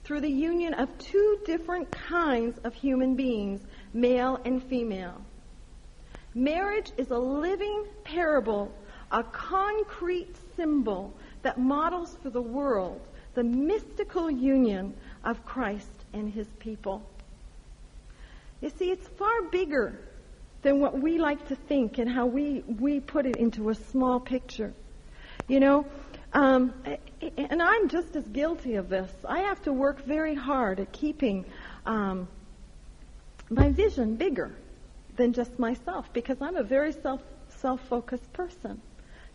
through 0.04 0.22
the 0.22 0.32
union 0.32 0.74
of 0.74 0.90
two 0.98 1.40
different 1.46 1.92
kinds 1.92 2.58
of 2.64 2.74
human 2.74 3.16
beings, 3.16 3.62
male 3.94 4.40
and 4.44 4.64
female. 4.64 5.22
Marriage 6.34 6.92
is 6.98 7.12
a 7.12 7.18
living 7.18 7.86
parable, 8.04 8.72
a 9.12 9.24
concrete 9.24 10.36
symbol 10.56 11.14
that 11.44 11.60
models 11.60 12.18
for 12.24 12.30
the 12.30 12.42
world 12.42 13.02
the 13.36 13.44
mystical 13.44 14.32
union 14.32 14.94
of 15.24 15.46
Christ 15.46 16.06
and 16.14 16.34
his 16.34 16.48
people. 16.60 17.04
You 18.66 18.72
see, 18.80 18.90
it's 18.90 19.08
far 19.10 19.44
bigger 19.52 19.94
than 20.64 20.80
what 20.80 21.00
we 21.00 21.20
like 21.20 21.50
to 21.50 21.56
think 21.56 22.00
and 22.00 22.10
how 22.10 22.26
we, 22.26 22.64
we 22.80 23.00
put 23.00 23.28
it 23.28 23.36
into 23.36 23.70
a 23.70 23.76
small 23.76 24.20
picture. 24.20 24.74
You 25.48 25.60
know, 25.60 25.86
um, 26.34 26.74
and 27.38 27.62
I'm 27.62 27.90
just 27.90 28.16
as 28.16 28.28
guilty 28.28 28.74
of 28.74 28.90
this. 28.90 29.12
I 29.24 29.42
have 29.42 29.62
to 29.66 29.72
work 29.72 30.04
very 30.08 30.34
hard 30.34 30.80
at 30.80 30.92
keeping 30.92 31.46
um, 31.86 32.28
my 33.52 33.70
vision 33.70 34.16
bigger 34.16 34.52
than 35.16 35.34
just 35.34 35.60
myself 35.60 36.12
because 36.12 36.42
I'm 36.42 36.56
a 36.56 36.64
very 36.64 36.92
self 36.92 37.22
self 37.60 37.82
focused 37.88 38.34
person. 38.34 38.82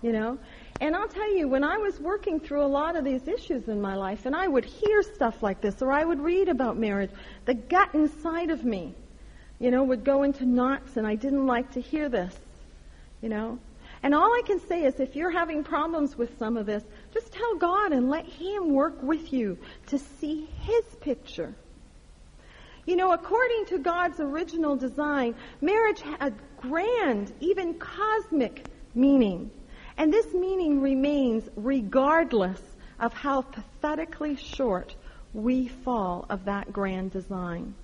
You 0.03 0.11
know, 0.11 0.39
and 0.81 0.97
I'll 0.97 1.07
tell 1.07 1.37
you, 1.37 1.47
when 1.47 1.63
I 1.63 1.77
was 1.77 2.01
working 2.01 2.41
through 2.41 2.65
a 2.65 2.73
lot 2.81 2.97
of 2.97 3.05
these 3.05 3.29
issues 3.29 3.69
in 3.69 3.81
my 3.81 3.95
life, 3.95 4.27
and 4.27 4.35
I 4.35 4.49
would 4.49 4.65
hear 4.65 5.05
stuff 5.05 5.41
like 5.41 5.61
this, 5.61 5.83
or 5.83 5.93
I 5.93 6.05
would 6.05 6.19
read 6.19 6.49
about 6.49 6.77
marriage, 6.77 7.13
the 7.45 7.55
gut 7.55 7.95
inside 7.95 8.51
of 8.51 8.65
me 8.65 8.97
you 9.61 9.71
know, 9.71 9.85
would 9.85 10.05
go 10.05 10.25
into 10.25 10.45
knots 10.45 10.97
and 10.97 11.07
I 11.07 11.15
didn't 11.15 11.47
like 11.47 11.73
to 11.73 11.81
hear 11.81 12.09
this, 12.09 12.35
you 13.21 13.29
know. 13.29 13.59
And 14.03 14.15
all 14.15 14.33
I 14.33 14.43
can 14.47 14.59
say 14.67 14.85
is 14.85 14.99
if 14.99 15.15
you're 15.15 15.31
having 15.31 15.63
problems 15.63 16.17
with 16.17 16.39
some 16.39 16.57
of 16.57 16.65
this, 16.65 16.83
just 17.13 17.31
tell 17.33 17.57
God 17.57 17.93
and 17.93 18.09
let 18.09 18.25
Him 18.25 18.73
work 18.73 19.03
with 19.03 19.33
you 19.33 19.59
to 19.89 19.99
see 19.99 20.49
His 20.63 20.85
picture. 21.03 21.55
You 22.87 22.97
know, 22.97 23.13
according 23.13 23.67
to 23.67 23.79
God's 23.79 24.19
original 24.21 24.75
design, 24.75 25.35
marriage 25.61 26.01
had 26.01 26.33
a 26.33 26.33
grand, 26.63 27.31
even 27.41 27.75
cosmic 27.75 28.65
meaning. 28.95 29.51
And 29.99 30.11
this 30.11 30.33
meaning 30.33 30.81
remains 30.81 31.47
regardless 31.57 32.61
of 32.99 33.13
how 33.13 33.43
pathetically 33.43 34.37
short 34.37 34.95
we 35.35 35.69
fall 35.69 36.25
of 36.31 36.47
that 36.47 36.73
grand 36.73 37.11
design. 37.11 37.75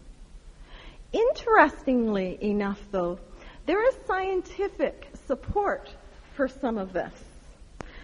Interestingly 1.13 2.39
enough, 2.43 2.81
though, 2.91 3.19
there 3.67 3.87
is 3.89 3.97
scientific 4.07 5.09
support 5.27 5.91
for 6.35 6.49
some 6.49 6.79
of 6.79 6.93
this. 6.93 7.13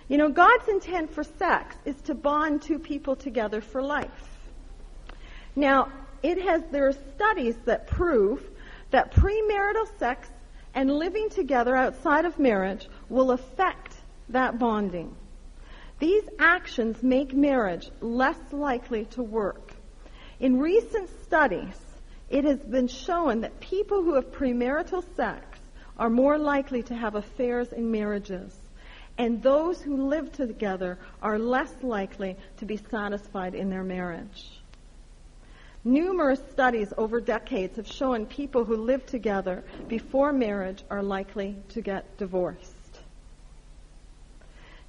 You 0.09 0.19
know, 0.19 0.29
God's 0.29 0.69
intent 0.69 1.15
for 1.15 1.25
sex 1.25 1.77
is 1.85 1.97
to 2.03 2.15
bond 2.15 2.63
two 2.63 2.79
people 2.79 3.17
together 3.17 3.61
for 3.61 3.83
life. 3.83 4.39
Now, 5.55 5.91
it 6.23 6.41
has 6.43 6.63
there 6.71 6.89
are 6.89 6.93
studies 7.15 7.57
that 7.65 7.87
prove 7.87 8.43
that 8.91 9.13
premarital 9.13 9.99
sex 9.99 10.29
and 10.75 10.91
living 10.91 11.29
together 11.31 11.77
outside 11.77 12.25
of 12.25 12.39
marriage 12.39 12.89
will 13.09 13.33
affect 13.33 13.95
that 14.29 14.59
bonding. 14.59 15.15
These 15.99 16.25
actions 16.39 17.03
make 17.03 17.33
marriage 17.33 17.91
less 18.01 18.39
likely 18.51 19.05
to 19.07 19.23
work. 19.23 19.73
In 20.41 20.59
recent 20.59 21.09
studies, 21.23 21.79
it 22.33 22.45
has 22.45 22.59
been 22.61 22.89
shown 22.89 23.43
that 23.43 23.61
people 23.61 24.03
who 24.03 24.15
have 24.15 24.33
premarital 24.33 25.05
sex 25.15 25.45
are 25.99 26.09
more 26.09 26.39
likely 26.39 26.83
to 26.85 26.95
have 26.95 27.15
affairs 27.15 27.73
in 27.73 27.91
marriages. 27.91 28.57
And 29.19 29.43
those 29.43 29.83
who 29.83 30.09
live 30.09 30.33
together 30.33 30.99
are 31.21 31.39
less 31.39 31.71
likely 31.83 32.39
to 32.57 32.65
be 32.65 32.79
satisfied 32.91 33.55
in 33.55 33.69
their 33.69 33.85
marriage. 33.85 34.51
Numerous 35.85 36.41
studies 36.53 36.95
over 36.97 37.21
decades 37.21 37.77
have 37.77 37.87
shown 37.87 38.25
people 38.25 38.65
who 38.65 38.77
live 38.77 39.05
together 39.05 39.63
before 39.89 40.33
marriage 40.33 40.83
are 40.89 41.03
likely 41.03 41.57
to 41.71 41.83
get 41.83 42.17
divorced. 42.17 43.01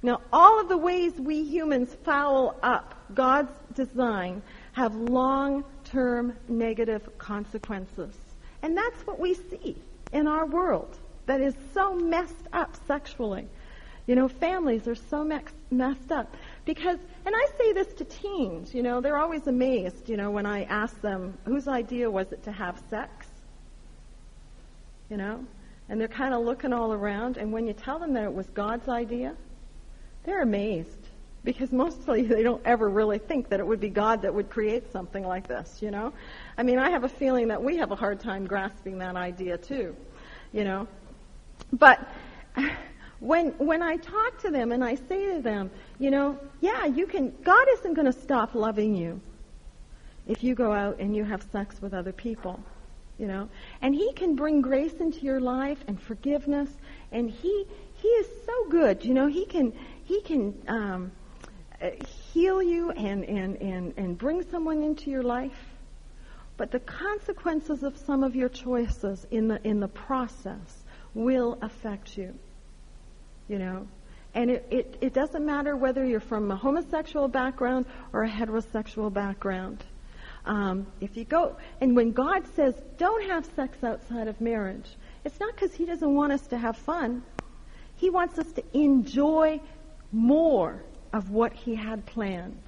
Now, 0.02 0.22
all 0.32 0.60
of 0.60 0.68
the 0.68 0.78
ways 0.78 1.12
we 1.18 1.42
humans 1.42 1.94
foul 2.04 2.56
up 2.62 2.94
God's 3.14 3.52
design 3.74 4.42
have 4.72 4.94
long 4.94 5.64
term 5.94 6.36
negative 6.48 7.08
consequences. 7.18 8.14
And 8.62 8.76
that's 8.76 9.06
what 9.06 9.20
we 9.20 9.34
see 9.34 9.76
in 10.12 10.26
our 10.26 10.44
world 10.44 10.98
that 11.26 11.40
is 11.40 11.54
so 11.72 11.94
messed 11.94 12.48
up 12.52 12.76
sexually. 12.86 13.46
You 14.06 14.16
know, 14.16 14.28
families 14.28 14.86
are 14.86 14.96
so 14.96 15.24
messed 15.70 16.12
up. 16.12 16.36
Because, 16.64 16.98
and 17.24 17.34
I 17.34 17.46
say 17.56 17.72
this 17.72 17.94
to 17.94 18.04
teens, 18.04 18.74
you 18.74 18.82
know, 18.82 19.00
they're 19.00 19.16
always 19.16 19.46
amazed, 19.46 20.08
you 20.08 20.16
know, 20.16 20.30
when 20.30 20.44
I 20.44 20.64
ask 20.64 21.00
them, 21.00 21.38
whose 21.44 21.68
idea 21.68 22.10
was 22.10 22.30
it 22.32 22.42
to 22.44 22.52
have 22.52 22.82
sex? 22.90 23.26
You 25.08 25.16
know? 25.16 25.44
And 25.88 26.00
they're 26.00 26.08
kind 26.08 26.34
of 26.34 26.44
looking 26.44 26.72
all 26.72 26.92
around, 26.92 27.36
and 27.36 27.52
when 27.52 27.66
you 27.66 27.72
tell 27.72 27.98
them 27.98 28.14
that 28.14 28.24
it 28.24 28.34
was 28.34 28.46
God's 28.48 28.88
idea, 28.88 29.34
they're 30.24 30.42
amazed. 30.42 31.03
Because 31.44 31.72
mostly 31.72 32.22
they 32.22 32.42
don't 32.42 32.62
ever 32.64 32.88
really 32.88 33.18
think 33.18 33.50
that 33.50 33.60
it 33.60 33.66
would 33.66 33.80
be 33.80 33.90
God 33.90 34.22
that 34.22 34.34
would 34.34 34.50
create 34.50 34.90
something 34.92 35.26
like 35.26 35.46
this, 35.46 35.78
you 35.82 35.90
know? 35.90 36.12
I 36.56 36.62
mean, 36.62 36.78
I 36.78 36.90
have 36.90 37.04
a 37.04 37.08
feeling 37.08 37.48
that 37.48 37.62
we 37.62 37.76
have 37.76 37.90
a 37.90 37.96
hard 37.96 38.20
time 38.20 38.46
grasping 38.46 38.98
that 38.98 39.16
idea 39.16 39.58
too, 39.58 39.94
you 40.52 40.64
know? 40.64 40.88
But 41.72 42.00
when 43.20 43.50
when 43.58 43.82
I 43.82 43.96
talk 43.96 44.38
to 44.40 44.50
them 44.50 44.72
and 44.72 44.82
I 44.82 44.94
say 44.94 45.34
to 45.34 45.42
them, 45.42 45.70
you 45.98 46.10
know, 46.10 46.38
yeah, 46.60 46.86
you 46.86 47.06
can 47.06 47.34
God 47.44 47.66
isn't 47.74 47.94
going 47.94 48.10
to 48.10 48.20
stop 48.20 48.54
loving 48.54 48.94
you 48.94 49.20
if 50.26 50.42
you 50.42 50.54
go 50.54 50.72
out 50.72 50.98
and 50.98 51.14
you 51.14 51.24
have 51.24 51.42
sex 51.52 51.80
with 51.82 51.92
other 51.92 52.12
people 52.12 52.58
you 53.18 53.26
know 53.26 53.48
and 53.80 53.94
he 53.94 54.12
can 54.12 54.34
bring 54.34 54.60
grace 54.60 54.94
into 54.94 55.20
your 55.20 55.40
life 55.40 55.78
and 55.86 56.00
forgiveness 56.00 56.68
and 57.12 57.30
he 57.30 57.66
he 57.94 58.08
is 58.08 58.26
so 58.44 58.68
good 58.68 59.04
you 59.04 59.14
know 59.14 59.26
he 59.26 59.44
can 59.44 59.72
he 60.04 60.20
can 60.22 60.54
um, 60.68 61.12
heal 61.80 62.62
you 62.62 62.90
and 62.90 63.24
and 63.24 63.56
and 63.60 63.94
and 63.96 64.18
bring 64.18 64.42
someone 64.50 64.82
into 64.82 65.10
your 65.10 65.22
life. 65.22 65.52
But 66.56 66.70
the 66.70 66.80
consequences 66.80 67.82
of 67.82 67.96
some 67.96 68.22
of 68.22 68.36
your 68.36 68.48
choices 68.48 69.26
in 69.30 69.48
the 69.48 69.60
in 69.66 69.80
the 69.80 69.88
process 69.88 70.84
will 71.14 71.58
affect 71.62 72.16
you 72.16 72.34
you 73.48 73.58
know? 73.58 73.86
And 74.34 74.50
it, 74.50 74.66
it, 74.70 74.96
it 75.00 75.14
doesn't 75.14 75.44
matter 75.44 75.76
whether 75.76 76.04
you're 76.04 76.20
from 76.20 76.50
a 76.50 76.56
homosexual 76.56 77.28
background 77.28 77.86
or 78.12 78.24
a 78.24 78.28
heterosexual 78.28 79.12
background. 79.12 79.84
Um, 80.44 80.86
if 81.00 81.16
you 81.16 81.24
go, 81.24 81.56
and 81.80 81.94
when 81.96 82.12
God 82.12 82.42
says 82.54 82.74
don't 82.98 83.24
have 83.30 83.46
sex 83.56 83.82
outside 83.82 84.28
of 84.28 84.40
marriage, 84.40 84.88
it's 85.24 85.38
not 85.40 85.54
because 85.54 85.72
He 85.72 85.86
doesn't 85.86 86.14
want 86.14 86.32
us 86.32 86.46
to 86.48 86.58
have 86.58 86.76
fun. 86.76 87.22
He 87.96 88.10
wants 88.10 88.38
us 88.38 88.50
to 88.52 88.64
enjoy 88.74 89.60
more 90.12 90.82
of 91.14 91.30
what 91.30 91.54
He 91.54 91.74
had 91.74 92.04
planned. 92.04 92.60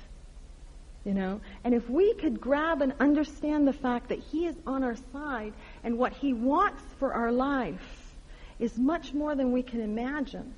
You 1.05 1.13
know? 1.13 1.41
And 1.65 1.75
if 1.75 1.91
we 1.91 2.15
could 2.15 2.41
grab 2.41 2.81
and 2.81 2.95
understand 2.99 3.69
the 3.69 3.75
fact 3.75 4.09
that 4.09 4.21
He 4.21 4.47
is 4.47 4.57
on 4.67 4.83
our 4.83 4.97
side 5.13 5.53
and 5.85 5.99
what 5.99 6.15
He 6.15 6.33
wants 6.33 6.83
for 6.99 7.13
our 7.13 7.31
life 7.31 8.15
is 8.59 8.79
much 8.79 9.13
more 9.13 9.35
than 9.35 9.53
we 9.53 9.63
can 9.63 9.83
imagine 9.83 10.55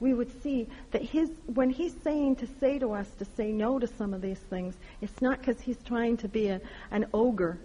we 0.00 0.14
would 0.14 0.42
see 0.42 0.66
that 0.90 1.02
his, 1.02 1.30
when 1.46 1.70
he's 1.70 1.94
saying 2.02 2.36
to 2.36 2.48
say 2.58 2.78
to 2.78 2.92
us 2.92 3.08
to 3.18 3.26
say 3.36 3.52
no 3.52 3.78
to 3.78 3.86
some 3.86 4.14
of 4.14 4.22
these 4.22 4.38
things, 4.38 4.74
it's 5.02 5.20
not 5.20 5.38
because 5.38 5.60
he's 5.60 5.80
trying 5.84 6.16
to 6.16 6.28
be 6.28 6.48
a, 6.48 6.60
an 6.90 7.06
ogre, 7.12 7.58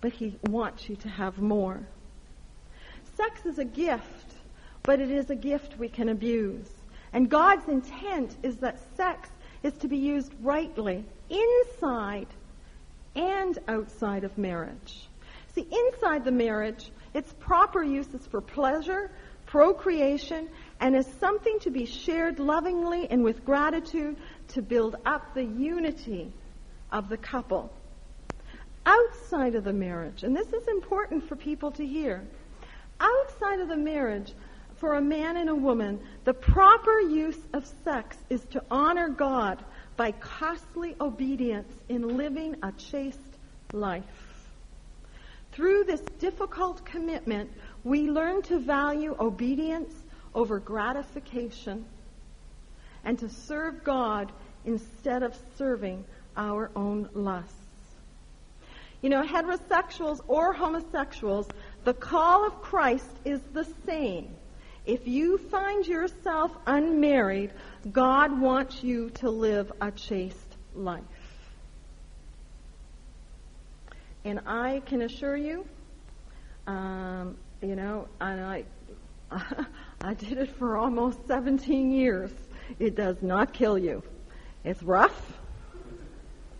but 0.00 0.12
he 0.12 0.38
wants 0.44 0.88
you 0.88 0.94
to 0.96 1.08
have 1.08 1.38
more. 1.38 1.80
Sex 3.16 3.44
is 3.44 3.58
a 3.58 3.64
gift, 3.64 4.34
but 4.84 5.00
it 5.00 5.10
is 5.10 5.28
a 5.30 5.34
gift 5.34 5.76
we 5.78 5.88
can 5.88 6.08
abuse. 6.08 6.70
And 7.12 7.28
God's 7.30 7.68
intent 7.68 8.36
is 8.42 8.56
that 8.58 8.78
sex 8.96 9.28
is 9.62 9.72
to 9.74 9.88
be 9.88 9.96
used 9.96 10.32
rightly 10.40 11.04
inside 11.30 12.26
and 13.14 13.58
outside 13.66 14.24
of 14.24 14.36
marriage. 14.38 15.08
See, 15.54 15.66
inside 15.70 16.24
the 16.24 16.32
marriage, 16.32 16.90
its 17.14 17.32
proper 17.40 17.82
use 17.82 18.08
is 18.14 18.26
for 18.26 18.40
pleasure, 18.40 19.10
procreation, 19.46 20.48
and 20.80 20.94
is 20.94 21.06
something 21.18 21.58
to 21.60 21.70
be 21.70 21.86
shared 21.86 22.38
lovingly 22.38 23.08
and 23.10 23.24
with 23.24 23.44
gratitude 23.44 24.16
to 24.48 24.62
build 24.62 24.96
up 25.06 25.34
the 25.34 25.44
unity 25.44 26.32
of 26.92 27.08
the 27.08 27.16
couple. 27.16 27.72
Outside 28.86 29.54
of 29.54 29.64
the 29.64 29.72
marriage, 29.72 30.22
and 30.22 30.36
this 30.36 30.52
is 30.52 30.68
important 30.68 31.28
for 31.28 31.36
people 31.36 31.70
to 31.72 31.86
hear, 31.86 32.22
outside 33.00 33.60
of 33.60 33.68
the 33.68 33.76
marriage, 33.76 34.32
for 34.78 34.94
a 34.94 35.00
man 35.00 35.36
and 35.36 35.50
a 35.50 35.54
woman, 35.54 36.00
the 36.24 36.34
proper 36.34 37.00
use 37.00 37.38
of 37.52 37.66
sex 37.84 38.16
is 38.30 38.44
to 38.52 38.62
honor 38.70 39.08
God 39.08 39.62
by 39.96 40.12
costly 40.12 40.94
obedience 41.00 41.72
in 41.88 42.16
living 42.16 42.56
a 42.62 42.72
chaste 42.72 43.18
life. 43.72 44.04
Through 45.52 45.84
this 45.84 46.00
difficult 46.20 46.84
commitment, 46.84 47.50
we 47.82 48.08
learn 48.08 48.42
to 48.42 48.60
value 48.60 49.16
obedience 49.18 49.92
over 50.34 50.60
gratification 50.60 51.84
and 53.04 53.18
to 53.18 53.28
serve 53.28 53.82
God 53.82 54.30
instead 54.64 55.22
of 55.22 55.36
serving 55.56 56.04
our 56.36 56.70
own 56.76 57.08
lusts. 57.14 57.54
You 59.02 59.10
know, 59.10 59.22
heterosexuals 59.22 60.20
or 60.28 60.52
homosexuals, 60.52 61.48
the 61.84 61.94
call 61.94 62.46
of 62.46 62.60
Christ 62.62 63.10
is 63.24 63.40
the 63.52 63.66
same. 63.86 64.34
If 64.88 65.06
you 65.06 65.36
find 65.36 65.86
yourself 65.86 66.50
unmarried, 66.66 67.50
God 67.92 68.40
wants 68.40 68.82
you 68.82 69.10
to 69.16 69.28
live 69.28 69.70
a 69.82 69.90
chaste 69.90 70.56
life. 70.74 71.02
And 74.24 74.40
I 74.46 74.80
can 74.86 75.02
assure 75.02 75.36
you, 75.36 75.66
um, 76.66 77.36
you 77.60 77.76
know, 77.76 78.08
and 78.18 78.40
I, 78.40 78.64
I 80.00 80.14
did 80.14 80.38
it 80.38 80.56
for 80.56 80.78
almost 80.78 81.18
17 81.26 81.92
years. 81.92 82.30
It 82.78 82.96
does 82.96 83.20
not 83.20 83.52
kill 83.52 83.76
you. 83.76 84.02
It's 84.64 84.82
rough. 84.82 85.38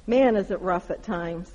Man, 0.07 0.37
is 0.37 0.51
it 0.51 0.61
rough 0.61 0.91
at 0.91 1.03
times. 1.03 1.51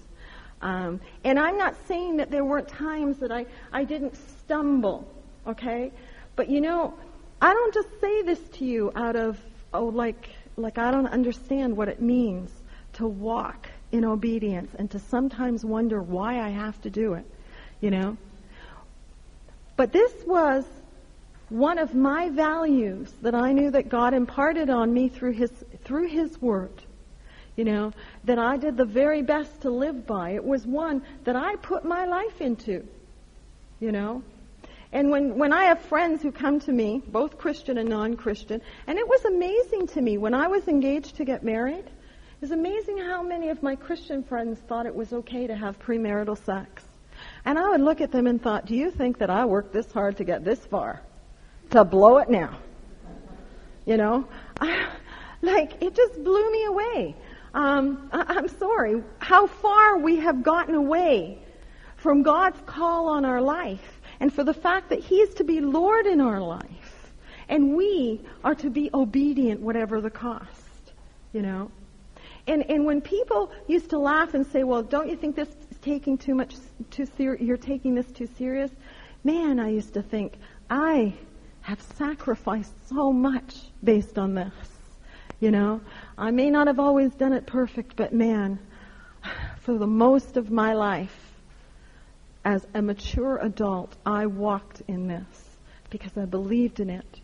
Um, 0.59 1.01
and 1.23 1.37
I'm 1.37 1.59
not 1.59 1.75
saying 1.87 2.17
that 2.17 2.31
there 2.31 2.43
weren't 2.43 2.67
times 2.67 3.19
that 3.19 3.31
I, 3.31 3.45
I 3.71 3.83
didn't 3.83 4.15
stumble, 4.39 5.07
okay? 5.45 5.91
But 6.35 6.49
you 6.49 6.61
know, 6.61 6.93
I 7.41 7.53
don't 7.53 7.73
just 7.73 7.89
say 8.01 8.21
this 8.23 8.39
to 8.53 8.65
you 8.65 8.91
out 8.95 9.15
of, 9.15 9.39
oh, 9.73 9.85
like, 9.85 10.29
like 10.55 10.77
I 10.77 10.91
don't 10.91 11.07
understand 11.07 11.75
what 11.75 11.89
it 11.89 12.01
means 12.01 12.51
to 12.93 13.07
walk 13.07 13.67
in 13.91 14.05
obedience 14.05 14.71
and 14.77 14.89
to 14.91 14.99
sometimes 14.99 15.63
wonder 15.63 16.01
why 16.01 16.41
I 16.41 16.49
have 16.49 16.81
to 16.81 16.89
do 16.89 17.13
it, 17.13 17.25
you 17.81 17.91
know? 17.91 18.17
But 19.75 19.91
this 19.91 20.13
was 20.25 20.65
one 21.49 21.77
of 21.77 21.93
my 21.93 22.29
values 22.29 23.11
that 23.21 23.35
I 23.35 23.51
knew 23.51 23.71
that 23.71 23.89
God 23.89 24.13
imparted 24.13 24.69
on 24.69 24.93
me 24.93 25.09
through 25.09 25.33
his 25.33 25.51
through 25.83 26.07
his 26.07 26.41
word 26.41 26.71
you 27.55 27.63
know 27.63 27.91
that 28.23 28.39
I 28.39 28.57
did 28.57 28.77
the 28.77 28.85
very 28.85 29.21
best 29.21 29.61
to 29.61 29.69
live 29.69 30.07
by 30.07 30.31
it 30.31 30.43
was 30.43 30.65
one 30.65 31.03
that 31.25 31.35
I 31.35 31.55
put 31.57 31.85
my 31.85 32.05
life 32.05 32.41
into 32.41 32.87
you 33.79 33.91
know 33.91 34.23
and 34.93 35.09
when 35.09 35.37
when 35.37 35.51
I 35.51 35.65
have 35.65 35.81
friends 35.81 36.21
who 36.21 36.31
come 36.31 36.61
to 36.61 36.71
me 36.71 37.01
both 37.05 37.37
Christian 37.37 37.77
and 37.77 37.89
non-Christian 37.89 38.61
and 38.87 38.97
it 38.97 39.07
was 39.07 39.25
amazing 39.25 39.87
to 39.87 40.01
me 40.01 40.17
when 40.17 40.33
I 40.33 40.47
was 40.47 40.67
engaged 40.69 41.17
to 41.17 41.25
get 41.25 41.43
married 41.43 41.85
it 41.85 42.41
was 42.41 42.51
amazing 42.51 42.97
how 42.99 43.21
many 43.21 43.49
of 43.49 43.61
my 43.61 43.75
Christian 43.75 44.23
friends 44.23 44.59
thought 44.67 44.85
it 44.85 44.95
was 44.95 45.11
okay 45.11 45.47
to 45.47 45.55
have 45.55 45.77
premarital 45.79 46.37
sex 46.45 46.83
and 47.43 47.59
I 47.59 47.69
would 47.71 47.81
look 47.81 47.99
at 47.99 48.11
them 48.11 48.27
and 48.27 48.41
thought 48.41 48.65
do 48.65 48.75
you 48.75 48.91
think 48.91 49.17
that 49.17 49.29
I 49.29 49.43
worked 49.43 49.73
this 49.73 49.91
hard 49.91 50.17
to 50.17 50.23
get 50.23 50.45
this 50.45 50.65
far 50.65 51.01
to 51.73 51.83
blow 51.83 52.17
it 52.19 52.29
now. 52.29 52.59
You 53.85 53.97
know, 53.97 54.27
I, 54.61 54.87
like 55.41 55.81
it 55.81 55.95
just 55.95 56.23
blew 56.23 56.51
me 56.51 56.65
away. 56.65 57.15
Um, 57.53 58.09
I, 58.11 58.25
I'm 58.27 58.47
sorry 58.47 59.03
how 59.19 59.47
far 59.47 59.97
we 59.97 60.17
have 60.17 60.43
gotten 60.43 60.75
away 60.75 61.39
from 61.97 62.23
God's 62.23 62.59
call 62.65 63.09
on 63.09 63.25
our 63.25 63.41
life, 63.41 63.92
and 64.23 64.33
for 64.33 64.45
the 64.45 64.53
fact 64.53 64.87
that 64.87 64.99
He 64.99 65.15
is 65.15 65.33
to 65.33 65.43
be 65.43 65.59
Lord 65.59 66.05
in 66.05 66.21
our 66.21 66.39
life, 66.39 67.11
and 67.49 67.75
we 67.75 68.21
are 68.41 68.55
to 68.55 68.69
be 68.69 68.89
obedient, 68.93 69.59
whatever 69.59 69.99
the 69.99 70.09
cost. 70.09 70.93
You 71.33 71.41
know. 71.41 71.71
And, 72.47 72.63
and 72.69 72.85
when 72.85 73.01
people 73.01 73.51
used 73.67 73.89
to 73.89 73.99
laugh 73.99 74.33
and 74.33 74.47
say, 74.47 74.63
well, 74.63 74.81
don't 74.81 75.09
you 75.09 75.17
think 75.17 75.35
this 75.35 75.49
is 75.49 75.77
taking 75.81 76.17
too 76.17 76.35
much, 76.35 76.55
too 76.89 77.05
ser- 77.17 77.35
you're 77.35 77.57
taking 77.57 77.95
this 77.95 78.09
too 78.13 78.29
serious? 78.37 78.71
Man, 79.25 79.59
I 79.59 79.67
used 79.71 79.93
to 79.95 80.01
think, 80.01 80.35
I 80.69 81.15
have 81.59 81.81
sacrificed 81.97 82.87
so 82.87 83.11
much 83.11 83.57
based 83.83 84.17
on 84.17 84.35
this. 84.35 84.53
You 85.41 85.51
know, 85.51 85.81
I 86.17 86.31
may 86.31 86.49
not 86.49 86.67
have 86.67 86.79
always 86.79 87.11
done 87.13 87.33
it 87.33 87.45
perfect, 87.45 87.97
but 87.97 88.13
man, 88.13 88.57
for 89.59 89.77
the 89.77 89.85
most 89.85 90.37
of 90.37 90.49
my 90.49 90.75
life, 90.75 91.22
as 92.45 92.65
a 92.73 92.81
mature 92.81 93.37
adult, 93.37 93.95
I 94.05 94.25
walked 94.25 94.81
in 94.87 95.07
this 95.07 95.25
because 95.89 96.17
I 96.17 96.25
believed 96.25 96.79
in 96.79 96.89
it. 96.89 97.19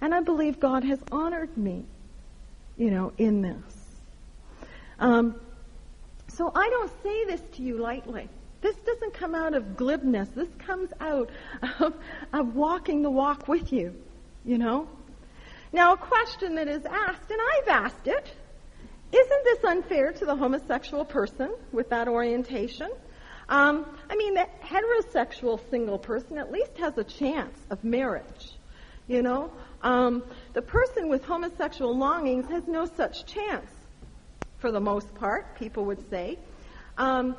And 0.00 0.14
I 0.14 0.20
believe 0.20 0.58
God 0.58 0.84
has 0.84 0.98
honored 1.10 1.56
me, 1.56 1.84
you 2.76 2.90
know, 2.90 3.12
in 3.18 3.42
this. 3.42 3.82
Um, 4.98 5.34
so 6.28 6.50
I 6.54 6.68
don't 6.70 6.90
say 7.02 7.24
this 7.26 7.42
to 7.56 7.62
you 7.62 7.78
lightly. 7.78 8.28
This 8.62 8.76
doesn't 8.76 9.14
come 9.14 9.34
out 9.34 9.54
of 9.54 9.76
glibness. 9.76 10.28
This 10.34 10.48
comes 10.58 10.90
out 11.00 11.30
of, 11.80 11.94
of 12.32 12.54
walking 12.54 13.02
the 13.02 13.10
walk 13.10 13.48
with 13.48 13.72
you, 13.72 13.94
you 14.44 14.56
know? 14.56 14.88
Now, 15.72 15.94
a 15.94 15.96
question 15.96 16.54
that 16.56 16.68
is 16.68 16.84
asked, 16.84 17.30
and 17.30 17.40
I've 17.40 17.68
asked 17.68 18.06
it, 18.06 18.34
isn't 19.12 19.44
this 19.44 19.64
unfair 19.64 20.12
to 20.12 20.24
the 20.24 20.36
homosexual 20.36 21.04
person 21.04 21.54
with 21.72 21.90
that 21.90 22.08
orientation? 22.08 22.90
Um, 23.52 23.84
I 24.08 24.16
mean, 24.16 24.32
the 24.32 24.46
heterosexual 24.62 25.60
single 25.68 25.98
person 25.98 26.38
at 26.38 26.50
least 26.50 26.78
has 26.78 26.96
a 26.96 27.04
chance 27.04 27.58
of 27.68 27.84
marriage. 27.84 28.50
You 29.06 29.20
know, 29.20 29.52
um, 29.82 30.22
the 30.54 30.62
person 30.62 31.10
with 31.10 31.22
homosexual 31.26 31.94
longings 31.94 32.48
has 32.48 32.66
no 32.66 32.86
such 32.86 33.26
chance, 33.26 33.70
for 34.56 34.72
the 34.72 34.80
most 34.80 35.14
part, 35.16 35.58
people 35.58 35.84
would 35.84 36.08
say. 36.08 36.38
Um, 36.96 37.36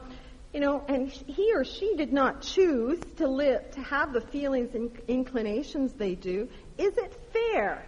you 0.54 0.60
know, 0.60 0.84
and 0.88 1.10
he 1.10 1.52
or 1.56 1.66
she 1.66 1.96
did 1.96 2.14
not 2.14 2.44
choose 2.44 3.00
to 3.18 3.28
live, 3.28 3.72
to 3.72 3.82
have 3.82 4.14
the 4.14 4.22
feelings 4.22 4.76
and 4.76 4.92
inclinations 5.08 5.94
they 5.94 6.14
do. 6.14 6.48
Is 6.78 6.96
it 6.96 7.12
fair 7.34 7.84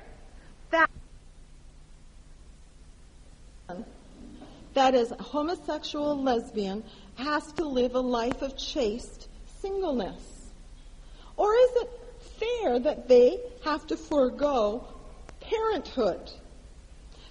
that 4.76 4.94
is 4.94 5.12
a 5.12 5.22
homosexual 5.22 6.22
lesbian 6.22 6.84
has 7.16 7.52
to 7.54 7.66
live 7.66 7.96
a 7.96 8.00
life 8.00 8.42
of 8.42 8.58
chaste 8.58 9.28
singleness? 9.62 10.52
Or 11.38 11.54
is 11.54 11.70
it 11.76 11.90
fair 12.40 12.80
that 12.80 13.08
they 13.08 13.40
have 13.64 13.88
to 13.88 13.98
forego 13.98 14.88
parenthood? 15.40 16.32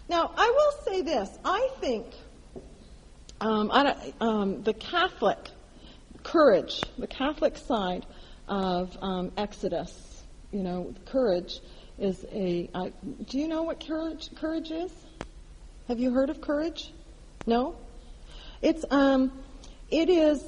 Now, 0.08 0.32
I 0.36 0.50
will 0.50 0.84
say 0.84 1.02
this. 1.02 1.30
I 1.44 1.68
think 1.80 2.06
um, 3.40 3.70
I 3.72 4.12
um, 4.20 4.62
the 4.62 4.74
Catholic 4.74 5.38
courage, 6.22 6.90
the 6.98 7.06
Catholic 7.06 7.56
side 7.56 8.06
of 8.48 8.96
um, 9.00 9.32
Exodus, 9.36 10.22
you 10.50 10.62
know, 10.62 10.94
courage 11.06 11.60
is 11.98 12.24
a. 12.32 12.70
Uh, 12.74 12.90
do 13.26 13.38
you 13.38 13.48
know 13.48 13.62
what 13.62 13.86
courage, 13.86 14.34
courage 14.34 14.70
is? 14.70 14.92
Have 15.88 16.00
you 16.00 16.10
heard 16.10 16.30
of 16.30 16.40
courage? 16.40 16.92
No? 17.46 17.76
It's, 18.62 18.84
um, 18.90 19.32
it 19.90 20.08
is 20.08 20.42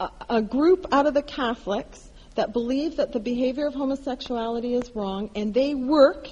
a, 0.00 0.10
a 0.30 0.42
group 0.42 0.86
out 0.92 1.06
of 1.06 1.14
the 1.14 1.22
Catholics 1.22 2.08
that 2.34 2.52
believe 2.52 2.96
that 2.96 3.12
the 3.12 3.20
behavior 3.20 3.66
of 3.66 3.74
homosexuality 3.74 4.74
is 4.74 4.94
wrong, 4.94 5.30
and 5.34 5.52
they 5.52 5.74
work 5.74 6.28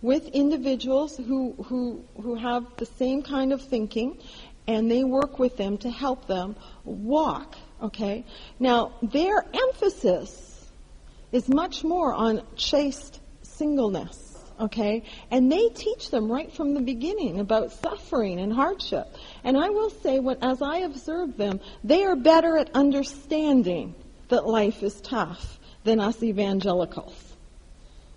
with 0.00 0.26
individuals 0.28 1.16
who, 1.16 1.52
who, 1.66 2.04
who 2.22 2.34
have 2.34 2.64
the 2.76 2.86
same 2.86 3.22
kind 3.22 3.52
of 3.52 3.60
thinking, 3.60 4.18
and 4.66 4.90
they 4.90 5.04
work 5.04 5.38
with 5.38 5.56
them 5.56 5.76
to 5.78 5.90
help 5.90 6.26
them 6.26 6.56
walk. 6.84 7.56
Okay? 7.82 8.24
Now, 8.58 8.92
their 9.02 9.44
emphasis 9.52 10.66
is 11.32 11.48
much 11.48 11.84
more 11.84 12.14
on 12.14 12.42
chaste 12.56 13.20
singleness 13.42 14.27
okay? 14.60 15.02
And 15.30 15.50
they 15.50 15.68
teach 15.68 16.10
them 16.10 16.30
right 16.30 16.52
from 16.52 16.74
the 16.74 16.80
beginning 16.80 17.40
about 17.40 17.72
suffering 17.72 18.40
and 18.40 18.52
hardship. 18.52 19.06
And 19.44 19.56
I 19.56 19.68
will 19.68 19.90
say, 19.90 20.18
what, 20.18 20.38
as 20.42 20.62
I 20.62 20.78
observe 20.78 21.36
them, 21.36 21.60
they 21.84 22.04
are 22.04 22.16
better 22.16 22.58
at 22.58 22.70
understanding 22.74 23.94
that 24.28 24.46
life 24.46 24.82
is 24.82 25.00
tough 25.00 25.58
than 25.84 26.00
us 26.00 26.22
evangelicals. 26.22 27.14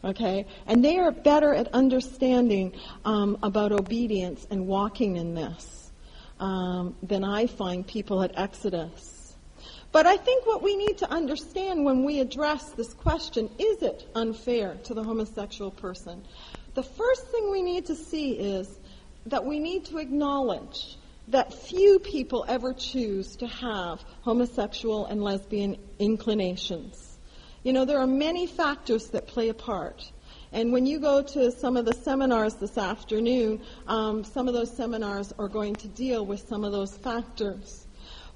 Okay? 0.03 0.45
And 0.67 0.83
they 0.83 0.97
are 0.97 1.11
better 1.11 1.53
at 1.53 1.73
understanding 1.73 2.73
um, 3.05 3.37
about 3.43 3.71
obedience 3.71 4.45
and 4.49 4.67
walking 4.67 5.17
in 5.17 5.35
this 5.35 5.91
um, 6.39 6.95
than 7.03 7.23
I 7.23 7.45
find 7.45 7.85
people 7.85 8.23
at 8.23 8.31
Exodus. 8.35 9.10
But 9.91 10.07
I 10.07 10.15
think 10.15 10.45
what 10.45 10.63
we 10.63 10.75
need 10.75 10.99
to 10.99 11.11
understand 11.11 11.83
when 11.83 12.05
we 12.05 12.19
address 12.19 12.69
this 12.71 12.93
question, 12.93 13.49
is 13.59 13.81
it 13.81 14.07
unfair 14.15 14.77
to 14.85 14.93
the 14.93 15.03
homosexual 15.03 15.71
person? 15.71 16.23
The 16.75 16.83
first 16.83 17.27
thing 17.27 17.51
we 17.51 17.61
need 17.61 17.87
to 17.87 17.95
see 17.95 18.31
is 18.31 18.69
that 19.25 19.45
we 19.45 19.59
need 19.59 19.85
to 19.85 19.97
acknowledge 19.97 20.97
that 21.27 21.53
few 21.53 21.99
people 21.99 22.45
ever 22.47 22.73
choose 22.73 23.35
to 23.37 23.47
have 23.47 24.01
homosexual 24.21 25.05
and 25.05 25.21
lesbian 25.21 25.77
inclinations. 25.99 27.17
You 27.63 27.73
know, 27.73 27.85
there 27.85 27.99
are 27.99 28.07
many 28.07 28.47
factors 28.47 29.09
that 29.09 29.27
play 29.27 29.49
a 29.49 29.53
part. 29.53 30.09
And 30.53 30.73
when 30.73 30.85
you 30.85 30.99
go 30.99 31.21
to 31.21 31.51
some 31.51 31.77
of 31.77 31.85
the 31.85 31.93
seminars 31.93 32.55
this 32.55 32.77
afternoon, 32.77 33.61
um, 33.87 34.23
some 34.23 34.47
of 34.47 34.53
those 34.53 34.75
seminars 34.75 35.33
are 35.37 35.47
going 35.47 35.75
to 35.75 35.87
deal 35.87 36.25
with 36.25 36.47
some 36.47 36.63
of 36.63 36.71
those 36.71 36.95
factors. 36.97 37.80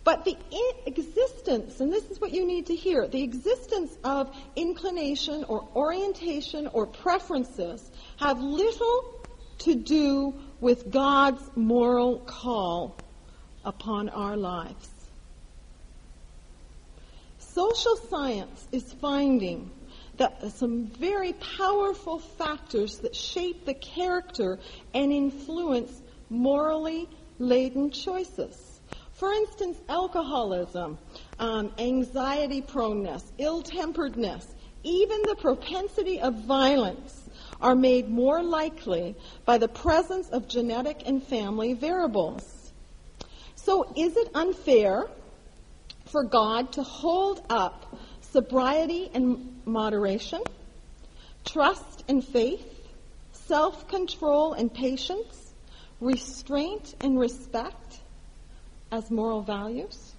But 0.06 0.24
the 0.24 0.38
existence, 0.86 1.82
and 1.82 1.92
this 1.92 2.06
is 2.12 2.22
what 2.22 2.32
you 2.32 2.46
need 2.46 2.68
to 2.68 2.76
hear, 2.76 3.08
the 3.08 3.24
existence 3.24 3.92
of 4.04 4.34
inclination 4.56 5.44
or 5.46 5.68
orientation 5.76 6.68
or 6.68 6.86
preferences 6.86 7.84
have 8.18 8.40
little 8.40 9.04
to 9.60 9.74
do 9.74 10.36
with 10.62 10.92
God's 10.92 11.42
moral 11.56 12.20
call 12.20 12.96
upon 13.66 14.10
our 14.10 14.38
lives. 14.38 14.90
Social 17.40 17.96
science 17.96 18.68
is 18.72 18.94
finding 19.02 19.72
that 20.18 20.52
some 20.52 20.86
very 20.86 21.34
powerful 21.34 22.20
factors 22.20 23.00
that 23.00 23.16
shape 23.16 23.66
the 23.66 23.74
character 23.74 24.60
and 24.94 25.12
influence 25.12 25.92
morally 26.30 27.10
laden 27.40 27.90
choices. 27.90 28.65
For 29.16 29.32
instance, 29.32 29.78
alcoholism, 29.88 30.98
um, 31.40 31.72
anxiety 31.78 32.62
proneness, 32.62 33.24
ill 33.38 33.62
temperedness, 33.62 34.46
even 34.84 35.26
the 35.26 35.36
propensity 35.36 36.20
of 36.20 36.44
violence 36.44 37.22
are 37.62 37.76
made 37.76 38.10
more 38.10 38.44
likely 38.44 39.16
by 39.46 39.58
the 39.58 39.70
presence 39.70 40.28
of 40.30 40.50
genetic 40.50 41.04
and 41.06 41.24
family 41.24 41.74
variables. 41.74 42.74
So, 43.56 43.94
is 43.96 44.18
it 44.18 44.32
unfair 44.36 45.08
for 46.08 46.26
God 46.26 46.74
to 46.74 46.84
hold 46.84 47.42
up 47.50 47.98
sobriety 48.20 49.10
and 49.14 49.62
moderation, 49.66 50.42
trust 51.46 52.04
and 52.10 52.22
faith, 52.22 52.68
self 53.32 53.88
control 53.88 54.52
and 54.52 54.74
patience, 54.74 55.54
restraint 56.02 56.96
and 57.00 57.18
respect? 57.18 58.02
As 58.92 59.10
moral 59.12 59.42
values? 59.42 60.14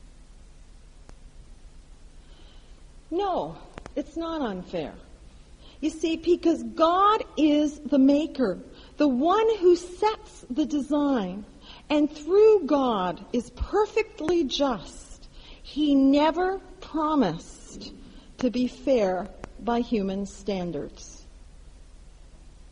No, 3.11 3.57
it's 3.95 4.17
not 4.17 4.41
unfair. 4.41 4.95
You 5.81 5.91
see, 5.91 6.17
because 6.17 6.63
God 6.63 7.23
is 7.37 7.79
the 7.79 7.99
maker, 7.99 8.59
the 8.97 9.09
one 9.09 9.57
who 9.59 9.77
sets 9.77 10.45
the 10.51 10.65
design, 10.65 11.45
and 11.91 12.11
through 12.11 12.67
God 12.67 13.25
is 13.33 13.51
perfectly 13.51 14.45
just. 14.45 15.29
He 15.63 15.95
never 15.95 16.59
promised 16.81 17.93
to 18.39 18.51
be 18.51 18.69
fair 18.69 19.29
by 19.61 19.81
human 19.81 20.27
standards. 20.27 21.25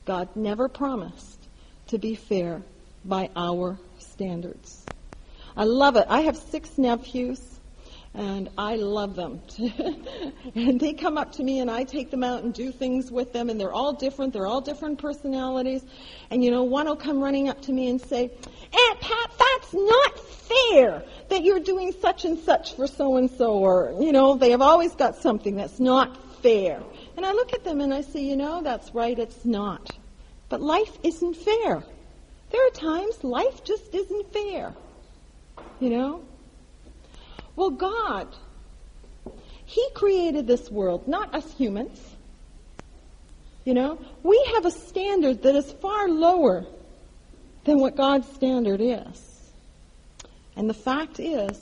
God 0.05 0.29
never 0.35 0.69
promised 0.69 1.49
to 1.89 1.99
be 1.99 2.15
fair 2.15 2.63
by 3.05 3.31
our 3.37 3.79
standards. 3.99 4.87
I 5.57 5.65
love 5.65 5.97
it. 5.97 6.07
I 6.09 6.23
have 6.23 6.37
six 6.37 6.79
nephews, 6.79 7.41
and 8.13 8.49
I 8.59 8.77
love 8.77 9.15
them. 9.15 9.41
and 10.55 10.81
they 10.81 10.95
come 10.95 11.17
up 11.17 11.33
to 11.33 11.45
me, 11.45 11.61
and 11.61 11.71
I 11.71 11.85
take 11.85 12.11
them 12.11 12.25
out 12.25 12.43
and 12.43 12.53
do 12.53 12.73
things 12.73 13.11
with 13.11 13.33
them, 13.33 13.51
and 13.51 13.61
they're 13.61 13.73
all 13.73 13.93
different. 13.93 14.33
They're 14.33 14.47
all 14.47 14.61
different 14.61 14.99
personalities. 14.99 15.85
And 16.31 16.43
you 16.43 16.51
know, 16.51 16.65
one 16.65 16.87
will 16.87 16.97
come 16.97 17.23
running 17.23 17.49
up 17.49 17.63
to 17.63 17.73
me 17.73 17.89
and 17.89 18.01
say, 18.01 18.25
Aunt 18.25 19.01
Pat, 19.01 19.31
that's 19.39 19.75
not 19.75 20.19
fair 20.19 21.03
that 21.29 21.45
you're 21.45 21.61
doing 21.61 21.93
such 22.01 22.25
and 22.25 22.39
such 22.39 22.75
for 22.75 22.87
so 22.87 23.17
and 23.17 23.31
so, 23.31 23.53
or, 23.55 23.95
you 24.01 24.13
know, 24.13 24.37
they 24.37 24.51
have 24.51 24.63
always 24.63 24.95
got 24.95 25.17
something 25.17 25.57
that's 25.57 25.79
not 25.79 26.43
fair. 26.43 26.83
And 27.17 27.25
I 27.25 27.33
look 27.33 27.53
at 27.53 27.65
them 27.65 27.81
and 27.81 27.95
I 27.95 28.01
say, 28.01 28.23
you 28.23 28.37
know, 28.37 28.63
that's 28.63 28.93
right, 28.95 29.19
it's 29.19 29.45
not. 29.45 29.91
But 30.49 30.61
life 30.61 30.99
isn't 31.03 31.35
fair. 31.37 31.83
There 32.51 32.67
are 32.67 32.71
times 32.71 33.25
life 33.25 33.65
just 33.65 33.95
isn't 33.95 34.33
fair. 34.33 34.75
You 35.81 35.91
know? 35.91 36.23
Well, 37.57 37.71
God, 37.71 38.29
He 39.65 39.87
created 39.95 40.47
this 40.47 40.71
world, 40.71 41.07
not 41.09 41.35
us 41.35 41.53
humans. 41.57 42.01
You 43.65 43.75
know? 43.75 43.99
We 44.23 44.43
have 44.55 44.67
a 44.67 44.71
standard 44.71 45.43
that 45.43 45.55
is 45.55 45.73
far 45.73 46.09
lower 46.09 46.67
than 47.65 47.81
what 47.81 47.97
God's 47.97 48.29
standard 48.35 48.81
is. 48.81 49.53
And 50.57 50.69
the 50.69 50.75
fact 50.75 51.19
is, 51.19 51.61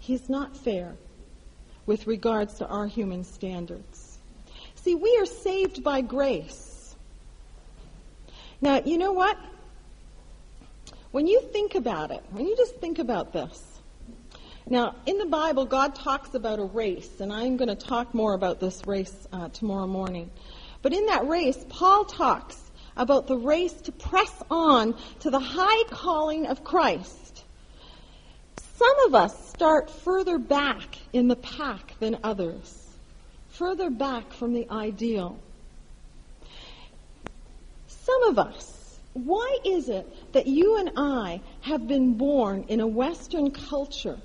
He's 0.00 0.28
not 0.28 0.56
fair 0.56 0.94
with 1.86 2.06
regards 2.06 2.54
to 2.54 2.66
our 2.66 2.86
human 2.86 3.24
standards. 3.24 4.18
See, 4.76 4.94
we 4.94 5.16
are 5.18 5.26
saved 5.26 5.84
by 5.84 6.00
grace. 6.00 6.94
Now, 8.60 8.82
you 8.84 8.98
know 8.98 9.12
what? 9.12 9.38
When 11.12 11.26
you 11.26 11.40
think 11.52 11.74
about 11.74 12.10
it, 12.10 12.22
when 12.30 12.46
you 12.46 12.56
just 12.56 12.76
think 12.76 12.98
about 12.98 13.32
this, 13.32 13.72
now, 14.68 14.94
in 15.06 15.18
the 15.18 15.26
Bible, 15.26 15.66
God 15.66 15.94
talks 15.94 16.34
about 16.34 16.58
a 16.58 16.64
race, 16.64 17.20
and 17.20 17.32
I'm 17.32 17.56
going 17.56 17.68
to 17.68 17.74
talk 17.74 18.14
more 18.14 18.32
about 18.34 18.60
this 18.60 18.86
race 18.86 19.28
uh, 19.32 19.48
tomorrow 19.48 19.86
morning. 19.86 20.30
But 20.80 20.92
in 20.92 21.06
that 21.06 21.26
race, 21.28 21.64
Paul 21.68 22.04
talks 22.04 22.58
about 22.96 23.26
the 23.26 23.36
race 23.36 23.72
to 23.82 23.92
press 23.92 24.32
on 24.50 24.96
to 25.20 25.30
the 25.30 25.40
high 25.40 25.84
calling 25.90 26.46
of 26.46 26.64
Christ. 26.64 27.44
Some 28.76 28.98
of 29.06 29.14
us 29.14 29.48
start 29.50 29.90
further 29.90 30.38
back 30.38 30.96
in 31.12 31.28
the 31.28 31.36
pack 31.36 31.94
than 32.00 32.18
others, 32.22 32.88
further 33.50 33.90
back 33.90 34.32
from 34.32 34.54
the 34.54 34.68
ideal. 34.70 35.38
Some 37.86 38.22
of 38.24 38.38
us, 38.38 38.81
why 39.14 39.58
is 39.64 39.88
it 39.88 40.32
that 40.32 40.46
you 40.46 40.78
and 40.78 40.92
I 40.96 41.40
have 41.60 41.86
been 41.86 42.14
born 42.14 42.64
in 42.68 42.80
a 42.80 42.86
Western 42.86 43.50
culture 43.50 44.18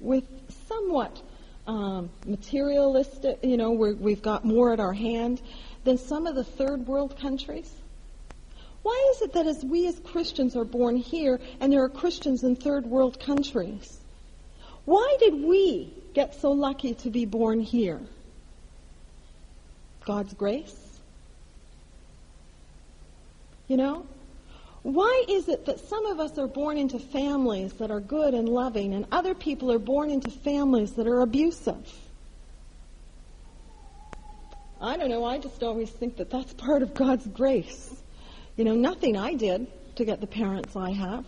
with 0.00 0.24
somewhat 0.68 1.20
um, 1.66 2.10
materialistic, 2.24 3.40
you 3.42 3.56
know, 3.56 3.72
we 3.72 4.12
have 4.12 4.22
got 4.22 4.44
more 4.44 4.72
at 4.72 4.80
our 4.80 4.94
hand 4.94 5.42
than 5.84 5.98
some 5.98 6.26
of 6.26 6.34
the 6.34 6.44
third 6.44 6.86
world 6.86 7.18
countries? 7.18 7.70
Why 8.82 9.12
is 9.14 9.22
it 9.22 9.34
that 9.34 9.46
as 9.46 9.62
we 9.62 9.86
as 9.86 10.00
Christians 10.00 10.56
are 10.56 10.64
born 10.64 10.96
here 10.96 11.38
and 11.60 11.70
there 11.70 11.84
are 11.84 11.90
Christians 11.90 12.42
in 12.42 12.56
third 12.56 12.86
world 12.86 13.20
countries? 13.20 13.98
Why 14.86 15.16
did 15.20 15.44
we 15.44 15.92
get 16.14 16.40
so 16.40 16.52
lucky 16.52 16.94
to 16.94 17.10
be 17.10 17.26
born 17.26 17.60
here? 17.60 18.00
God's 20.06 20.32
grace? 20.32 20.89
You 23.70 23.76
know? 23.76 24.04
Why 24.82 25.24
is 25.28 25.48
it 25.48 25.66
that 25.66 25.78
some 25.78 26.04
of 26.06 26.18
us 26.18 26.38
are 26.38 26.48
born 26.48 26.76
into 26.76 26.98
families 26.98 27.72
that 27.74 27.92
are 27.92 28.00
good 28.00 28.34
and 28.34 28.48
loving 28.48 28.94
and 28.94 29.06
other 29.12 29.32
people 29.32 29.70
are 29.70 29.78
born 29.78 30.10
into 30.10 30.28
families 30.28 30.94
that 30.94 31.06
are 31.06 31.20
abusive? 31.20 31.88
I 34.80 34.96
don't 34.96 35.08
know. 35.08 35.24
I 35.24 35.38
just 35.38 35.62
always 35.62 35.88
think 35.88 36.16
that 36.16 36.30
that's 36.30 36.52
part 36.54 36.82
of 36.82 36.94
God's 36.94 37.28
grace. 37.28 37.94
You 38.56 38.64
know, 38.64 38.74
nothing 38.74 39.16
I 39.16 39.34
did 39.34 39.68
to 39.94 40.04
get 40.04 40.20
the 40.20 40.26
parents 40.26 40.74
I 40.74 40.90
have. 40.90 41.24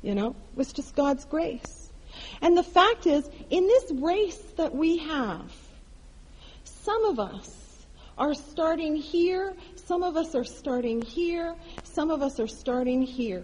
You 0.00 0.14
know, 0.14 0.34
was 0.54 0.72
just 0.72 0.96
God's 0.96 1.26
grace. 1.26 1.90
And 2.40 2.56
the 2.56 2.62
fact 2.62 3.06
is, 3.06 3.28
in 3.50 3.66
this 3.66 3.92
race 3.96 4.42
that 4.56 4.74
we 4.74 4.96
have, 4.96 5.52
some 6.64 7.04
of 7.04 7.20
us 7.20 7.59
are 8.18 8.34
starting 8.34 8.96
here, 8.96 9.54
some 9.76 10.02
of 10.02 10.16
us 10.16 10.34
are 10.34 10.44
starting 10.44 11.02
here, 11.02 11.54
some 11.84 12.10
of 12.10 12.22
us 12.22 12.38
are 12.38 12.48
starting 12.48 13.02
here. 13.02 13.42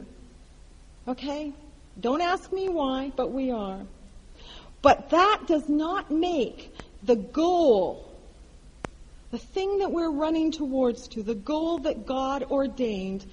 Okay? 1.09 1.53
Don't 2.01 2.21
ask 2.21 2.53
me 2.53 2.69
why, 2.69 3.13
but 3.17 3.33
we 3.33 3.51
are. 3.51 3.81
But 4.83 5.11
that 5.11 5.43
does 5.47 5.69
not 5.69 6.11
make 6.11 6.75
the 7.03 7.17
goal, 7.17 8.13
the 9.31 9.39
thing 9.39 9.79
that 9.79 9.91
we're 9.91 10.11
running 10.11 10.53
towards 10.53 11.09
to, 11.09 11.23
the 11.23 11.35
goal 11.35 11.79
that 11.79 12.07
God 12.07 12.45
ordained, 12.45 13.25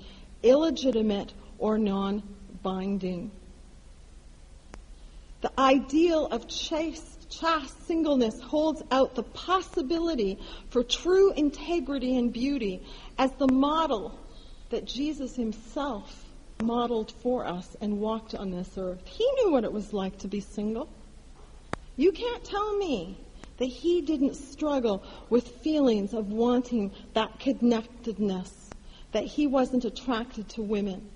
illegitimate 0.41 1.33
or 1.57 1.77
non-binding. 1.77 3.31
The 5.41 5.51
ideal 5.59 6.27
of 6.27 6.47
chaste 6.47 7.12
chaste 7.39 7.87
singleness 7.87 8.39
holds 8.41 8.81
out 8.91 9.15
the 9.15 9.23
possibility 9.23 10.39
for 10.69 10.83
true 10.83 11.31
integrity 11.33 12.17
and 12.17 12.33
beauty 12.33 12.85
as 13.17 13.31
the 13.33 13.47
model 13.47 14.19
that 14.69 14.85
Jesus 14.85 15.35
himself 15.35 16.25
modeled 16.59 17.11
for 17.11 17.45
us 17.45 17.75
and 17.81 17.99
walked 17.99 18.35
on 18.35 18.51
this 18.51 18.77
earth. 18.77 19.01
He 19.05 19.27
knew 19.35 19.51
what 19.51 19.63
it 19.63 19.71
was 19.71 19.93
like 19.93 20.19
to 20.19 20.27
be 20.27 20.39
single. 20.39 20.89
You 21.95 22.11
can't 22.11 22.43
tell 22.43 22.77
me 22.77 23.19
that 23.57 23.65
he 23.65 24.01
didn't 24.01 24.35
struggle 24.35 25.03
with 25.29 25.47
feelings 25.47 26.13
of 26.13 26.27
wanting 26.31 26.91
that 27.13 27.39
connectedness, 27.39 28.73
that 29.11 29.25
he 29.25 29.45
wasn't 29.47 29.85
attracted 29.85 30.49
to 30.49 30.61
women. 30.61 31.09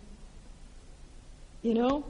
You 1.61 1.73
know, 1.73 2.05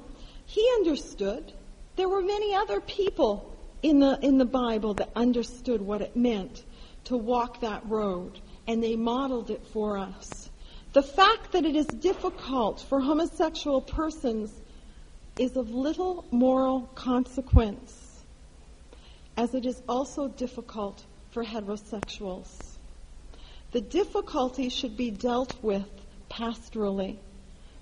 he 0.46 0.70
understood. 0.76 1.54
There 1.96 2.10
were 2.10 2.22
many 2.22 2.54
other 2.54 2.82
people 2.82 3.57
in 3.82 4.00
the, 4.00 4.20
in 4.22 4.38
the 4.38 4.46
Bible 4.46 4.94
that 4.96 5.10
understood 5.16 5.82
what 5.82 6.02
it 6.02 6.16
meant 6.16 6.64
to 7.06 7.18
walk 7.18 7.62
that 7.62 7.88
road, 7.88 8.40
and 8.68 8.84
they 8.84 8.96
modeled 8.96 9.50
it 9.50 9.66
for 9.68 9.98
us. 9.98 10.50
The 10.94 11.04
fact 11.04 11.52
that 11.52 11.66
it 11.66 11.76
is 11.76 11.86
difficult 11.86 12.82
for 12.82 13.00
homosexual 13.00 13.82
persons 13.82 14.52
is 15.38 15.56
of 15.56 15.70
little 15.70 16.26
moral 16.32 16.82
consequence, 16.96 18.24
as 19.38 19.54
it 19.54 19.66
is 19.66 19.82
also 19.88 20.28
difficult 20.28 21.06
for 21.32 21.44
heterosexuals. 21.44 22.78
The 23.72 23.82
difficulty 23.82 24.70
should 24.70 24.98
be 24.98 25.12
dealt 25.12 25.56
with 25.62 25.88
pastorally. 26.30 27.18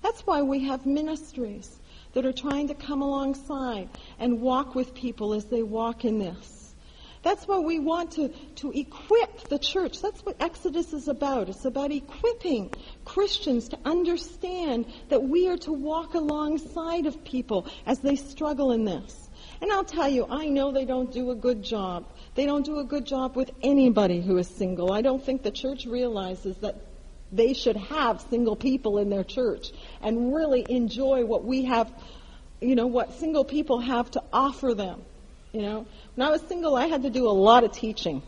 That's 0.02 0.26
why 0.26 0.42
we 0.42 0.64
have 0.64 0.84
ministries 0.84 1.78
that 2.16 2.24
are 2.24 2.32
trying 2.32 2.66
to 2.66 2.74
come 2.74 3.02
alongside 3.02 3.90
and 4.18 4.40
walk 4.40 4.74
with 4.74 4.94
people 4.94 5.34
as 5.34 5.44
they 5.44 5.62
walk 5.62 6.02
in 6.06 6.18
this. 6.18 6.74
That's 7.22 7.46
why 7.46 7.58
we 7.58 7.78
want 7.78 8.12
to, 8.12 8.28
to 8.54 8.72
equip 8.72 9.50
the 9.50 9.58
church. 9.58 10.00
That's 10.00 10.24
what 10.24 10.40
Exodus 10.40 10.94
is 10.94 11.08
about. 11.08 11.50
It's 11.50 11.66
about 11.66 11.92
equipping 11.92 12.70
Christians 13.04 13.68
to 13.68 13.78
understand 13.84 14.86
that 15.10 15.24
we 15.24 15.46
are 15.48 15.58
to 15.58 15.72
walk 15.72 16.14
alongside 16.14 17.04
of 17.04 17.22
people 17.22 17.66
as 17.84 17.98
they 17.98 18.16
struggle 18.16 18.72
in 18.72 18.86
this. 18.86 19.28
And 19.60 19.70
I'll 19.70 19.84
tell 19.84 20.08
you, 20.08 20.26
I 20.30 20.48
know 20.48 20.72
they 20.72 20.86
don't 20.86 21.12
do 21.12 21.32
a 21.32 21.34
good 21.34 21.62
job. 21.62 22.06
They 22.34 22.46
don't 22.46 22.64
do 22.64 22.78
a 22.78 22.84
good 22.84 23.04
job 23.04 23.36
with 23.36 23.50
anybody 23.62 24.22
who 24.22 24.38
is 24.38 24.48
single. 24.48 24.90
I 24.90 25.02
don't 25.02 25.22
think 25.22 25.42
the 25.42 25.50
church 25.50 25.84
realizes 25.84 26.56
that 26.58 26.76
they 27.30 27.52
should 27.52 27.76
have 27.76 28.20
single 28.30 28.56
people 28.56 28.96
in 28.98 29.10
their 29.10 29.24
church 29.24 29.72
and 30.02 30.34
really 30.34 30.64
enjoy 30.68 31.24
what 31.24 31.44
we 31.44 31.64
have, 31.64 31.90
you 32.60 32.74
know, 32.74 32.86
what 32.86 33.18
single 33.18 33.44
people 33.44 33.80
have 33.80 34.10
to 34.12 34.22
offer 34.32 34.74
them. 34.74 35.02
You 35.52 35.62
know, 35.62 35.86
when 36.14 36.26
I 36.26 36.30
was 36.30 36.42
single, 36.42 36.76
I 36.76 36.86
had 36.86 37.02
to 37.02 37.10
do 37.10 37.28
a 37.28 37.32
lot 37.32 37.64
of 37.64 37.72
teaching. 37.72 38.22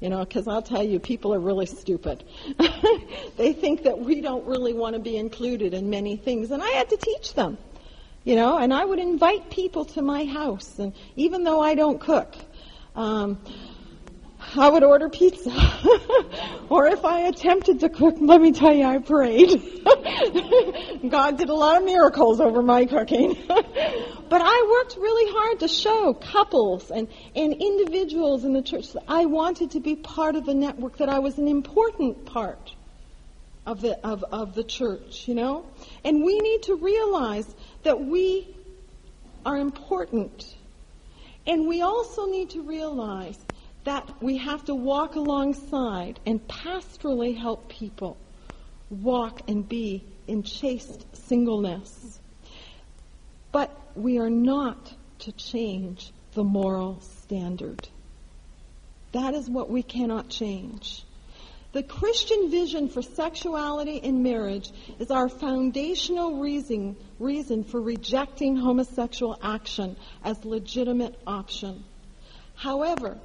You 0.00 0.10
know, 0.10 0.24
because 0.24 0.48
I'll 0.48 0.62
tell 0.62 0.82
you, 0.82 0.98
people 0.98 1.32
are 1.32 1.38
really 1.38 1.66
stupid. 1.66 2.24
they 3.36 3.52
think 3.52 3.84
that 3.84 3.98
we 3.98 4.20
don't 4.20 4.44
really 4.46 4.74
want 4.74 4.94
to 4.94 5.00
be 5.00 5.16
included 5.16 5.72
in 5.72 5.88
many 5.88 6.16
things, 6.16 6.50
and 6.50 6.62
I 6.62 6.68
had 6.70 6.90
to 6.90 6.96
teach 6.96 7.34
them. 7.34 7.56
You 8.24 8.36
know, 8.36 8.58
and 8.58 8.72
I 8.72 8.84
would 8.84 8.98
invite 8.98 9.50
people 9.50 9.84
to 9.86 10.02
my 10.02 10.24
house, 10.24 10.78
and 10.78 10.94
even 11.16 11.44
though 11.44 11.60
I 11.60 11.74
don't 11.74 12.00
cook, 12.00 12.34
um, 12.96 13.38
I 14.56 14.68
would 14.68 14.84
order 14.84 15.08
pizza. 15.08 15.50
or 16.68 16.86
if 16.86 17.04
I 17.04 17.22
attempted 17.22 17.80
to 17.80 17.88
cook, 17.88 18.16
let 18.20 18.40
me 18.40 18.52
tell 18.52 18.72
you, 18.72 18.84
I 18.84 18.98
prayed. 18.98 19.84
God 21.10 21.38
did 21.38 21.48
a 21.48 21.54
lot 21.54 21.78
of 21.78 21.84
miracles 21.84 22.40
over 22.40 22.62
my 22.62 22.86
cooking. 22.86 23.36
but 23.46 24.40
I 24.42 24.82
worked 24.82 24.96
really 24.96 25.32
hard 25.32 25.60
to 25.60 25.68
show 25.68 26.14
couples 26.14 26.90
and, 26.90 27.08
and 27.34 27.52
individuals 27.52 28.44
in 28.44 28.52
the 28.52 28.62
church 28.62 28.92
that 28.92 29.04
I 29.08 29.26
wanted 29.26 29.72
to 29.72 29.80
be 29.80 29.96
part 29.96 30.36
of 30.36 30.46
the 30.46 30.54
network, 30.54 30.98
that 30.98 31.08
I 31.08 31.18
was 31.18 31.38
an 31.38 31.48
important 31.48 32.26
part 32.26 32.72
of 33.66 33.80
the, 33.80 33.98
of, 34.06 34.24
of 34.24 34.54
the 34.54 34.64
church, 34.64 35.26
you 35.26 35.34
know? 35.34 35.66
And 36.04 36.22
we 36.22 36.38
need 36.38 36.64
to 36.64 36.76
realize 36.76 37.52
that 37.82 38.00
we 38.00 38.54
are 39.44 39.56
important. 39.56 40.54
And 41.46 41.66
we 41.66 41.82
also 41.82 42.26
need 42.26 42.50
to 42.50 42.62
realize 42.62 43.38
that 43.84 44.22
we 44.22 44.38
have 44.38 44.64
to 44.64 44.74
walk 44.74 45.14
alongside 45.14 46.18
and 46.26 46.46
pastorally 46.48 47.36
help 47.36 47.68
people 47.68 48.16
walk 48.90 49.42
and 49.48 49.68
be 49.68 50.04
in 50.26 50.42
chaste 50.42 51.04
singleness. 51.28 52.18
But 53.52 53.70
we 53.94 54.18
are 54.18 54.30
not 54.30 54.94
to 55.20 55.32
change 55.32 56.12
the 56.32 56.44
moral 56.44 57.00
standard. 57.00 57.88
That 59.12 59.34
is 59.34 59.48
what 59.48 59.70
we 59.70 59.82
cannot 59.82 60.28
change. 60.28 61.04
The 61.72 61.82
Christian 61.82 62.50
vision 62.50 62.88
for 62.88 63.02
sexuality 63.02 63.96
in 63.96 64.22
marriage 64.22 64.70
is 64.98 65.10
our 65.10 65.28
foundational 65.28 66.40
reason, 66.40 66.96
reason 67.18 67.64
for 67.64 67.80
rejecting 67.80 68.56
homosexual 68.56 69.38
action 69.42 69.96
as 70.22 70.44
legitimate 70.44 71.18
option. 71.26 71.84
However, 72.54 73.18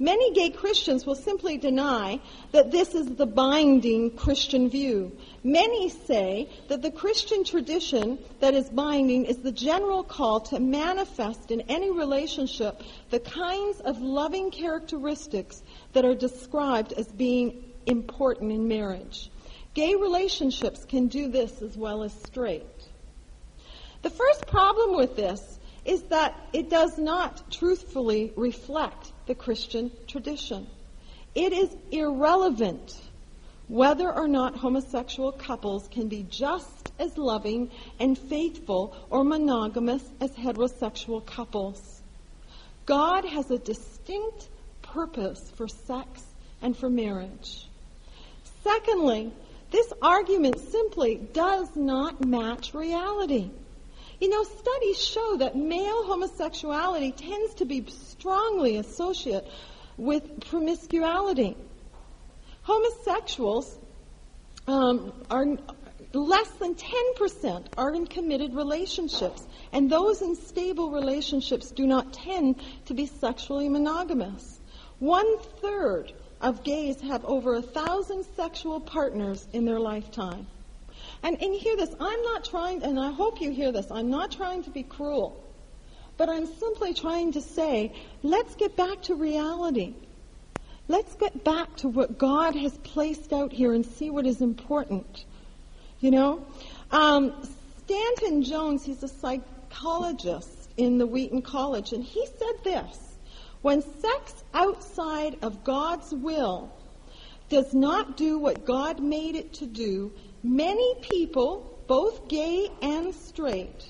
Many 0.00 0.32
gay 0.32 0.50
Christians 0.50 1.04
will 1.04 1.16
simply 1.16 1.58
deny 1.58 2.20
that 2.52 2.70
this 2.70 2.94
is 2.94 3.16
the 3.16 3.26
binding 3.26 4.12
Christian 4.12 4.70
view. 4.70 5.16
Many 5.42 5.88
say 5.88 6.48
that 6.68 6.82
the 6.82 6.92
Christian 6.92 7.42
tradition 7.42 8.18
that 8.38 8.54
is 8.54 8.68
binding 8.70 9.24
is 9.24 9.38
the 9.38 9.50
general 9.50 10.04
call 10.04 10.38
to 10.40 10.60
manifest 10.60 11.50
in 11.50 11.62
any 11.62 11.90
relationship 11.90 12.80
the 13.10 13.18
kinds 13.18 13.80
of 13.80 14.00
loving 14.00 14.52
characteristics 14.52 15.62
that 15.94 16.04
are 16.04 16.14
described 16.14 16.92
as 16.92 17.08
being 17.08 17.64
important 17.86 18.52
in 18.52 18.68
marriage. 18.68 19.30
Gay 19.74 19.96
relationships 19.96 20.84
can 20.84 21.08
do 21.08 21.28
this 21.28 21.60
as 21.60 21.76
well 21.76 22.04
as 22.04 22.12
straight. 22.12 22.64
The 24.02 24.10
first 24.10 24.46
problem 24.46 24.96
with 24.96 25.16
this 25.16 25.58
is 25.84 26.02
that 26.04 26.38
it 26.52 26.70
does 26.70 26.98
not 26.98 27.50
truthfully 27.50 28.32
reflect 28.36 29.12
the 29.28 29.34
Christian 29.34 29.92
tradition. 30.08 30.66
It 31.34 31.52
is 31.52 31.70
irrelevant 31.92 32.98
whether 33.68 34.10
or 34.10 34.26
not 34.26 34.56
homosexual 34.56 35.30
couples 35.30 35.86
can 35.88 36.08
be 36.08 36.26
just 36.28 36.90
as 36.98 37.16
loving 37.18 37.70
and 38.00 38.18
faithful 38.18 38.96
or 39.10 39.22
monogamous 39.22 40.02
as 40.20 40.30
heterosexual 40.32 41.24
couples. 41.24 42.00
God 42.86 43.26
has 43.26 43.50
a 43.50 43.58
distinct 43.58 44.48
purpose 44.80 45.52
for 45.54 45.68
sex 45.68 46.24
and 46.62 46.74
for 46.74 46.88
marriage. 46.88 47.68
Secondly, 48.64 49.30
this 49.70 49.92
argument 50.00 50.58
simply 50.58 51.16
does 51.16 51.68
not 51.76 52.24
match 52.24 52.72
reality. 52.72 53.50
You 54.20 54.28
know, 54.28 54.42
studies 54.42 55.04
show 55.04 55.36
that 55.38 55.56
male 55.56 56.04
homosexuality 56.04 57.12
tends 57.12 57.54
to 57.54 57.64
be 57.64 57.84
strongly 57.88 58.76
associated 58.76 59.48
with 59.96 60.40
promiscuity. 60.48 61.56
Homosexuals 62.62 63.78
um, 64.66 65.12
are 65.30 65.46
less 66.12 66.50
than 66.52 66.74
10% 66.74 67.66
are 67.76 67.94
in 67.94 68.06
committed 68.06 68.54
relationships, 68.54 69.46
and 69.72 69.90
those 69.90 70.20
in 70.22 70.34
stable 70.34 70.90
relationships 70.90 71.70
do 71.70 71.86
not 71.86 72.12
tend 72.12 72.56
to 72.86 72.94
be 72.94 73.06
sexually 73.06 73.68
monogamous. 73.68 74.58
One 74.98 75.38
third 75.60 76.12
of 76.40 76.64
gays 76.64 77.00
have 77.02 77.24
over 77.24 77.54
a 77.54 77.62
thousand 77.62 78.24
sexual 78.36 78.80
partners 78.80 79.46
in 79.52 79.64
their 79.64 79.80
lifetime. 79.80 80.46
And, 81.22 81.40
and 81.42 81.54
hear 81.54 81.76
this, 81.76 81.90
I'm 82.00 82.22
not 82.22 82.44
trying, 82.44 82.82
and 82.82 82.98
I 82.98 83.10
hope 83.10 83.40
you 83.40 83.50
hear 83.50 83.72
this, 83.72 83.90
I'm 83.90 84.10
not 84.10 84.30
trying 84.32 84.62
to 84.64 84.70
be 84.70 84.82
cruel, 84.82 85.44
but 86.16 86.28
I'm 86.28 86.46
simply 86.46 86.94
trying 86.94 87.32
to 87.32 87.40
say, 87.40 87.92
let's 88.22 88.54
get 88.54 88.76
back 88.76 89.02
to 89.02 89.14
reality. 89.14 89.94
Let's 90.86 91.14
get 91.16 91.44
back 91.44 91.76
to 91.76 91.88
what 91.88 92.18
God 92.18 92.54
has 92.56 92.76
placed 92.78 93.32
out 93.32 93.52
here 93.52 93.74
and 93.74 93.84
see 93.84 94.10
what 94.10 94.26
is 94.26 94.40
important. 94.40 95.24
You 96.00 96.12
know? 96.12 96.46
Um, 96.90 97.34
Stanton 97.84 98.42
Jones, 98.42 98.84
he's 98.84 99.02
a 99.02 99.08
psychologist 99.08 100.70
in 100.76 100.98
the 100.98 101.06
Wheaton 101.06 101.42
College, 101.42 101.92
and 101.92 102.02
he 102.02 102.24
said 102.26 102.64
this 102.64 103.08
when 103.60 103.82
sex 103.82 104.44
outside 104.54 105.36
of 105.42 105.64
God's 105.64 106.12
will 106.12 106.72
does 107.48 107.74
not 107.74 108.16
do 108.16 108.38
what 108.38 108.64
God 108.64 109.00
made 109.00 109.34
it 109.34 109.54
to 109.54 109.66
do, 109.66 110.12
many 110.42 110.94
people, 111.00 111.78
both 111.86 112.28
gay 112.28 112.68
and 112.82 113.14
straight, 113.14 113.84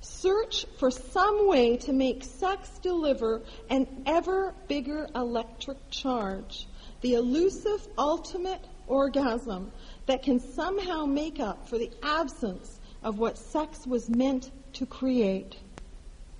search 0.00 0.66
for 0.78 0.90
some 0.90 1.48
way 1.48 1.76
to 1.78 1.92
make 1.92 2.24
sex 2.24 2.68
deliver 2.82 3.42
an 3.70 3.86
ever 4.06 4.54
bigger 4.68 5.06
electric 5.14 5.78
charge, 5.90 6.66
the 7.00 7.14
elusive 7.14 7.86
ultimate 7.96 8.64
orgasm 8.86 9.72
that 10.06 10.22
can 10.22 10.40
somehow 10.40 11.06
make 11.06 11.40
up 11.40 11.68
for 11.68 11.78
the 11.78 11.90
absence 12.02 12.80
of 13.02 13.18
what 13.18 13.38
sex 13.38 13.86
was 13.86 14.08
meant 14.08 14.50
to 14.74 14.86
create, 14.86 15.56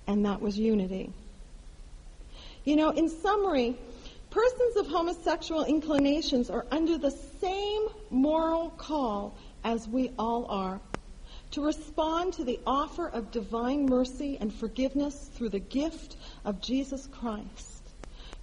and 0.07 0.25
that 0.25 0.41
was 0.41 0.57
unity. 0.57 1.11
You 2.63 2.75
know, 2.75 2.89
in 2.89 3.09
summary, 3.09 3.77
persons 4.29 4.75
of 4.77 4.87
homosexual 4.87 5.63
inclinations 5.63 6.49
are 6.49 6.65
under 6.71 6.97
the 6.97 7.11
same 7.11 7.87
moral 8.09 8.71
call 8.71 9.35
as 9.65 9.87
we 9.87 10.11
all 10.17 10.45
are 10.45 10.79
to 11.51 11.65
respond 11.65 12.33
to 12.33 12.43
the 12.43 12.59
offer 12.67 13.07
of 13.07 13.31
divine 13.31 13.87
mercy 13.87 14.37
and 14.39 14.53
forgiveness 14.53 15.29
through 15.33 15.49
the 15.49 15.59
gift 15.59 16.15
of 16.45 16.61
Jesus 16.61 17.07
Christ, 17.07 17.91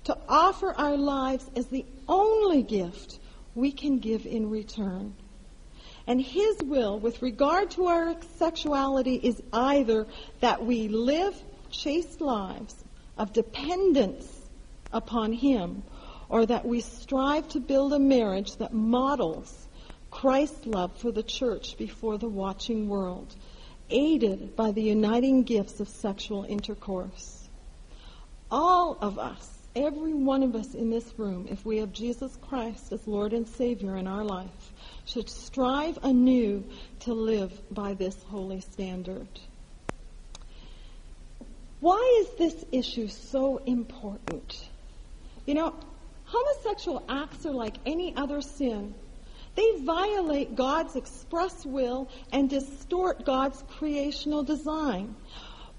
to 0.05 0.17
offer 0.29 0.73
our 0.73 0.97
lives 0.97 1.49
as 1.57 1.67
the 1.67 1.87
only 2.09 2.63
gift 2.63 3.19
we 3.55 3.71
can 3.71 3.99
give 3.99 4.27
in 4.27 4.51
return. 4.51 5.15
And 6.07 6.21
His 6.21 6.63
will 6.63 6.99
with 6.99 7.23
regard 7.23 7.71
to 7.73 7.87
our 7.87 8.17
sexuality 8.39 9.17
is 9.17 9.41
either 9.53 10.07
that 10.41 10.65
we 10.65 10.89
live 10.89 11.41
chaste 11.71 12.21
lives 12.21 12.75
of 13.17 13.33
dependence 13.33 14.27
upon 14.93 15.33
Him, 15.33 15.83
or 16.29 16.47
that 16.47 16.67
we 16.67 16.81
strive 16.81 17.49
to 17.51 17.61
build 17.61 17.93
a 17.93 17.99
marriage 17.99 18.57
that 18.57 18.73
models 18.73 19.69
Christ's 20.13 20.67
love 20.67 20.97
for 20.99 21.11
the 21.11 21.23
church 21.23 21.77
before 21.79 22.19
the 22.19 22.29
watching 22.29 22.89
world, 22.89 23.35
aided 23.91 24.55
by 24.55 24.71
the 24.71 24.83
uniting 24.83 25.43
gifts 25.43 25.81
of 25.81 25.89
sexual 25.89 26.45
intercourse. 26.45 27.49
All 28.51 28.99
of 29.01 29.19
us, 29.19 29.49
every 29.75 30.13
one 30.13 30.43
of 30.43 30.55
us 30.55 30.75
in 30.75 30.91
this 30.91 31.19
room, 31.19 31.49
if 31.51 31.65
we 31.65 31.79
have 31.79 31.93
Jesus 31.93 32.37
Christ 32.43 32.93
as 32.93 33.09
Lord 33.09 33.33
and 33.33 33.49
Savior 33.49 33.97
in 33.97 34.07
our 34.07 34.23
life, 34.23 34.73
should 35.07 35.31
strive 35.31 35.99
anew 36.03 36.63
to 37.01 37.15
live 37.15 37.53
by 37.75 37.95
this 37.95 38.23
holy 38.25 38.61
standard. 38.61 39.27
Why 41.81 42.21
is 42.21 42.39
this 42.39 42.65
issue 42.71 43.09
so 43.09 43.57
important? 43.65 44.69
You 45.47 45.55
know, 45.55 45.75
homosexual 46.27 47.03
acts 47.09 47.45
are 47.47 47.55
like 47.55 47.77
any 47.87 48.15
other 48.15 48.43
sin. 48.43 48.95
They 49.55 49.81
violate 49.81 50.57
God's 50.57 50.97
express 50.97 51.65
will 51.67 52.09
and 52.33 52.49
distort 52.49 53.25
God's 53.25 53.63
creational 53.79 54.43
design. 54.43 55.15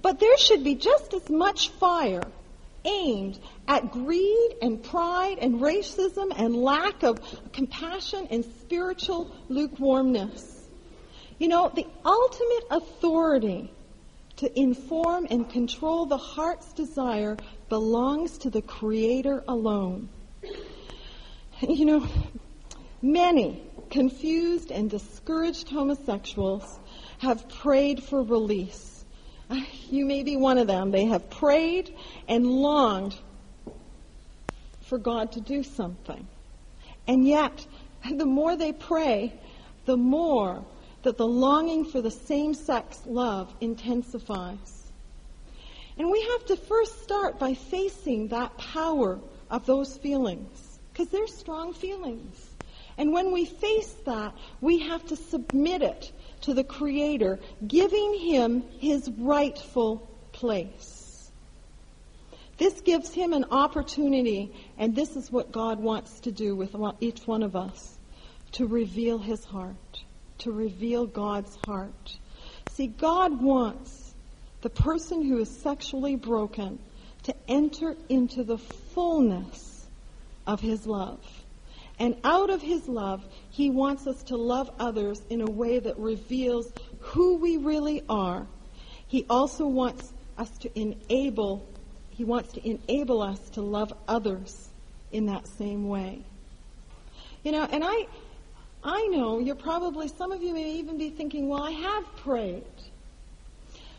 But 0.01 0.19
there 0.19 0.37
should 0.37 0.63
be 0.63 0.75
just 0.75 1.13
as 1.13 1.29
much 1.29 1.69
fire 1.69 2.23
aimed 2.85 3.39
at 3.67 3.91
greed 3.91 4.55
and 4.61 4.83
pride 4.83 5.37
and 5.39 5.61
racism 5.61 6.31
and 6.35 6.55
lack 6.55 7.03
of 7.03 7.19
compassion 7.53 8.27
and 8.29 8.43
spiritual 8.61 9.31
lukewarmness. 9.49 10.67
You 11.39 11.47
know, 11.47 11.71
the 11.73 11.87
ultimate 12.05 12.63
authority 12.69 13.71
to 14.37 14.59
inform 14.59 15.27
and 15.29 15.49
control 15.49 16.05
the 16.05 16.17
heart's 16.17 16.73
desire 16.73 17.37
belongs 17.69 18.39
to 18.39 18.49
the 18.49 18.61
Creator 18.61 19.43
alone. 19.47 20.09
You 21.61 21.85
know, 21.85 22.07
many 23.03 23.61
confused 23.91 24.71
and 24.71 24.89
discouraged 24.89 25.69
homosexuals 25.69 26.79
have 27.19 27.47
prayed 27.47 28.01
for 28.01 28.23
release. 28.23 29.05
Ah, 29.51 29.65
you 29.91 30.05
may 30.05 30.23
be 30.23 30.35
one 30.35 30.57
of 30.57 30.65
them. 30.65 30.89
They 30.89 31.05
have 31.05 31.29
prayed 31.29 31.93
and 32.27 32.47
longed 32.47 33.15
for 34.81 34.97
God 34.97 35.33
to 35.33 35.41
do 35.41 35.61
something. 35.61 36.27
And 37.07 37.27
yet, 37.27 37.67
the 38.09 38.25
more 38.25 38.55
they 38.55 38.71
pray, 38.71 39.33
the 39.85 39.97
more 39.97 40.63
that 41.03 41.17
the 41.17 41.27
longing 41.27 41.83
for 41.85 42.01
the 42.01 42.11
same 42.11 42.53
sex 42.53 43.01
love 43.05 43.53
intensifies. 43.59 44.91
And 45.97 46.09
we 46.09 46.21
have 46.31 46.45
to 46.47 46.55
first 46.55 47.03
start 47.03 47.37
by 47.37 47.53
facing 47.53 48.29
that 48.29 48.57
power 48.57 49.19
of 49.51 49.65
those 49.65 49.97
feelings, 49.97 50.79
because 50.91 51.09
they're 51.09 51.27
strong 51.27 51.73
feelings. 51.73 52.52
And 52.97 53.11
when 53.11 53.31
we 53.31 53.45
face 53.45 53.93
that, 54.05 54.33
we 54.61 54.79
have 54.79 55.05
to 55.07 55.15
submit 55.15 55.81
it 55.81 56.11
to 56.41 56.53
the 56.53 56.63
Creator, 56.63 57.39
giving 57.67 58.19
Him 58.19 58.63
His 58.79 59.09
rightful 59.17 60.09
place. 60.31 61.31
This 62.57 62.81
gives 62.81 63.13
Him 63.13 63.33
an 63.33 63.45
opportunity, 63.51 64.53
and 64.77 64.95
this 64.95 65.15
is 65.15 65.31
what 65.31 65.51
God 65.51 65.79
wants 65.79 66.19
to 66.21 66.31
do 66.31 66.55
with 66.55 66.75
each 66.99 67.25
one 67.25 67.43
of 67.43 67.55
us, 67.55 67.97
to 68.53 68.67
reveal 68.67 69.17
His 69.17 69.43
heart 69.43 70.03
to 70.43 70.51
reveal 70.51 71.05
God's 71.05 71.55
heart. 71.55 72.17
See, 72.67 72.87
God 72.87 73.41
wants 73.41 74.13
the 74.61 74.69
person 74.69 75.23
who 75.23 75.39
is 75.39 75.49
sexually 75.49 76.15
broken 76.15 76.79
to 77.23 77.35
enter 77.47 77.95
into 78.09 78.43
the 78.43 78.57
fullness 78.57 79.87
of 80.45 80.59
His 80.59 80.85
love. 80.85 81.42
And 81.99 82.15
out 82.23 82.49
of 82.49 82.61
His 82.61 82.87
love, 82.87 83.23
He 83.49 83.69
wants 83.69 84.07
us 84.07 84.23
to 84.23 84.37
love 84.37 84.71
others 84.79 85.21
in 85.29 85.41
a 85.41 85.49
way 85.49 85.79
that 85.79 85.97
reveals 85.97 86.71
who 86.99 87.37
we 87.37 87.57
really 87.57 88.03
are. 88.09 88.47
He 89.07 89.25
also 89.29 89.67
wants 89.67 90.11
us 90.37 90.49
to 90.59 90.79
enable, 90.79 91.67
He 92.09 92.23
wants 92.23 92.53
to 92.53 92.67
enable 92.67 93.21
us 93.21 93.39
to 93.51 93.61
love 93.61 93.93
others 94.07 94.69
in 95.11 95.27
that 95.27 95.47
same 95.47 95.87
way. 95.87 96.23
You 97.43 97.51
know, 97.51 97.67
and 97.71 97.83
I, 97.85 98.07
I 98.83 99.07
know 99.07 99.39
you're 99.39 99.55
probably, 99.55 100.07
some 100.07 100.31
of 100.31 100.41
you 100.41 100.53
may 100.53 100.71
even 100.75 100.97
be 100.97 101.09
thinking, 101.09 101.49
well, 101.49 101.61
I 101.61 101.71
have 101.71 102.15
prayed. 102.17 102.63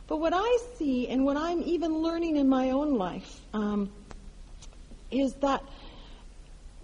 But 0.07 0.18
what 0.18 0.32
I 0.34 0.59
see 0.76 1.09
and 1.09 1.24
what 1.24 1.36
I'm 1.36 1.62
even 1.62 1.99
learning 1.99 2.36
in 2.36 2.49
my 2.49 2.70
own 2.70 2.95
life 2.95 3.40
um, 3.55 3.90
is 5.11 5.34
that 5.34 5.62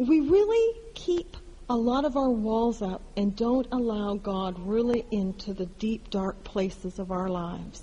we 0.01 0.21
really 0.21 0.81
keep 0.95 1.37
a 1.69 1.77
lot 1.77 2.07
of 2.07 2.17
our 2.17 2.31
walls 2.31 2.81
up 2.81 3.03
and 3.19 3.37
don't 3.37 3.67
allow 3.71 4.15
God 4.15 4.59
really 4.59 5.05
into 5.11 5.53
the 5.53 5.67
deep, 5.67 6.09
dark 6.09 6.43
places 6.43 6.99
of 6.99 7.13
our 7.13 7.29
lives. 7.29 7.83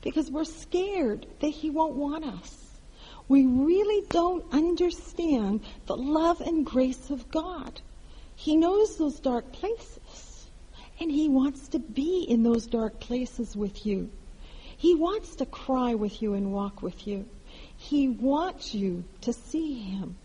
Because 0.00 0.30
we're 0.30 0.44
scared 0.44 1.26
that 1.40 1.48
He 1.48 1.68
won't 1.68 1.94
want 1.94 2.24
us. 2.24 2.58
we 3.28 3.44
really 3.46 4.06
don't 4.08 4.44
understand 4.52 5.60
the 5.86 5.96
love 5.96 6.40
and 6.40 6.64
grace 6.64 7.10
of 7.10 7.30
God. 7.30 7.82
He 8.34 8.56
knows 8.56 8.96
those 8.96 9.20
dark 9.20 9.52
places. 9.52 10.46
And 11.00 11.10
He 11.10 11.28
wants 11.28 11.68
to 11.68 11.78
be 11.78 12.24
in 12.26 12.42
those 12.42 12.66
dark 12.66 12.98
places 12.98 13.54
with 13.54 13.84
you. 13.84 14.10
He 14.78 14.94
wants 14.94 15.36
to 15.36 15.46
cry 15.46 15.94
with 15.94 16.22
you 16.22 16.32
and 16.32 16.50
walk 16.50 16.80
with 16.82 17.06
you. 17.06 17.26
He 17.76 18.08
wants 18.08 18.74
you 18.74 19.04
to 19.20 19.32
see 19.34 19.74
Him. 19.74 20.16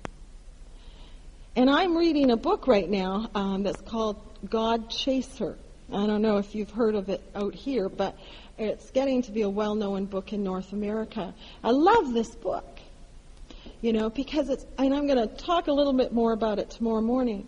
And 1.57 1.71
I'm 1.71 1.97
reading 1.97 2.29
a 2.29 2.37
book 2.37 2.67
right 2.67 2.87
now 2.87 3.31
um, 3.33 3.63
that's 3.63 3.81
called 3.81 4.21
God 4.47 4.91
Chaser. 4.91 5.57
I 5.91 6.05
don't 6.05 6.21
know 6.21 6.37
if 6.37 6.53
you've 6.53 6.69
heard 6.69 6.93
of 6.93 7.09
it 7.09 7.19
out 7.33 7.55
here, 7.55 7.89
but 7.89 8.15
it's 8.59 8.91
getting 8.91 9.23
to 9.23 9.31
be 9.31 9.41
a 9.41 9.49
well-known 9.49 10.05
book 10.05 10.33
in 10.33 10.43
North 10.43 10.71
America. 10.71 11.33
I 11.63 11.71
love 11.71 12.13
this 12.13 12.29
book, 12.35 12.77
you 13.81 13.91
know, 13.91 14.11
because 14.11 14.49
it's, 14.49 14.67
and 14.77 14.93
I'm 14.93 15.07
going 15.07 15.17
to 15.17 15.35
talk 15.35 15.65
a 15.65 15.71
little 15.71 15.93
bit 15.93 16.13
more 16.13 16.31
about 16.31 16.59
it 16.59 16.69
tomorrow 16.69 17.01
morning. 17.01 17.47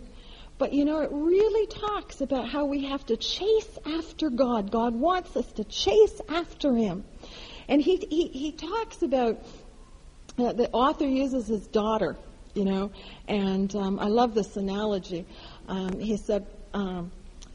But 0.58 0.72
you 0.72 0.84
know, 0.84 1.02
it 1.02 1.10
really 1.12 1.68
talks 1.68 2.20
about 2.20 2.48
how 2.48 2.64
we 2.64 2.86
have 2.86 3.06
to 3.06 3.16
chase 3.16 3.78
after 3.86 4.28
God. 4.28 4.72
God 4.72 4.92
wants 4.92 5.36
us 5.36 5.46
to 5.52 5.62
chase 5.62 6.20
after 6.28 6.74
Him. 6.74 7.04
And 7.68 7.80
he, 7.80 7.98
he, 8.10 8.26
he 8.26 8.50
talks 8.50 9.02
about, 9.02 9.40
uh, 10.36 10.52
the 10.52 10.68
author 10.72 11.06
uses 11.06 11.46
his 11.46 11.64
daughter, 11.68 12.16
you 12.54 12.64
know, 12.64 12.90
and 13.28 13.74
um, 13.76 13.98
I 13.98 14.06
love 14.06 14.34
this 14.34 14.56
analogy. 14.56 15.26
Um, 15.68 15.98
he 15.98 16.16
said, 16.16 16.46
um, 16.74 17.10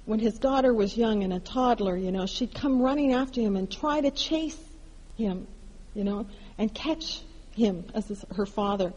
when 0.06 0.20
his 0.20 0.38
daughter 0.38 0.74
was 0.74 0.96
young 0.96 1.24
and 1.24 1.34
a 1.34 1.40
toddler, 1.40 1.98
you 1.98 2.12
know, 2.12 2.26
she'd 2.26 2.54
come 2.54 2.82
running 2.82 3.14
after 3.14 3.42
him 3.42 3.56
and 3.56 3.72
try 3.72 4.02
to 4.02 4.12
chase 4.12 4.60
him, 5.18 5.48
you 5.94 6.04
know, 6.04 6.28
and 6.58 6.74
catch 6.74 7.22
him 7.56 7.86
as 7.94 8.08
his, 8.08 8.26
her 8.36 8.46
father. 8.46 8.94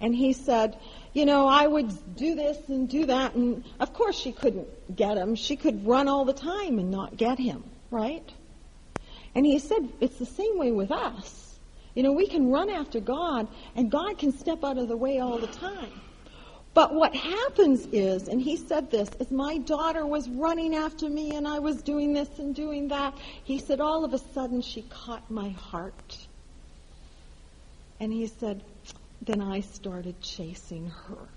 And 0.00 0.14
he 0.14 0.32
said, 0.32 0.78
you 1.12 1.26
know, 1.26 1.46
I 1.46 1.66
would 1.66 2.16
do 2.16 2.34
this 2.34 2.58
and 2.68 2.88
do 2.88 3.06
that. 3.06 3.34
And 3.34 3.64
of 3.80 3.92
course 3.92 4.18
she 4.18 4.32
couldn't 4.32 4.96
get 4.96 5.16
him. 5.16 5.34
She 5.34 5.56
could 5.56 5.86
run 5.86 6.08
all 6.08 6.24
the 6.24 6.32
time 6.32 6.78
and 6.78 6.90
not 6.90 7.16
get 7.16 7.38
him, 7.38 7.64
right? 7.90 8.28
And 9.34 9.46
he 9.46 9.58
said, 9.58 9.88
it's 10.00 10.18
the 10.18 10.26
same 10.26 10.58
way 10.58 10.72
with 10.72 10.90
us. 10.90 11.51
You 11.94 12.02
know, 12.02 12.12
we 12.12 12.26
can 12.26 12.50
run 12.50 12.70
after 12.70 13.00
God 13.00 13.48
and 13.76 13.90
God 13.90 14.18
can 14.18 14.32
step 14.32 14.64
out 14.64 14.78
of 14.78 14.88
the 14.88 14.96
way 14.96 15.18
all 15.18 15.38
the 15.38 15.46
time. 15.46 15.92
But 16.74 16.94
what 16.94 17.14
happens 17.14 17.86
is, 17.92 18.28
and 18.28 18.40
he 18.40 18.56
said 18.56 18.90
this, 18.90 19.10
is 19.20 19.30
my 19.30 19.58
daughter 19.58 20.06
was 20.06 20.28
running 20.28 20.74
after 20.74 21.08
me 21.08 21.36
and 21.36 21.46
I 21.46 21.58
was 21.58 21.82
doing 21.82 22.14
this 22.14 22.38
and 22.38 22.54
doing 22.54 22.88
that. 22.88 23.14
He 23.44 23.58
said, 23.58 23.80
all 23.80 24.04
of 24.04 24.14
a 24.14 24.18
sudden 24.18 24.62
she 24.62 24.82
caught 24.82 25.30
my 25.30 25.50
heart. 25.50 26.26
And 28.00 28.10
he 28.10 28.26
said, 28.26 28.62
then 29.20 29.42
I 29.42 29.60
started 29.60 30.20
chasing 30.20 30.90
her. 30.90 31.28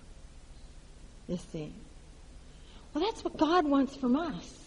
You 1.28 1.38
see? 1.52 1.74
Well, 2.94 3.04
that's 3.04 3.24
what 3.24 3.38
God 3.38 3.66
wants 3.66 3.96
from 3.96 4.16
us. 4.16 4.66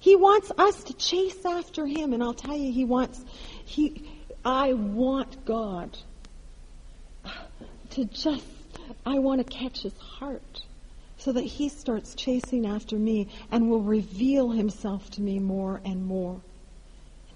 He 0.00 0.16
wants 0.16 0.50
us 0.58 0.82
to 0.84 0.94
chase 0.94 1.44
after 1.44 1.86
Him, 1.86 2.12
and 2.12 2.24
I'll 2.24 2.34
tell 2.34 2.56
you, 2.56 2.72
He 2.72 2.84
wants, 2.84 3.24
He, 3.64 4.10
I 4.44 4.72
want 4.72 5.44
God 5.44 5.96
to 7.90 8.04
just, 8.06 8.44
I 9.06 9.18
want 9.18 9.38
to 9.38 9.44
catch 9.44 9.82
His 9.82 9.96
heart 9.98 10.62
so 11.16 11.32
that 11.32 11.44
He 11.44 11.68
starts 11.68 12.14
chasing 12.14 12.66
after 12.66 12.96
me 12.96 13.28
and 13.50 13.70
will 13.70 13.80
reveal 13.80 14.50
Himself 14.50 15.10
to 15.12 15.22
me 15.22 15.38
more 15.38 15.80
and 15.84 16.04
more. 16.04 16.40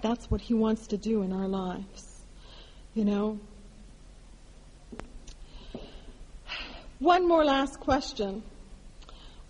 That's 0.02 0.30
what 0.30 0.40
He 0.40 0.54
wants 0.54 0.88
to 0.88 0.96
do 0.96 1.22
in 1.22 1.32
our 1.32 1.48
lives. 1.48 2.22
You 2.94 3.04
know, 3.04 3.38
One 6.98 7.28
more 7.28 7.44
last 7.44 7.78
question. 7.80 8.42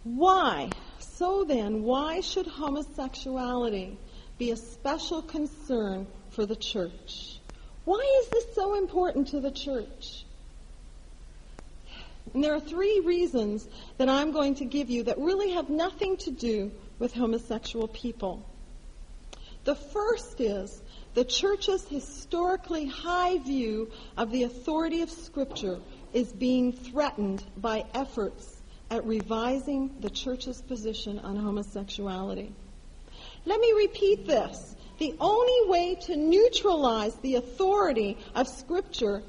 Why? 0.02 0.70
So 0.98 1.44
then, 1.44 1.84
why 1.84 2.20
should 2.20 2.46
homosexuality 2.46 3.98
be 4.36 4.50
a 4.50 4.56
special 4.56 5.22
concern 5.22 6.08
for 6.30 6.44
the 6.44 6.56
church? 6.56 7.35
Why 7.86 8.20
is 8.22 8.28
this 8.28 8.54
so 8.54 8.74
important 8.74 9.28
to 9.28 9.40
the 9.40 9.52
church? 9.52 10.24
And 12.34 12.42
there 12.42 12.52
are 12.52 12.60
three 12.60 13.00
reasons 13.00 13.66
that 13.98 14.08
I'm 14.08 14.32
going 14.32 14.56
to 14.56 14.64
give 14.64 14.90
you 14.90 15.04
that 15.04 15.18
really 15.18 15.52
have 15.52 15.70
nothing 15.70 16.16
to 16.18 16.32
do 16.32 16.72
with 16.98 17.14
homosexual 17.14 17.86
people. 17.88 18.44
The 19.64 19.76
first 19.76 20.40
is 20.40 20.82
the 21.14 21.24
church's 21.24 21.86
historically 21.86 22.86
high 22.86 23.38
view 23.38 23.90
of 24.16 24.32
the 24.32 24.42
authority 24.42 25.02
of 25.02 25.10
Scripture 25.10 25.78
is 26.12 26.32
being 26.32 26.72
threatened 26.72 27.44
by 27.56 27.84
efforts 27.94 28.56
at 28.90 29.04
revising 29.06 29.94
the 30.00 30.10
church's 30.10 30.60
position 30.60 31.20
on 31.20 31.36
homosexuality. 31.36 32.52
Let 33.44 33.60
me 33.60 33.72
repeat 33.76 34.26
this. 34.26 34.75
The 34.98 35.14
only 35.20 35.68
way 35.68 35.94
to 36.06 36.16
neutralize 36.16 37.14
the 37.16 37.36
authority 37.36 38.16
of 38.34 38.48
Scripture 38.48 39.22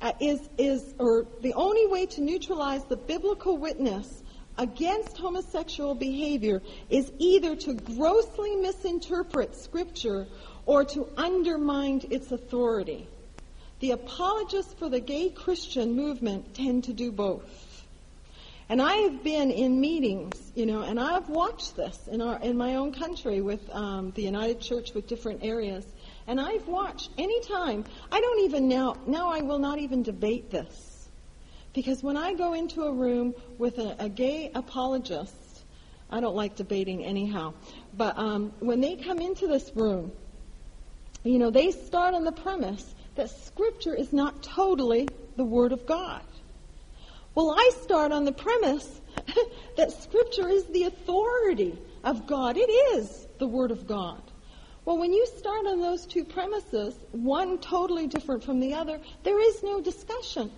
uh, 0.00 0.12
is, 0.20 0.48
is, 0.58 0.94
or 0.98 1.26
the 1.42 1.54
only 1.54 1.86
way 1.86 2.06
to 2.06 2.20
neutralize 2.20 2.84
the 2.84 2.96
biblical 2.96 3.56
witness 3.56 4.22
against 4.58 5.16
homosexual 5.16 5.94
behavior 5.94 6.62
is 6.90 7.12
either 7.18 7.54
to 7.56 7.74
grossly 7.74 8.56
misinterpret 8.56 9.54
Scripture 9.54 10.26
or 10.64 10.84
to 10.84 11.08
undermine 11.16 12.02
its 12.10 12.32
authority. 12.32 13.06
The 13.80 13.92
apologists 13.92 14.74
for 14.74 14.88
the 14.88 15.00
gay 15.00 15.28
Christian 15.30 15.94
movement 15.94 16.54
tend 16.54 16.84
to 16.84 16.92
do 16.92 17.12
both. 17.12 17.42
And 18.68 18.82
I 18.82 18.94
have 18.94 19.22
been 19.22 19.52
in 19.52 19.80
meetings, 19.80 20.50
you 20.56 20.66
know, 20.66 20.82
and 20.82 20.98
I've 20.98 21.28
watched 21.28 21.76
this 21.76 22.08
in 22.08 22.20
our 22.20 22.40
in 22.40 22.56
my 22.56 22.74
own 22.74 22.92
country 22.92 23.40
with 23.40 23.60
um, 23.70 24.10
the 24.16 24.22
United 24.22 24.60
Church 24.60 24.92
with 24.92 25.06
different 25.06 25.44
areas. 25.44 25.86
And 26.26 26.40
I've 26.40 26.66
watched 26.66 27.10
any 27.16 27.40
time. 27.42 27.84
I 28.10 28.20
don't 28.20 28.44
even 28.44 28.66
now. 28.66 28.96
Now 29.06 29.30
I 29.30 29.42
will 29.42 29.60
not 29.60 29.78
even 29.78 30.02
debate 30.02 30.50
this, 30.50 31.08
because 31.74 32.02
when 32.02 32.16
I 32.16 32.34
go 32.34 32.54
into 32.54 32.82
a 32.82 32.92
room 32.92 33.34
with 33.56 33.78
a, 33.78 33.94
a 34.00 34.08
gay 34.08 34.50
apologist, 34.52 35.64
I 36.10 36.18
don't 36.18 36.34
like 36.34 36.56
debating 36.56 37.04
anyhow. 37.04 37.54
But 37.96 38.18
um, 38.18 38.52
when 38.58 38.80
they 38.80 38.96
come 38.96 39.20
into 39.20 39.46
this 39.46 39.70
room, 39.76 40.10
you 41.22 41.38
know, 41.38 41.50
they 41.50 41.70
start 41.70 42.14
on 42.14 42.24
the 42.24 42.32
premise 42.32 42.94
that 43.14 43.30
Scripture 43.30 43.94
is 43.94 44.12
not 44.12 44.42
totally 44.42 45.08
the 45.36 45.44
Word 45.44 45.70
of 45.70 45.86
God. 45.86 46.22
Well, 47.36 47.50
I 47.50 47.70
start 47.82 48.12
on 48.12 48.24
the 48.24 48.32
premise 48.32 49.02
that 49.76 49.92
Scripture 49.92 50.48
is 50.48 50.64
the 50.64 50.84
authority 50.84 51.78
of 52.02 52.26
God. 52.26 52.56
It 52.56 52.70
is 52.70 53.26
the 53.38 53.46
Word 53.46 53.70
of 53.70 53.86
God. 53.86 54.22
Well, 54.86 54.96
when 54.96 55.12
you 55.12 55.26
start 55.26 55.66
on 55.66 55.82
those 55.82 56.06
two 56.06 56.24
premises, 56.24 56.94
one 57.12 57.58
totally 57.58 58.06
different 58.06 58.42
from 58.42 58.58
the 58.58 58.72
other, 58.72 58.98
there 59.22 59.38
is 59.38 59.62
no 59.62 59.82
discussion. 59.82 60.50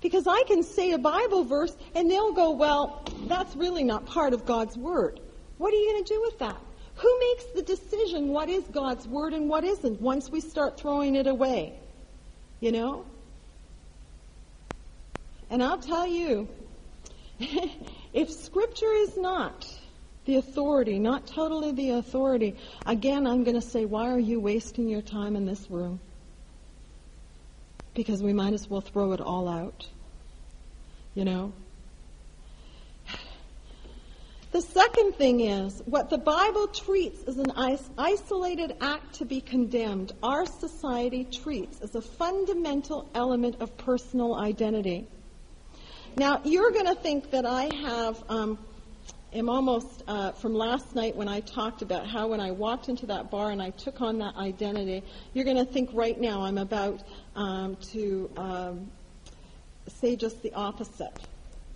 Because 0.00 0.26
I 0.26 0.44
can 0.44 0.62
say 0.62 0.92
a 0.92 0.98
Bible 0.98 1.44
verse 1.44 1.76
and 1.94 2.10
they'll 2.10 2.32
go, 2.32 2.52
well, 2.52 3.04
that's 3.26 3.54
really 3.54 3.84
not 3.84 4.06
part 4.06 4.32
of 4.32 4.46
God's 4.46 4.78
Word. 4.78 5.20
What 5.58 5.74
are 5.74 5.76
you 5.76 5.92
going 5.92 6.04
to 6.04 6.14
do 6.14 6.22
with 6.22 6.38
that? 6.38 6.56
Who 6.94 7.18
makes 7.20 7.44
the 7.54 7.62
decision 7.62 8.28
what 8.28 8.48
is 8.48 8.64
God's 8.72 9.06
Word 9.06 9.34
and 9.34 9.46
what 9.50 9.62
isn't 9.62 10.00
once 10.00 10.30
we 10.30 10.40
start 10.40 10.80
throwing 10.80 11.16
it 11.16 11.26
away? 11.26 11.78
You 12.60 12.72
know? 12.72 13.04
And 15.50 15.62
I'll 15.62 15.78
tell 15.78 16.06
you, 16.06 16.48
if 18.12 18.30
Scripture 18.30 18.92
is 18.92 19.16
not 19.16 19.66
the 20.24 20.36
authority, 20.36 20.98
not 20.98 21.26
totally 21.26 21.72
the 21.72 21.90
authority, 21.90 22.56
again, 22.86 23.26
I'm 23.26 23.44
going 23.44 23.60
to 23.60 23.66
say, 23.66 23.84
why 23.84 24.10
are 24.10 24.18
you 24.18 24.40
wasting 24.40 24.88
your 24.88 25.02
time 25.02 25.36
in 25.36 25.44
this 25.44 25.70
room? 25.70 26.00
Because 27.94 28.22
we 28.22 28.32
might 28.32 28.54
as 28.54 28.68
well 28.68 28.80
throw 28.80 29.12
it 29.12 29.20
all 29.20 29.48
out. 29.48 29.86
You 31.14 31.24
know? 31.24 31.52
The 34.54 34.62
second 34.62 35.16
thing 35.16 35.40
is 35.40 35.82
what 35.84 36.10
the 36.10 36.18
Bible 36.18 36.68
treats 36.68 37.24
as 37.24 37.38
an 37.38 37.50
isolated 37.98 38.76
act 38.80 39.16
to 39.16 39.24
be 39.24 39.40
condemned, 39.40 40.12
our 40.22 40.46
society 40.46 41.24
treats 41.24 41.80
as 41.80 41.96
a 41.96 42.00
fundamental 42.00 43.10
element 43.16 43.56
of 43.58 43.76
personal 43.76 44.36
identity. 44.36 45.08
Now, 46.16 46.40
you're 46.44 46.70
going 46.70 46.86
to 46.86 46.94
think 46.94 47.32
that 47.32 47.44
I 47.44 47.74
have, 47.82 48.22
um, 48.28 48.56
am 49.32 49.48
almost 49.48 50.04
uh, 50.06 50.30
from 50.30 50.54
last 50.54 50.94
night 50.94 51.16
when 51.16 51.26
I 51.26 51.40
talked 51.40 51.82
about 51.82 52.06
how 52.06 52.28
when 52.28 52.38
I 52.38 52.52
walked 52.52 52.88
into 52.88 53.06
that 53.06 53.32
bar 53.32 53.50
and 53.50 53.60
I 53.60 53.70
took 53.70 54.00
on 54.00 54.18
that 54.18 54.36
identity, 54.36 55.02
you're 55.32 55.44
going 55.44 55.56
to 55.56 55.64
think 55.64 55.90
right 55.92 56.18
now 56.20 56.42
I'm 56.42 56.58
about 56.58 57.02
um, 57.34 57.76
to 57.92 58.30
um, 58.36 58.92
say 59.88 60.14
just 60.14 60.40
the 60.44 60.52
opposite. 60.54 61.18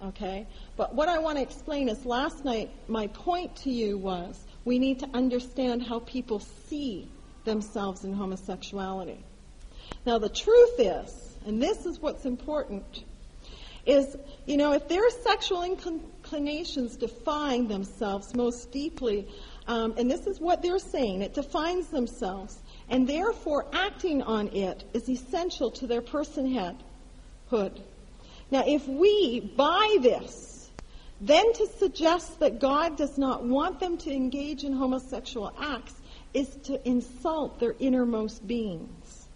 Okay? 0.04 0.46
But 0.76 0.94
what 0.94 1.08
I 1.08 1.18
want 1.18 1.38
to 1.38 1.42
explain 1.42 1.88
is 1.88 2.06
last 2.06 2.44
night, 2.44 2.70
my 2.86 3.08
point 3.08 3.56
to 3.56 3.70
you 3.70 3.98
was 3.98 4.38
we 4.64 4.78
need 4.78 5.00
to 5.00 5.08
understand 5.14 5.82
how 5.82 5.98
people 5.98 6.38
see 6.68 7.08
themselves 7.44 8.04
in 8.04 8.12
homosexuality. 8.12 9.18
Now, 10.06 10.18
the 10.18 10.28
truth 10.28 10.78
is, 10.78 11.36
and 11.44 11.60
this 11.60 11.86
is 11.86 11.98
what's 11.98 12.24
important, 12.24 13.02
is, 13.88 14.16
you 14.44 14.58
know, 14.58 14.72
if 14.72 14.86
their 14.86 15.08
sexual 15.24 15.62
inclinations 15.64 16.96
define 16.96 17.68
themselves 17.68 18.34
most 18.34 18.70
deeply, 18.70 19.26
um, 19.66 19.94
and 19.96 20.10
this 20.10 20.26
is 20.26 20.38
what 20.38 20.62
they're 20.62 20.78
saying, 20.78 21.22
it 21.22 21.32
defines 21.32 21.88
themselves, 21.88 22.58
and 22.90 23.08
therefore 23.08 23.66
acting 23.72 24.22
on 24.22 24.48
it 24.48 24.84
is 24.92 25.08
essential 25.08 25.70
to 25.70 25.86
their 25.86 26.02
personhood. 26.02 26.76
Now, 28.50 28.64
if 28.66 28.86
we 28.86 29.40
buy 29.56 29.96
this, 30.02 30.70
then 31.20 31.52
to 31.54 31.66
suggest 31.78 32.40
that 32.40 32.60
God 32.60 32.96
does 32.96 33.16
not 33.16 33.42
want 33.42 33.80
them 33.80 33.96
to 33.98 34.12
engage 34.12 34.64
in 34.64 34.74
homosexual 34.74 35.52
acts 35.58 35.94
is 36.34 36.48
to 36.64 36.86
insult 36.86 37.58
their 37.58 37.74
innermost 37.78 38.46
beings. 38.46 39.26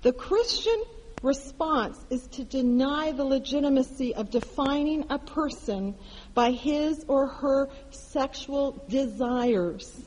The 0.00 0.12
Christian 0.12 0.82
response 1.24 1.98
is 2.10 2.26
to 2.28 2.44
deny 2.44 3.10
the 3.10 3.24
legitimacy 3.24 4.14
of 4.14 4.30
defining 4.30 5.06
a 5.10 5.18
person 5.18 5.94
by 6.34 6.50
his 6.50 7.04
or 7.08 7.26
her 7.26 7.68
sexual 7.90 8.84
desires 8.88 10.02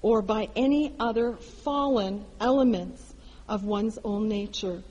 or 0.00 0.22
by 0.22 0.48
any 0.56 0.94
other 0.98 1.34
fallen 1.34 2.24
elements 2.40 3.14
of 3.48 3.64
one's 3.64 3.98
own 4.04 4.28
nature. 4.28 4.82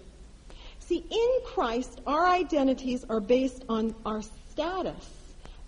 See, 0.79 1.05
in 1.09 1.29
Christ, 1.45 2.01
our 2.05 2.27
identities 2.27 3.05
are 3.09 3.21
based 3.21 3.63
on 3.69 3.95
our 4.05 4.21
status 4.51 5.09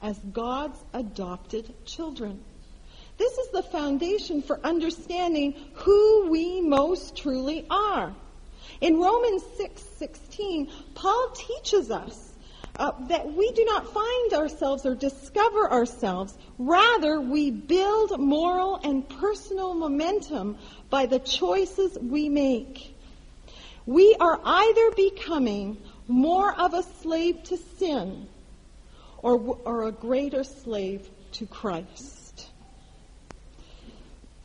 as 0.01 0.18
God's 0.20 0.84
adopted 0.93 1.74
children. 1.86 2.43
This 3.18 3.38
is 3.38 3.51
the 3.51 3.64
foundation 3.64 4.41
for 4.41 4.60
understanding 4.66 5.56
who 5.76 6.30
we 6.30 6.60
most 6.60 7.16
truly 7.16 7.66
are. 7.70 8.14
In 8.84 8.99
Romans 8.99 9.43
6:16, 9.57 10.67
6, 10.67 10.73
Paul 10.93 11.29
teaches 11.34 11.89
us 11.89 12.34
uh, 12.77 12.91
that 13.07 13.34
we 13.34 13.49
do 13.53 13.63
not 13.63 13.93
find 13.93 14.34
ourselves 14.34 14.86
or 14.86 14.93
discover 14.93 15.71
ourselves. 15.71 16.38
Rather, 16.59 17.21
we 17.21 17.49
build 17.49 18.19
moral 18.19 18.81
and 18.84 19.07
personal 19.07 19.73
momentum 19.73 20.57
by 20.89 21.05
the 21.05 21.19
choices 21.19 21.97
we 21.97 22.27
make. 22.27 22.93
We 23.86 24.17
are 24.19 24.41
either 24.43 24.91
becoming 24.97 25.77
more 26.09 26.53
of 26.53 26.73
a 26.73 26.84
slave 26.84 27.41
to 27.43 27.55
sin 27.79 28.27
or, 29.19 29.59
or 29.63 29.88
a 29.88 29.93
greater 29.93 30.43
slave 30.43 31.09
to 31.34 31.45
Christ. 31.45 32.22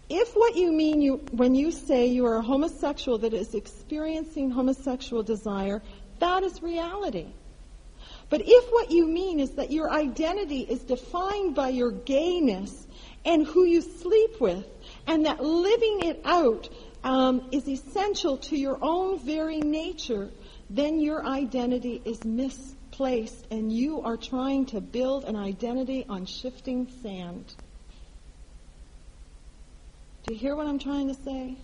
If 0.09 0.35
what 0.35 0.57
you 0.57 0.73
mean 0.73 1.03
you, 1.03 1.17
when 1.33 1.55
you 1.55 1.71
say 1.71 2.07
you 2.07 2.25
are 2.27 2.37
a 2.37 2.43
homosexual 2.43 3.19
that 3.19 3.35
is 3.35 3.55
experiencing 3.55 4.51
homosexual 4.51 5.23
desire, 5.23 5.83
that 6.19 6.43
is 6.43 6.63
reality. 6.63 7.27
But 8.31 8.43
if 8.45 8.73
what 8.73 8.91
you 8.91 9.07
mean 9.07 9.41
is 9.41 9.53
that 9.53 9.71
your 9.71 9.91
identity 9.91 10.61
is 10.61 10.81
defined 10.81 11.55
by 11.55 11.71
your 11.71 11.91
gayness 11.91 12.87
and 13.25 13.47
who 13.47 13.65
you 13.65 13.83
sleep 13.83 14.41
with, 14.41 14.67
and 15.07 15.27
that 15.27 15.43
living 15.43 16.01
it 16.03 16.21
out 16.25 16.69
um, 17.05 17.49
is 17.53 17.69
essential 17.69 18.39
to 18.39 18.57
your 18.57 18.79
own 18.83 19.19
very 19.19 19.61
nature, 19.61 20.31
then 20.71 21.01
your 21.01 21.25
identity 21.25 22.01
is 22.05 22.25
misplaced 22.25 23.47
and 23.51 23.73
you 23.73 24.03
are 24.03 24.17
trying 24.17 24.67
to 24.67 24.81
build 24.81 25.25
an 25.25 25.37
identity 25.37 26.05
on 26.09 26.27
shifting 26.27 26.89
sand. 27.03 27.55
Do 30.29 30.35
you 30.35 30.41
hear 30.41 30.55
what 30.55 30.66
I'm 30.66 30.79
trying 30.79 31.09
to 31.09 31.14
say? 31.14 31.55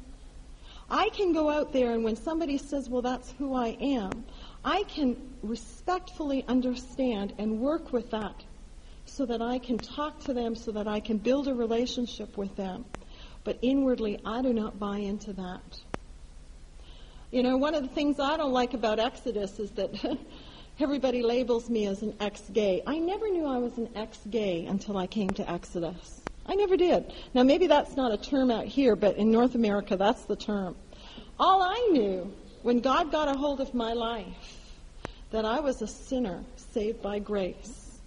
I 0.89 1.11
can 1.11 1.35
go 1.35 1.51
out 1.51 1.75
there 1.75 1.93
and 1.93 2.03
when 2.03 2.17
somebody 2.17 2.57
says, 2.57 2.89
well, 2.89 3.03
that's 3.03 3.31
who 3.33 3.53
I 3.53 3.77
am, 3.79 4.25
I 4.65 4.85
can 4.85 5.19
respectfully 5.43 6.47
understand 6.49 7.35
and 7.37 7.61
work 7.61 7.93
with 7.93 8.11
that 8.12 8.43
so 9.05 9.27
that 9.27 9.43
I 9.43 9.59
can 9.59 9.81
talk 9.81 10.19
to 10.21 10.33
them, 10.33 10.55
so 10.55 10.73
that 10.73 10.89
I 10.89 11.01
can 11.01 11.19
build 11.19 11.47
a 11.47 11.53
relationship 11.53 12.39
with 12.39 12.57
them. 12.57 12.87
But 13.45 13.59
inwardly, 13.61 14.19
I 14.25 14.41
do 14.41 14.55
not 14.55 14.79
buy 14.79 14.97
into 14.97 15.35
that. 15.35 15.81
You 17.31 17.43
know, 17.43 17.59
one 17.59 17.75
of 17.75 17.83
the 17.83 17.95
things 17.95 18.19
I 18.19 18.39
don't 18.39 18.55
like 18.55 18.73
about 18.73 18.99
Exodus 18.99 19.59
is 19.59 19.73
that 19.73 20.19
everybody 20.81 21.23
labels 21.23 21.69
me 21.69 21.85
as 21.85 22.01
an 22.01 22.15
ex-gay. 22.19 22.83
I 22.87 22.99
never 22.99 23.29
knew 23.29 23.45
I 23.45 23.59
was 23.59 23.77
an 23.77 23.91
ex-gay 23.95 24.65
until 24.65 24.97
I 24.97 25.07
came 25.07 25.35
to 25.35 25.51
Exodus. 25.51 26.23
I 26.47 26.55
never 26.55 26.77
did. 26.77 27.13
Now, 27.33 27.43
maybe 27.43 27.67
that's 27.67 27.97
not 27.97 28.13
a 28.13 28.17
term 28.17 28.51
out 28.51 28.67
here, 28.67 28.97
but 28.97 29.17
in 29.17 29.31
North 29.31 29.55
America, 29.55 29.97
that's 29.97 30.25
the 30.25 30.37
term. 30.37 30.77
All 31.39 31.63
I 31.63 31.89
knew 31.93 32.33
when 32.63 32.81
God 32.81 33.11
got 33.11 33.29
a 33.29 33.35
hold 33.35 33.61
of 33.61 33.75
my 33.75 33.93
life, 33.93 34.65
that 35.31 35.45
I 35.45 35.61
was 35.61 35.83
a 35.83 35.87
sinner 35.87 36.45
saved 36.57 37.03
by 37.03 37.19
grace. 37.19 37.99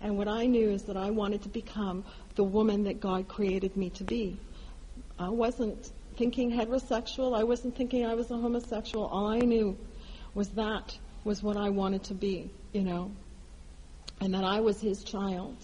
And 0.00 0.16
what 0.16 0.28
I 0.28 0.46
knew 0.46 0.70
is 0.70 0.82
that 0.84 0.96
I 0.96 1.10
wanted 1.10 1.42
to 1.42 1.48
become 1.48 2.04
the 2.36 2.44
woman 2.44 2.84
that 2.84 3.00
God 3.00 3.26
created 3.26 3.76
me 3.76 3.90
to 3.90 4.04
be. 4.04 4.38
I 5.18 5.28
wasn't 5.28 5.90
thinking 6.16 6.52
heterosexual. 6.52 7.36
I 7.36 7.42
wasn't 7.42 7.76
thinking 7.76 8.06
I 8.06 8.14
was 8.14 8.30
a 8.30 8.36
homosexual. 8.36 9.06
All 9.06 9.26
I 9.26 9.40
knew 9.40 9.76
was 10.34 10.50
that 10.50 10.96
was 11.24 11.42
what 11.42 11.56
I 11.56 11.70
wanted 11.70 12.04
to 12.04 12.14
be, 12.14 12.50
you 12.72 12.82
know, 12.82 13.10
and 14.20 14.32
that 14.34 14.44
I 14.44 14.60
was 14.60 14.80
his 14.80 15.02
child. 15.02 15.56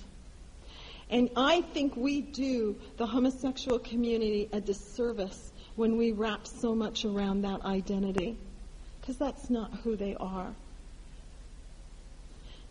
And 1.11 1.31
I 1.37 1.61
think 1.61 1.97
we 1.97 2.23
do 2.23 2.77
the 2.97 3.07
homosexual 3.07 3.79
community 3.79 4.49
a 4.53 4.61
disservice 4.61 5.53
when 5.77 5.97
we 5.97 6.13
wrap 6.13 6.47
so 6.47 6.75
much 6.75 7.05
around 7.05 7.43
that 7.43 7.65
identity, 7.65 8.37
because 9.01 9.17
that's 9.17 9.51
not 9.51 9.73
who 9.83 9.97
they 9.97 10.17
are. 10.17 10.55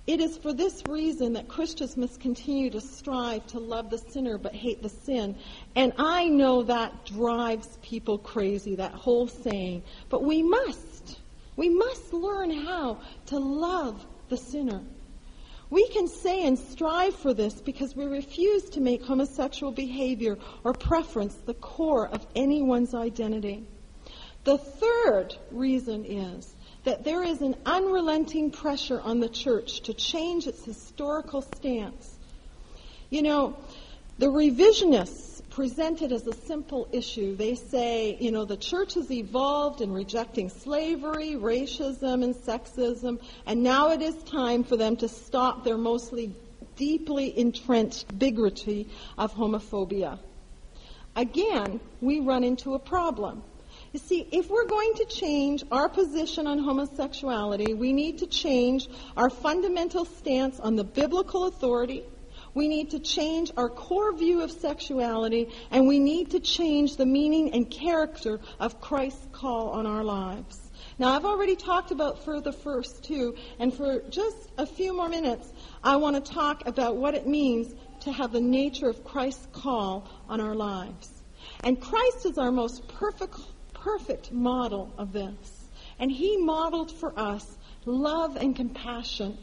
It 0.05 0.19
is 0.19 0.37
for 0.37 0.51
this 0.51 0.83
reason 0.89 1.33
that 1.33 1.47
Christians 1.47 1.95
must 1.95 2.19
continue 2.19 2.69
to 2.71 2.81
strive 2.81 3.47
to 3.47 3.59
love 3.59 3.89
the 3.89 3.97
sinner 3.97 4.37
but 4.37 4.53
hate 4.53 4.81
the 4.83 4.89
sin. 4.89 5.35
And 5.75 5.93
I 5.97 6.27
know 6.27 6.63
that 6.63 7.05
drives 7.05 7.77
people 7.81 8.17
crazy, 8.17 8.75
that 8.75 8.91
whole 8.91 9.27
saying. 9.27 9.83
But 10.09 10.23
we 10.23 10.43
must. 10.43 11.19
We 11.55 11.69
must 11.69 12.11
learn 12.11 12.51
how 12.51 12.99
to 13.27 13.39
love 13.39 14.05
the 14.27 14.35
sinner. 14.35 14.81
We 15.73 15.87
can 15.87 16.07
say 16.07 16.45
and 16.45 16.59
strive 16.59 17.15
for 17.15 17.33
this 17.33 17.59
because 17.59 17.95
we 17.95 18.05
refuse 18.05 18.69
to 18.69 18.79
make 18.79 19.03
homosexual 19.03 19.71
behavior 19.71 20.37
or 20.63 20.71
preference 20.71 21.33
the 21.33 21.55
core 21.55 22.07
of 22.07 22.23
anyone's 22.35 22.93
identity. 22.93 23.65
The 24.43 24.59
third 24.59 25.35
reason 25.49 26.05
is 26.05 26.53
that 26.83 27.03
there 27.03 27.23
is 27.23 27.41
an 27.41 27.55
unrelenting 27.65 28.51
pressure 28.51 29.01
on 29.01 29.19
the 29.19 29.29
church 29.29 29.81
to 29.85 29.95
change 29.95 30.45
its 30.45 30.63
historical 30.63 31.41
stance. 31.41 32.19
You 33.09 33.23
know, 33.23 33.57
the 34.19 34.27
revisionists 34.27 35.32
present 35.53 36.01
it 36.01 36.11
as 36.11 36.25
a 36.25 36.33
simple 36.33 36.87
issue. 36.91 37.35
They 37.35 37.53
say, 37.53 38.17
you 38.19 38.31
know, 38.31 38.43
the 38.43 38.57
church 38.57 38.95
has 38.95 39.11
evolved 39.11 39.81
in 39.81 39.91
rejecting 39.91 40.49
slavery, 40.49 41.35
racism, 41.35 42.23
and 42.23 42.33
sexism, 42.33 43.21
and 43.45 43.61
now 43.61 43.91
it 43.91 44.01
is 44.01 44.15
time 44.23 44.63
for 44.63 44.77
them 44.77 44.95
to 44.97 45.07
stop 45.07 45.63
their 45.63 45.77
mostly 45.77 46.35
deeply 46.75 47.37
entrenched 47.37 48.17
bigotry 48.17 48.87
of 49.15 49.35
homophobia. 49.35 50.17
Again, 51.15 51.79
we 52.01 52.19
run 52.19 52.43
into 52.43 52.73
a 52.73 52.79
problem. 52.79 53.43
You 53.91 53.99
see, 53.99 54.27
if 54.31 54.49
we're 54.49 54.65
going 54.65 54.95
to 54.95 55.05
change 55.05 55.63
our 55.71 55.87
position 55.87 56.47
on 56.47 56.57
homosexuality, 56.57 57.75
we 57.75 57.93
need 57.93 58.17
to 58.19 58.25
change 58.25 58.87
our 59.15 59.29
fundamental 59.29 60.05
stance 60.05 60.59
on 60.59 60.75
the 60.75 60.83
biblical 60.83 61.45
authority 61.45 62.03
we 62.53 62.67
need 62.67 62.91
to 62.91 62.99
change 62.99 63.51
our 63.57 63.69
core 63.69 64.13
view 64.13 64.41
of 64.41 64.51
sexuality, 64.51 65.49
and 65.71 65.87
we 65.87 65.99
need 65.99 66.31
to 66.31 66.39
change 66.39 66.97
the 66.97 67.05
meaning 67.05 67.53
and 67.53 67.69
character 67.69 68.39
of 68.59 68.79
Christ's 68.79 69.27
call 69.31 69.69
on 69.69 69.85
our 69.85 70.03
lives. 70.03 70.59
Now, 70.99 71.09
I've 71.09 71.25
already 71.25 71.55
talked 71.55 71.91
about 71.91 72.23
for 72.23 72.39
the 72.39 72.51
first 72.51 73.03
two, 73.03 73.35
and 73.59 73.73
for 73.73 74.01
just 74.09 74.51
a 74.57 74.65
few 74.65 74.95
more 74.95 75.09
minutes, 75.09 75.51
I 75.83 75.95
want 75.95 76.23
to 76.23 76.31
talk 76.33 76.67
about 76.67 76.97
what 76.97 77.15
it 77.15 77.27
means 77.27 77.73
to 78.01 78.11
have 78.11 78.31
the 78.31 78.41
nature 78.41 78.89
of 78.89 79.03
Christ's 79.03 79.47
call 79.53 80.07
on 80.29 80.39
our 80.39 80.55
lives. 80.55 81.09
And 81.63 81.81
Christ 81.81 82.25
is 82.25 82.37
our 82.37 82.51
most 82.51 82.87
perfect, 82.87 83.37
perfect 83.73 84.31
model 84.31 84.93
of 84.97 85.13
this. 85.13 85.65
And 85.99 86.11
He 86.11 86.37
modeled 86.37 86.91
for 86.91 87.17
us 87.17 87.57
love 87.85 88.35
and 88.35 88.55
compassion 88.55 89.37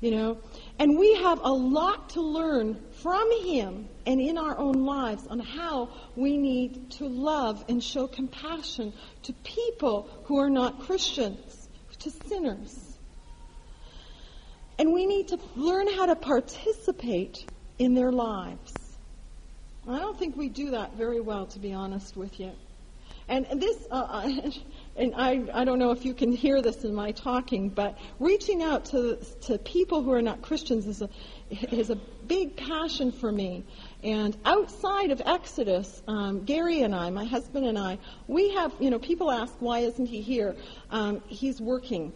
you 0.00 0.10
know, 0.10 0.38
and 0.78 0.98
we 0.98 1.14
have 1.14 1.40
a 1.42 1.52
lot 1.52 2.10
to 2.10 2.20
learn 2.20 2.78
from 3.02 3.30
him 3.42 3.88
and 4.04 4.20
in 4.20 4.36
our 4.36 4.56
own 4.58 4.84
lives 4.84 5.26
on 5.26 5.38
how 5.38 5.88
we 6.14 6.36
need 6.36 6.90
to 6.92 7.06
love 7.06 7.64
and 7.68 7.82
show 7.82 8.06
compassion 8.06 8.92
to 9.22 9.32
people 9.42 10.08
who 10.24 10.38
are 10.38 10.50
not 10.50 10.80
Christians, 10.80 11.68
to 11.98 12.10
sinners. 12.10 12.98
And 14.78 14.92
we 14.92 15.06
need 15.06 15.28
to 15.28 15.38
learn 15.54 15.88
how 15.94 16.06
to 16.06 16.16
participate 16.16 17.46
in 17.78 17.94
their 17.94 18.12
lives. 18.12 18.74
I 19.88 19.98
don't 19.98 20.18
think 20.18 20.36
we 20.36 20.48
do 20.48 20.72
that 20.72 20.96
very 20.96 21.20
well, 21.20 21.46
to 21.46 21.58
be 21.58 21.72
honest 21.72 22.16
with 22.16 22.38
you. 22.38 22.52
And 23.28 23.46
this, 23.60 23.76
uh, 23.90 24.40
and 24.98 25.14
I, 25.14 25.42
I 25.52 25.64
don't 25.64 25.78
know 25.78 25.90
if 25.90 26.04
you 26.04 26.14
can 26.14 26.32
hear 26.32 26.62
this 26.62 26.84
in 26.84 26.94
my 26.94 27.12
talking, 27.12 27.68
but 27.68 27.98
reaching 28.18 28.62
out 28.62 28.86
to, 28.86 29.16
to 29.42 29.58
people 29.58 30.02
who 30.02 30.12
are 30.12 30.22
not 30.22 30.42
Christians 30.42 30.86
is 30.86 31.02
a, 31.02 31.10
is 31.50 31.90
a 31.90 31.96
big 31.96 32.56
passion 32.56 33.12
for 33.12 33.30
me. 33.30 33.64
And 34.02 34.36
outside 34.44 35.10
of 35.10 35.20
Exodus, 35.24 36.02
um, 36.08 36.44
Gary 36.44 36.82
and 36.82 36.94
I, 36.94 37.10
my 37.10 37.24
husband 37.24 37.66
and 37.66 37.78
I, 37.78 37.98
we 38.26 38.54
have, 38.54 38.72
you 38.80 38.90
know, 38.90 38.98
people 38.98 39.30
ask, 39.30 39.54
why 39.60 39.80
isn't 39.80 40.06
he 40.06 40.22
here? 40.22 40.56
Um, 40.90 41.22
he's 41.26 41.60
working. 41.60 42.12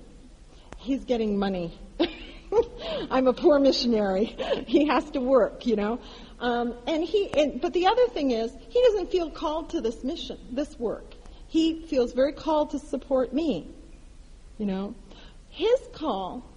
He's 0.79 1.05
getting 1.05 1.39
money. 1.39 1.79
I'm 3.11 3.27
a 3.27 3.33
poor 3.33 3.59
missionary. 3.59 4.25
he 4.67 4.87
has 4.87 5.09
to 5.11 5.21
work, 5.21 5.67
you 5.67 5.77
know. 5.77 6.01
Um, 6.39 6.75
and 6.87 7.05
he, 7.05 7.31
and, 7.35 7.61
but 7.61 7.75
the 7.75 7.87
other 7.87 8.09
thing 8.09 8.31
is, 8.31 8.51
he 8.71 8.83
doesn't 8.83 9.11
feel 9.11 9.31
called 9.31 9.71
to 9.71 9.81
this 9.81 10.03
mission, 10.03 10.39
this 10.51 10.79
work. 10.79 11.10
He 11.51 11.85
feels 11.87 12.13
very 12.13 12.33
called 12.33 12.71
to 12.71 12.79
support 12.79 13.33
me, 13.33 13.67
you 14.57 14.67
know. 14.67 14.95
His 15.49 15.81
call 15.93 16.49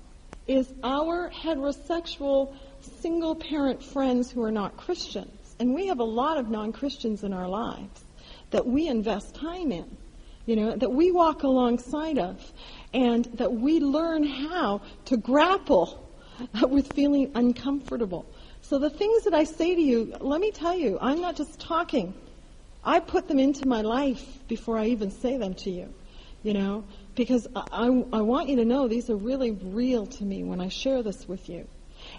is 0.46 0.72
our 0.84 1.32
heterosexual 1.32 2.54
single 3.02 3.34
parent 3.34 3.82
friends 3.82 4.30
who 4.30 4.44
are 4.44 4.52
not 4.52 4.78
Christians. 4.78 5.56
And 5.60 5.74
we 5.74 5.88
have 5.88 6.00
a 6.00 6.04
lot 6.04 6.38
of 6.38 6.52
non-Christians 6.52 7.24
in 7.24 7.34
our 7.34 7.50
lives 7.50 8.04
that 8.52 8.68
we 8.68 8.88
invest 8.88 9.34
time 9.34 9.72
in, 9.72 9.98
you 10.46 10.56
know, 10.56 10.76
that 10.76 10.92
we 10.92 11.10
walk 11.10 11.42
alongside 11.42 12.20
of 12.20 12.54
and 12.94 13.26
that 13.34 13.52
we 13.52 13.80
learn 13.80 14.24
how 14.24 14.82
to 15.06 15.18
grapple 15.18 16.08
with 16.70 16.90
feeling 16.90 17.32
uncomfortable. 17.34 18.28
So 18.62 18.78
the 18.78 18.92
things 18.92 19.24
that 19.24 19.34
I 19.34 19.46
say 19.46 19.74
to 19.74 19.82
you, 19.82 20.16
let 20.20 20.40
me 20.40 20.52
tell 20.52 20.78
you, 20.78 21.00
I'm 21.02 21.20
not 21.20 21.36
just 21.36 21.60
talking. 21.60 22.14
I 22.86 23.00
put 23.00 23.28
them 23.28 23.40
into 23.40 23.68
my 23.68 23.82
life 23.82 24.48
before 24.48 24.78
I 24.78 24.88
even 24.88 25.12
say 25.12 25.38
them 25.38 25.54
to 25.56 25.72
you, 25.72 25.94
you 26.42 26.54
know, 26.54 26.84
because 27.16 27.48
I, 27.56 27.88
I, 28.12 28.22
want 28.22 28.50
you 28.50 28.58
to 28.58 28.66
know 28.66 28.88
these 28.88 29.10
are 29.10 29.16
really 29.16 29.52
real 29.52 30.06
to 30.06 30.24
me 30.26 30.44
when 30.44 30.60
I 30.60 30.68
share 30.68 31.02
this 31.02 31.28
with 31.28 31.48
you. 31.48 31.68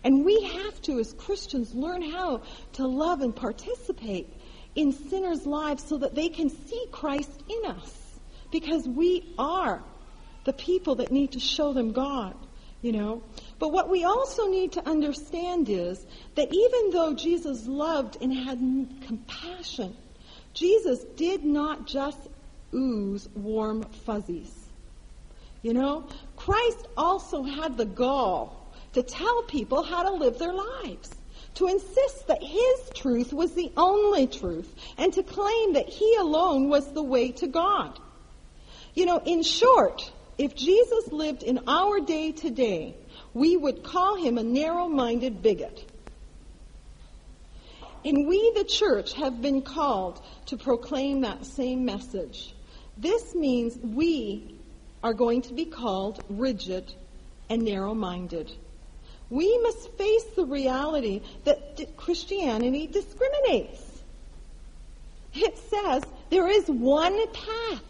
And 0.03 0.25
we 0.25 0.43
have 0.43 0.81
to, 0.83 0.99
as 0.99 1.13
Christians, 1.13 1.75
learn 1.75 2.01
how 2.01 2.43
to 2.75 2.87
love 2.87 3.21
and 3.21 3.37
participate 3.37 4.33
in 4.75 4.93
sinners' 4.93 5.47
lives 5.47 5.85
so 5.85 5.99
that 5.99 6.15
they 6.15 6.31
can 6.31 6.49
see 6.49 6.87
Christ 6.91 7.43
in 7.49 7.71
us. 7.71 8.19
Because 8.51 8.89
we 8.89 9.35
are 9.39 9.83
the 10.45 10.53
people 10.53 10.97
that 10.97 11.11
need 11.11 11.33
to 11.33 11.41
show 11.41 11.73
them 11.73 11.93
God, 11.93 12.35
you 12.81 12.93
know. 12.93 13.23
But 13.59 13.73
what 13.73 13.91
we 13.91 14.05
also 14.05 14.49
need 14.49 14.73
to 14.73 14.89
understand 14.89 15.69
is 15.69 16.07
that 16.37 16.49
even 16.53 16.91
though 16.91 17.15
Jesus 17.15 17.67
loved 17.67 18.19
and 18.23 18.33
had 18.33 18.59
compassion, 19.07 19.97
Jesus 20.55 21.01
did 21.17 21.45
not 21.45 21.87
just 21.87 22.19
ooze 22.73 23.29
warm 23.35 23.83
fuzzies. 24.07 24.53
You 25.63 25.75
know, 25.75 26.07
Christ 26.37 26.87
also 26.97 27.43
had 27.43 27.77
the 27.77 27.85
gall 27.85 28.73
to 28.93 29.03
tell 29.03 29.43
people 29.43 29.83
how 29.83 30.05
to 30.05 30.13
live 30.13 30.39
their 30.39 30.53
lives, 30.53 31.11
to 31.55 31.67
insist 31.67 32.29
that 32.29 32.43
his 32.43 32.91
truth 32.95 33.33
was 33.33 33.53
the 33.53 33.73
only 33.77 34.27
truth, 34.27 34.73
and 34.97 35.13
to 35.15 35.23
claim 35.23 35.73
that 35.73 35.89
he 35.89 36.17
alone 36.17 36.69
was 36.69 36.93
the 36.93 37.03
way 37.03 37.33
to 37.33 37.47
God. 37.47 37.99
You 38.95 39.07
know, 39.07 39.21
in 39.25 39.43
short, 39.43 40.13
if 40.39 40.55
Jesus 40.55 41.11
lived 41.11 41.43
in 41.43 41.61
our 41.67 42.01
day 42.01 42.31
today, 42.33 42.95
we 43.33 43.57
would 43.57 43.83
call 43.83 44.17
him 44.17 44.39
a 44.39 44.43
narrow-minded 44.45 45.43
bigot. 45.43 45.91
And 48.05 48.27
we, 48.27 48.53
the 48.55 48.65
church, 48.65 49.15
have 49.15 49.41
been 49.41 49.63
called 49.63 50.21
to 50.47 50.57
proclaim 50.57 51.23
that 51.23 51.47
same 51.47 51.85
message. 51.85 52.55
This 52.99 53.35
means 53.35 53.77
we 53.79 54.57
are 55.03 55.15
going 55.15 55.43
to 55.43 55.55
be 55.55 55.65
called 55.65 56.23
rigid 56.29 56.93
and 57.49 57.63
narrow-minded. 57.63 58.53
We 59.31 59.59
must 59.59 59.91
face 59.93 60.25
the 60.37 60.45
reality 60.45 61.23
that 61.45 61.97
Christianity 61.97 62.87
discriminates. 62.87 63.81
It 65.35 65.59
says 65.59 66.05
there 66.31 66.49
is 66.49 66.69
one 66.69 67.27
path 67.33 67.83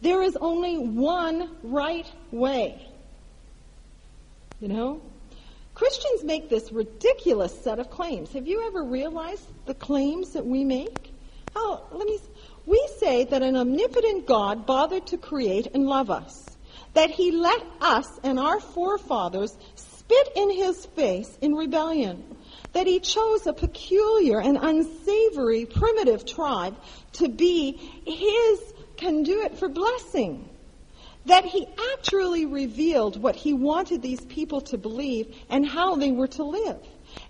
there 0.00 0.22
is 0.22 0.36
only 0.36 0.78
one 0.78 1.56
right 1.62 2.06
way. 2.30 2.80
You 4.60 4.68
know? 4.68 5.00
Christians 5.78 6.24
make 6.24 6.48
this 6.48 6.72
ridiculous 6.72 7.56
set 7.62 7.78
of 7.78 7.88
claims. 7.88 8.32
Have 8.32 8.48
you 8.48 8.66
ever 8.66 8.82
realized 8.82 9.46
the 9.64 9.74
claims 9.74 10.32
that 10.32 10.44
we 10.44 10.64
make? 10.64 11.14
Oh, 11.54 11.86
let 11.92 12.04
me. 12.04 12.18
We 12.66 12.88
say 12.98 13.22
that 13.22 13.42
an 13.42 13.56
omnipotent 13.56 14.26
God 14.26 14.66
bothered 14.66 15.06
to 15.06 15.16
create 15.16 15.68
and 15.72 15.86
love 15.86 16.10
us, 16.10 16.56
that 16.94 17.10
He 17.10 17.30
let 17.30 17.62
us 17.80 18.08
and 18.24 18.40
our 18.40 18.58
forefathers 18.58 19.56
spit 19.76 20.28
in 20.34 20.50
His 20.50 20.84
face 20.84 21.38
in 21.40 21.54
rebellion, 21.54 22.24
that 22.72 22.88
He 22.88 22.98
chose 22.98 23.46
a 23.46 23.52
peculiar 23.52 24.40
and 24.40 24.58
unsavory 24.60 25.64
primitive 25.64 26.26
tribe 26.26 26.76
to 27.12 27.28
be 27.28 27.76
His 28.04 28.74
conduit 28.96 29.56
for 29.56 29.68
blessing. 29.68 30.47
That 31.28 31.44
he 31.44 31.66
actually 31.94 32.46
revealed 32.46 33.22
what 33.22 33.36
he 33.36 33.52
wanted 33.52 34.02
these 34.02 34.24
people 34.24 34.60
to 34.62 34.78
believe 34.78 35.34
and 35.48 35.66
how 35.66 35.96
they 35.96 36.10
were 36.10 36.28
to 36.28 36.44
live. 36.44 36.78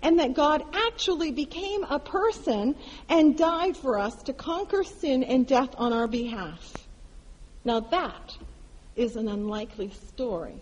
And 0.01 0.19
that 0.19 0.33
God 0.33 0.63
actually 0.73 1.31
became 1.31 1.83
a 1.83 1.99
person 1.99 2.75
and 3.09 3.37
died 3.37 3.77
for 3.77 3.99
us 3.99 4.23
to 4.23 4.33
conquer 4.33 4.83
sin 4.83 5.23
and 5.23 5.45
death 5.45 5.75
on 5.77 5.93
our 5.93 6.07
behalf. 6.07 6.87
Now 7.65 7.81
that 7.81 8.37
is 8.95 9.15
an 9.15 9.27
unlikely 9.27 9.91
story. 10.07 10.55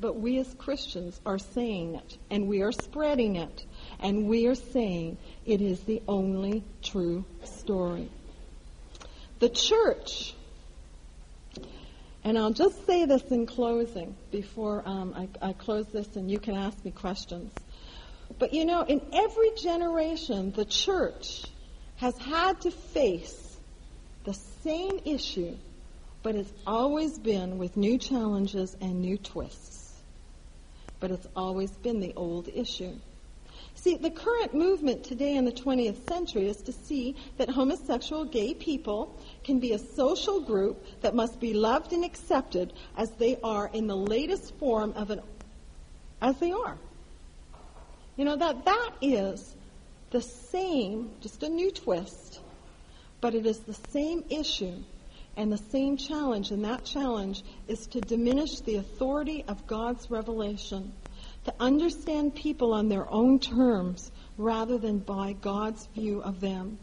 But 0.00 0.18
we 0.20 0.38
as 0.38 0.52
Christians 0.54 1.20
are 1.26 1.38
saying 1.38 1.96
it, 1.96 2.18
and 2.30 2.46
we 2.46 2.62
are 2.62 2.70
spreading 2.70 3.34
it, 3.36 3.64
and 3.98 4.28
we 4.28 4.46
are 4.46 4.54
saying 4.54 5.16
it 5.44 5.60
is 5.60 5.80
the 5.80 6.02
only 6.06 6.62
true 6.82 7.24
story. 7.42 8.08
The 9.40 9.48
church, 9.48 10.34
and 12.28 12.36
I'll 12.36 12.52
just 12.52 12.84
say 12.84 13.06
this 13.06 13.22
in 13.30 13.46
closing 13.46 14.14
before 14.30 14.82
um, 14.84 15.14
I, 15.16 15.48
I 15.48 15.52
close 15.54 15.86
this 15.86 16.14
and 16.14 16.30
you 16.30 16.38
can 16.38 16.56
ask 16.56 16.84
me 16.84 16.90
questions. 16.90 17.50
But 18.38 18.52
you 18.52 18.66
know, 18.66 18.82
in 18.82 19.00
every 19.14 19.52
generation, 19.56 20.52
the 20.52 20.66
church 20.66 21.46
has 21.96 22.18
had 22.18 22.60
to 22.60 22.70
face 22.70 23.56
the 24.24 24.34
same 24.62 25.00
issue, 25.06 25.56
but 26.22 26.34
it's 26.34 26.52
always 26.66 27.18
been 27.18 27.56
with 27.56 27.78
new 27.78 27.96
challenges 27.96 28.76
and 28.78 29.00
new 29.00 29.16
twists. 29.16 29.94
But 31.00 31.12
it's 31.12 31.28
always 31.34 31.70
been 31.70 32.00
the 32.00 32.12
old 32.14 32.50
issue. 32.54 32.92
See, 33.74 33.96
the 33.96 34.10
current 34.10 34.52
movement 34.52 35.04
today 35.04 35.36
in 35.36 35.46
the 35.46 35.52
20th 35.52 36.06
century 36.06 36.48
is 36.48 36.60
to 36.62 36.72
see 36.72 37.16
that 37.38 37.48
homosexual 37.48 38.24
gay 38.26 38.52
people 38.52 39.16
can 39.48 39.58
be 39.58 39.72
a 39.72 39.78
social 39.78 40.42
group 40.42 40.84
that 41.00 41.14
must 41.14 41.40
be 41.40 41.54
loved 41.54 41.94
and 41.94 42.04
accepted 42.04 42.70
as 42.98 43.10
they 43.12 43.38
are 43.42 43.70
in 43.72 43.86
the 43.86 43.96
latest 43.96 44.54
form 44.58 44.92
of 44.92 45.08
an, 45.08 45.22
as 46.20 46.36
they 46.36 46.52
are. 46.52 46.76
You 48.18 48.26
know, 48.26 48.36
that 48.36 48.66
that 48.66 48.90
is 49.00 49.56
the 50.10 50.20
same, 50.20 51.12
just 51.22 51.42
a 51.42 51.48
new 51.48 51.70
twist, 51.70 52.40
but 53.22 53.34
it 53.34 53.46
is 53.46 53.60
the 53.60 53.78
same 53.90 54.22
issue 54.28 54.76
and 55.38 55.50
the 55.50 55.64
same 55.72 55.96
challenge, 55.96 56.50
and 56.50 56.62
that 56.66 56.84
challenge 56.84 57.42
is 57.68 57.86
to 57.86 58.02
diminish 58.02 58.60
the 58.60 58.76
authority 58.76 59.46
of 59.48 59.66
God's 59.66 60.10
revelation 60.10 60.92
to 61.44 61.54
understand 61.58 62.34
people 62.34 62.74
on 62.74 62.90
their 62.90 63.10
own 63.10 63.38
terms 63.38 64.12
rather 64.36 64.76
than 64.76 64.98
by 64.98 65.32
God's 65.40 65.86
view 65.94 66.20
of 66.20 66.38
them, 66.40 66.78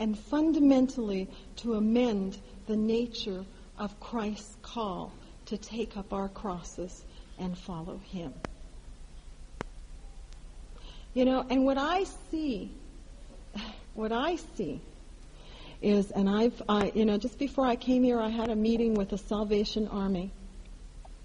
and 0.00 0.18
fundamentally 0.18 1.28
to 1.56 1.74
amend 1.74 2.38
the 2.66 2.76
nature 2.76 3.44
of 3.78 3.98
Christ's 4.00 4.56
call 4.62 5.12
to 5.46 5.56
take 5.56 5.96
up 5.96 6.12
our 6.12 6.28
crosses 6.28 7.04
and 7.38 7.56
follow 7.56 7.98
Him. 8.10 8.32
You 11.14 11.24
know, 11.24 11.44
and 11.48 11.64
what 11.64 11.78
I 11.78 12.04
see, 12.30 12.70
what 13.94 14.12
I 14.12 14.36
see 14.56 14.80
is, 15.80 16.10
and 16.10 16.28
I've, 16.28 16.60
I, 16.68 16.92
you 16.94 17.04
know, 17.04 17.18
just 17.18 17.38
before 17.38 17.66
I 17.66 17.76
came 17.76 18.02
here, 18.02 18.20
I 18.20 18.28
had 18.28 18.50
a 18.50 18.56
meeting 18.56 18.94
with 18.94 19.10
the 19.10 19.18
Salvation 19.18 19.88
Army. 19.88 20.30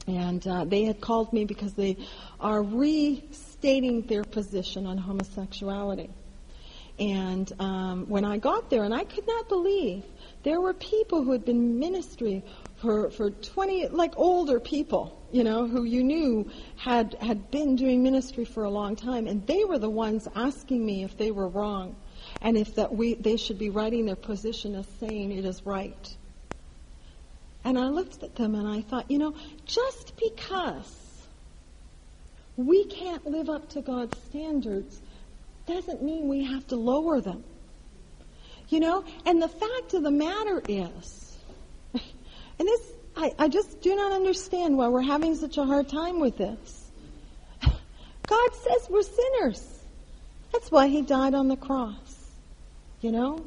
And 0.05 0.45
uh, 0.45 0.65
they 0.65 0.83
had 0.83 0.99
called 0.99 1.31
me 1.31 1.45
because 1.45 1.73
they 1.73 1.97
are 2.39 2.61
restating 2.61 4.01
their 4.01 4.23
position 4.23 4.85
on 4.85 4.97
homosexuality. 4.97 6.09
And 6.99 7.51
um, 7.59 8.05
when 8.07 8.23
I 8.23 8.37
got 8.37 8.69
there, 8.69 8.83
and 8.83 8.93
I 8.93 9.03
could 9.03 9.25
not 9.25 9.49
believe, 9.49 10.03
there 10.43 10.61
were 10.61 10.73
people 10.73 11.23
who 11.23 11.31
had 11.31 11.43
been 11.43 11.79
ministry 11.79 12.43
for, 12.75 13.09
for 13.09 13.31
20, 13.31 13.87
like 13.89 14.13
older 14.17 14.59
people, 14.59 15.19
you 15.31 15.43
know, 15.43 15.67
who 15.67 15.83
you 15.83 16.03
knew 16.03 16.49
had, 16.75 17.15
had 17.19 17.49
been 17.49 17.75
doing 17.75 18.03
ministry 18.03 18.45
for 18.45 18.63
a 18.63 18.69
long 18.69 18.95
time, 18.95 19.25
and 19.25 19.45
they 19.47 19.63
were 19.63 19.79
the 19.79 19.89
ones 19.89 20.27
asking 20.35 20.85
me 20.85 21.03
if 21.03 21.17
they 21.17 21.31
were 21.31 21.47
wrong, 21.47 21.95
and 22.41 22.57
if 22.57 22.75
that 22.75 22.93
we, 22.93 23.15
they 23.15 23.37
should 23.37 23.57
be 23.57 23.69
writing 23.69 24.05
their 24.05 24.15
position 24.15 24.75
as 24.75 24.87
saying 24.99 25.31
it 25.31 25.45
is 25.45 25.65
right. 25.65 26.15
And 27.63 27.79
I 27.79 27.87
looked 27.87 28.21
at 28.23 28.35
them 28.35 28.55
and 28.55 28.67
I 28.67 28.81
thought, 28.81 29.09
you 29.09 29.17
know, 29.17 29.33
just 29.65 30.17
because 30.17 31.25
we 32.57 32.85
can't 32.85 33.25
live 33.25 33.49
up 33.49 33.69
to 33.69 33.81
God's 33.81 34.15
standards 34.23 35.01
doesn't 35.65 36.03
mean 36.03 36.27
we 36.27 36.45
have 36.45 36.67
to 36.67 36.75
lower 36.75 37.21
them. 37.21 37.43
You 38.69 38.79
know, 38.79 39.03
and 39.25 39.41
the 39.41 39.47
fact 39.47 39.93
of 39.93 40.03
the 40.03 40.11
matter 40.11 40.61
is, 40.67 41.37
and 41.93 42.67
this, 42.67 42.81
I, 43.15 43.33
I 43.37 43.47
just 43.47 43.81
do 43.81 43.95
not 43.95 44.11
understand 44.11 44.77
why 44.77 44.87
we're 44.87 45.01
having 45.01 45.35
such 45.35 45.57
a 45.57 45.65
hard 45.65 45.89
time 45.89 46.19
with 46.19 46.37
this. 46.37 46.91
God 47.61 48.49
says 48.55 48.87
we're 48.89 49.03
sinners. 49.03 49.79
That's 50.51 50.71
why 50.71 50.87
He 50.87 51.01
died 51.01 51.33
on 51.33 51.47
the 51.47 51.57
cross. 51.57 52.31
You 53.01 53.11
know? 53.11 53.45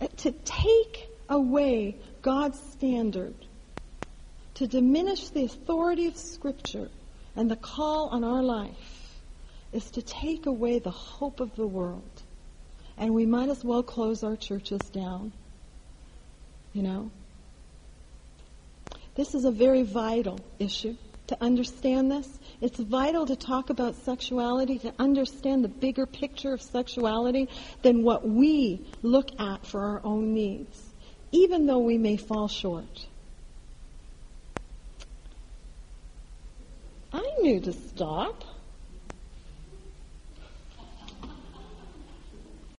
Uh, 0.00 0.08
to 0.18 0.32
take 0.44 1.08
away 1.28 1.96
God's 2.22 2.58
standard, 2.72 3.34
to 4.54 4.66
diminish 4.66 5.28
the 5.28 5.44
authority 5.44 6.06
of 6.06 6.16
Scripture 6.16 6.88
and 7.36 7.50
the 7.50 7.56
call 7.56 8.08
on 8.08 8.22
our 8.22 8.42
life, 8.42 8.93
is 9.74 9.90
to 9.90 10.02
take 10.02 10.46
away 10.46 10.78
the 10.78 10.90
hope 10.90 11.40
of 11.40 11.54
the 11.56 11.66
world. 11.66 12.22
And 12.96 13.12
we 13.12 13.26
might 13.26 13.48
as 13.48 13.64
well 13.64 13.82
close 13.82 14.22
our 14.22 14.36
churches 14.36 14.80
down. 14.90 15.32
You 16.72 16.82
know? 16.82 17.10
This 19.16 19.34
is 19.34 19.44
a 19.44 19.50
very 19.50 19.82
vital 19.82 20.38
issue 20.58 20.96
to 21.26 21.42
understand 21.42 22.10
this. 22.10 22.28
It's 22.60 22.78
vital 22.78 23.26
to 23.26 23.36
talk 23.36 23.70
about 23.70 23.96
sexuality, 24.04 24.78
to 24.80 24.94
understand 24.98 25.64
the 25.64 25.68
bigger 25.68 26.06
picture 26.06 26.52
of 26.52 26.62
sexuality 26.62 27.48
than 27.82 28.02
what 28.02 28.28
we 28.28 28.80
look 29.02 29.28
at 29.40 29.66
for 29.66 29.80
our 29.80 30.00
own 30.04 30.34
needs, 30.34 30.80
even 31.32 31.66
though 31.66 31.78
we 31.78 31.98
may 31.98 32.16
fall 32.16 32.48
short. 32.48 33.06
I 37.12 37.24
knew 37.40 37.60
to 37.60 37.72
stop. 37.72 38.44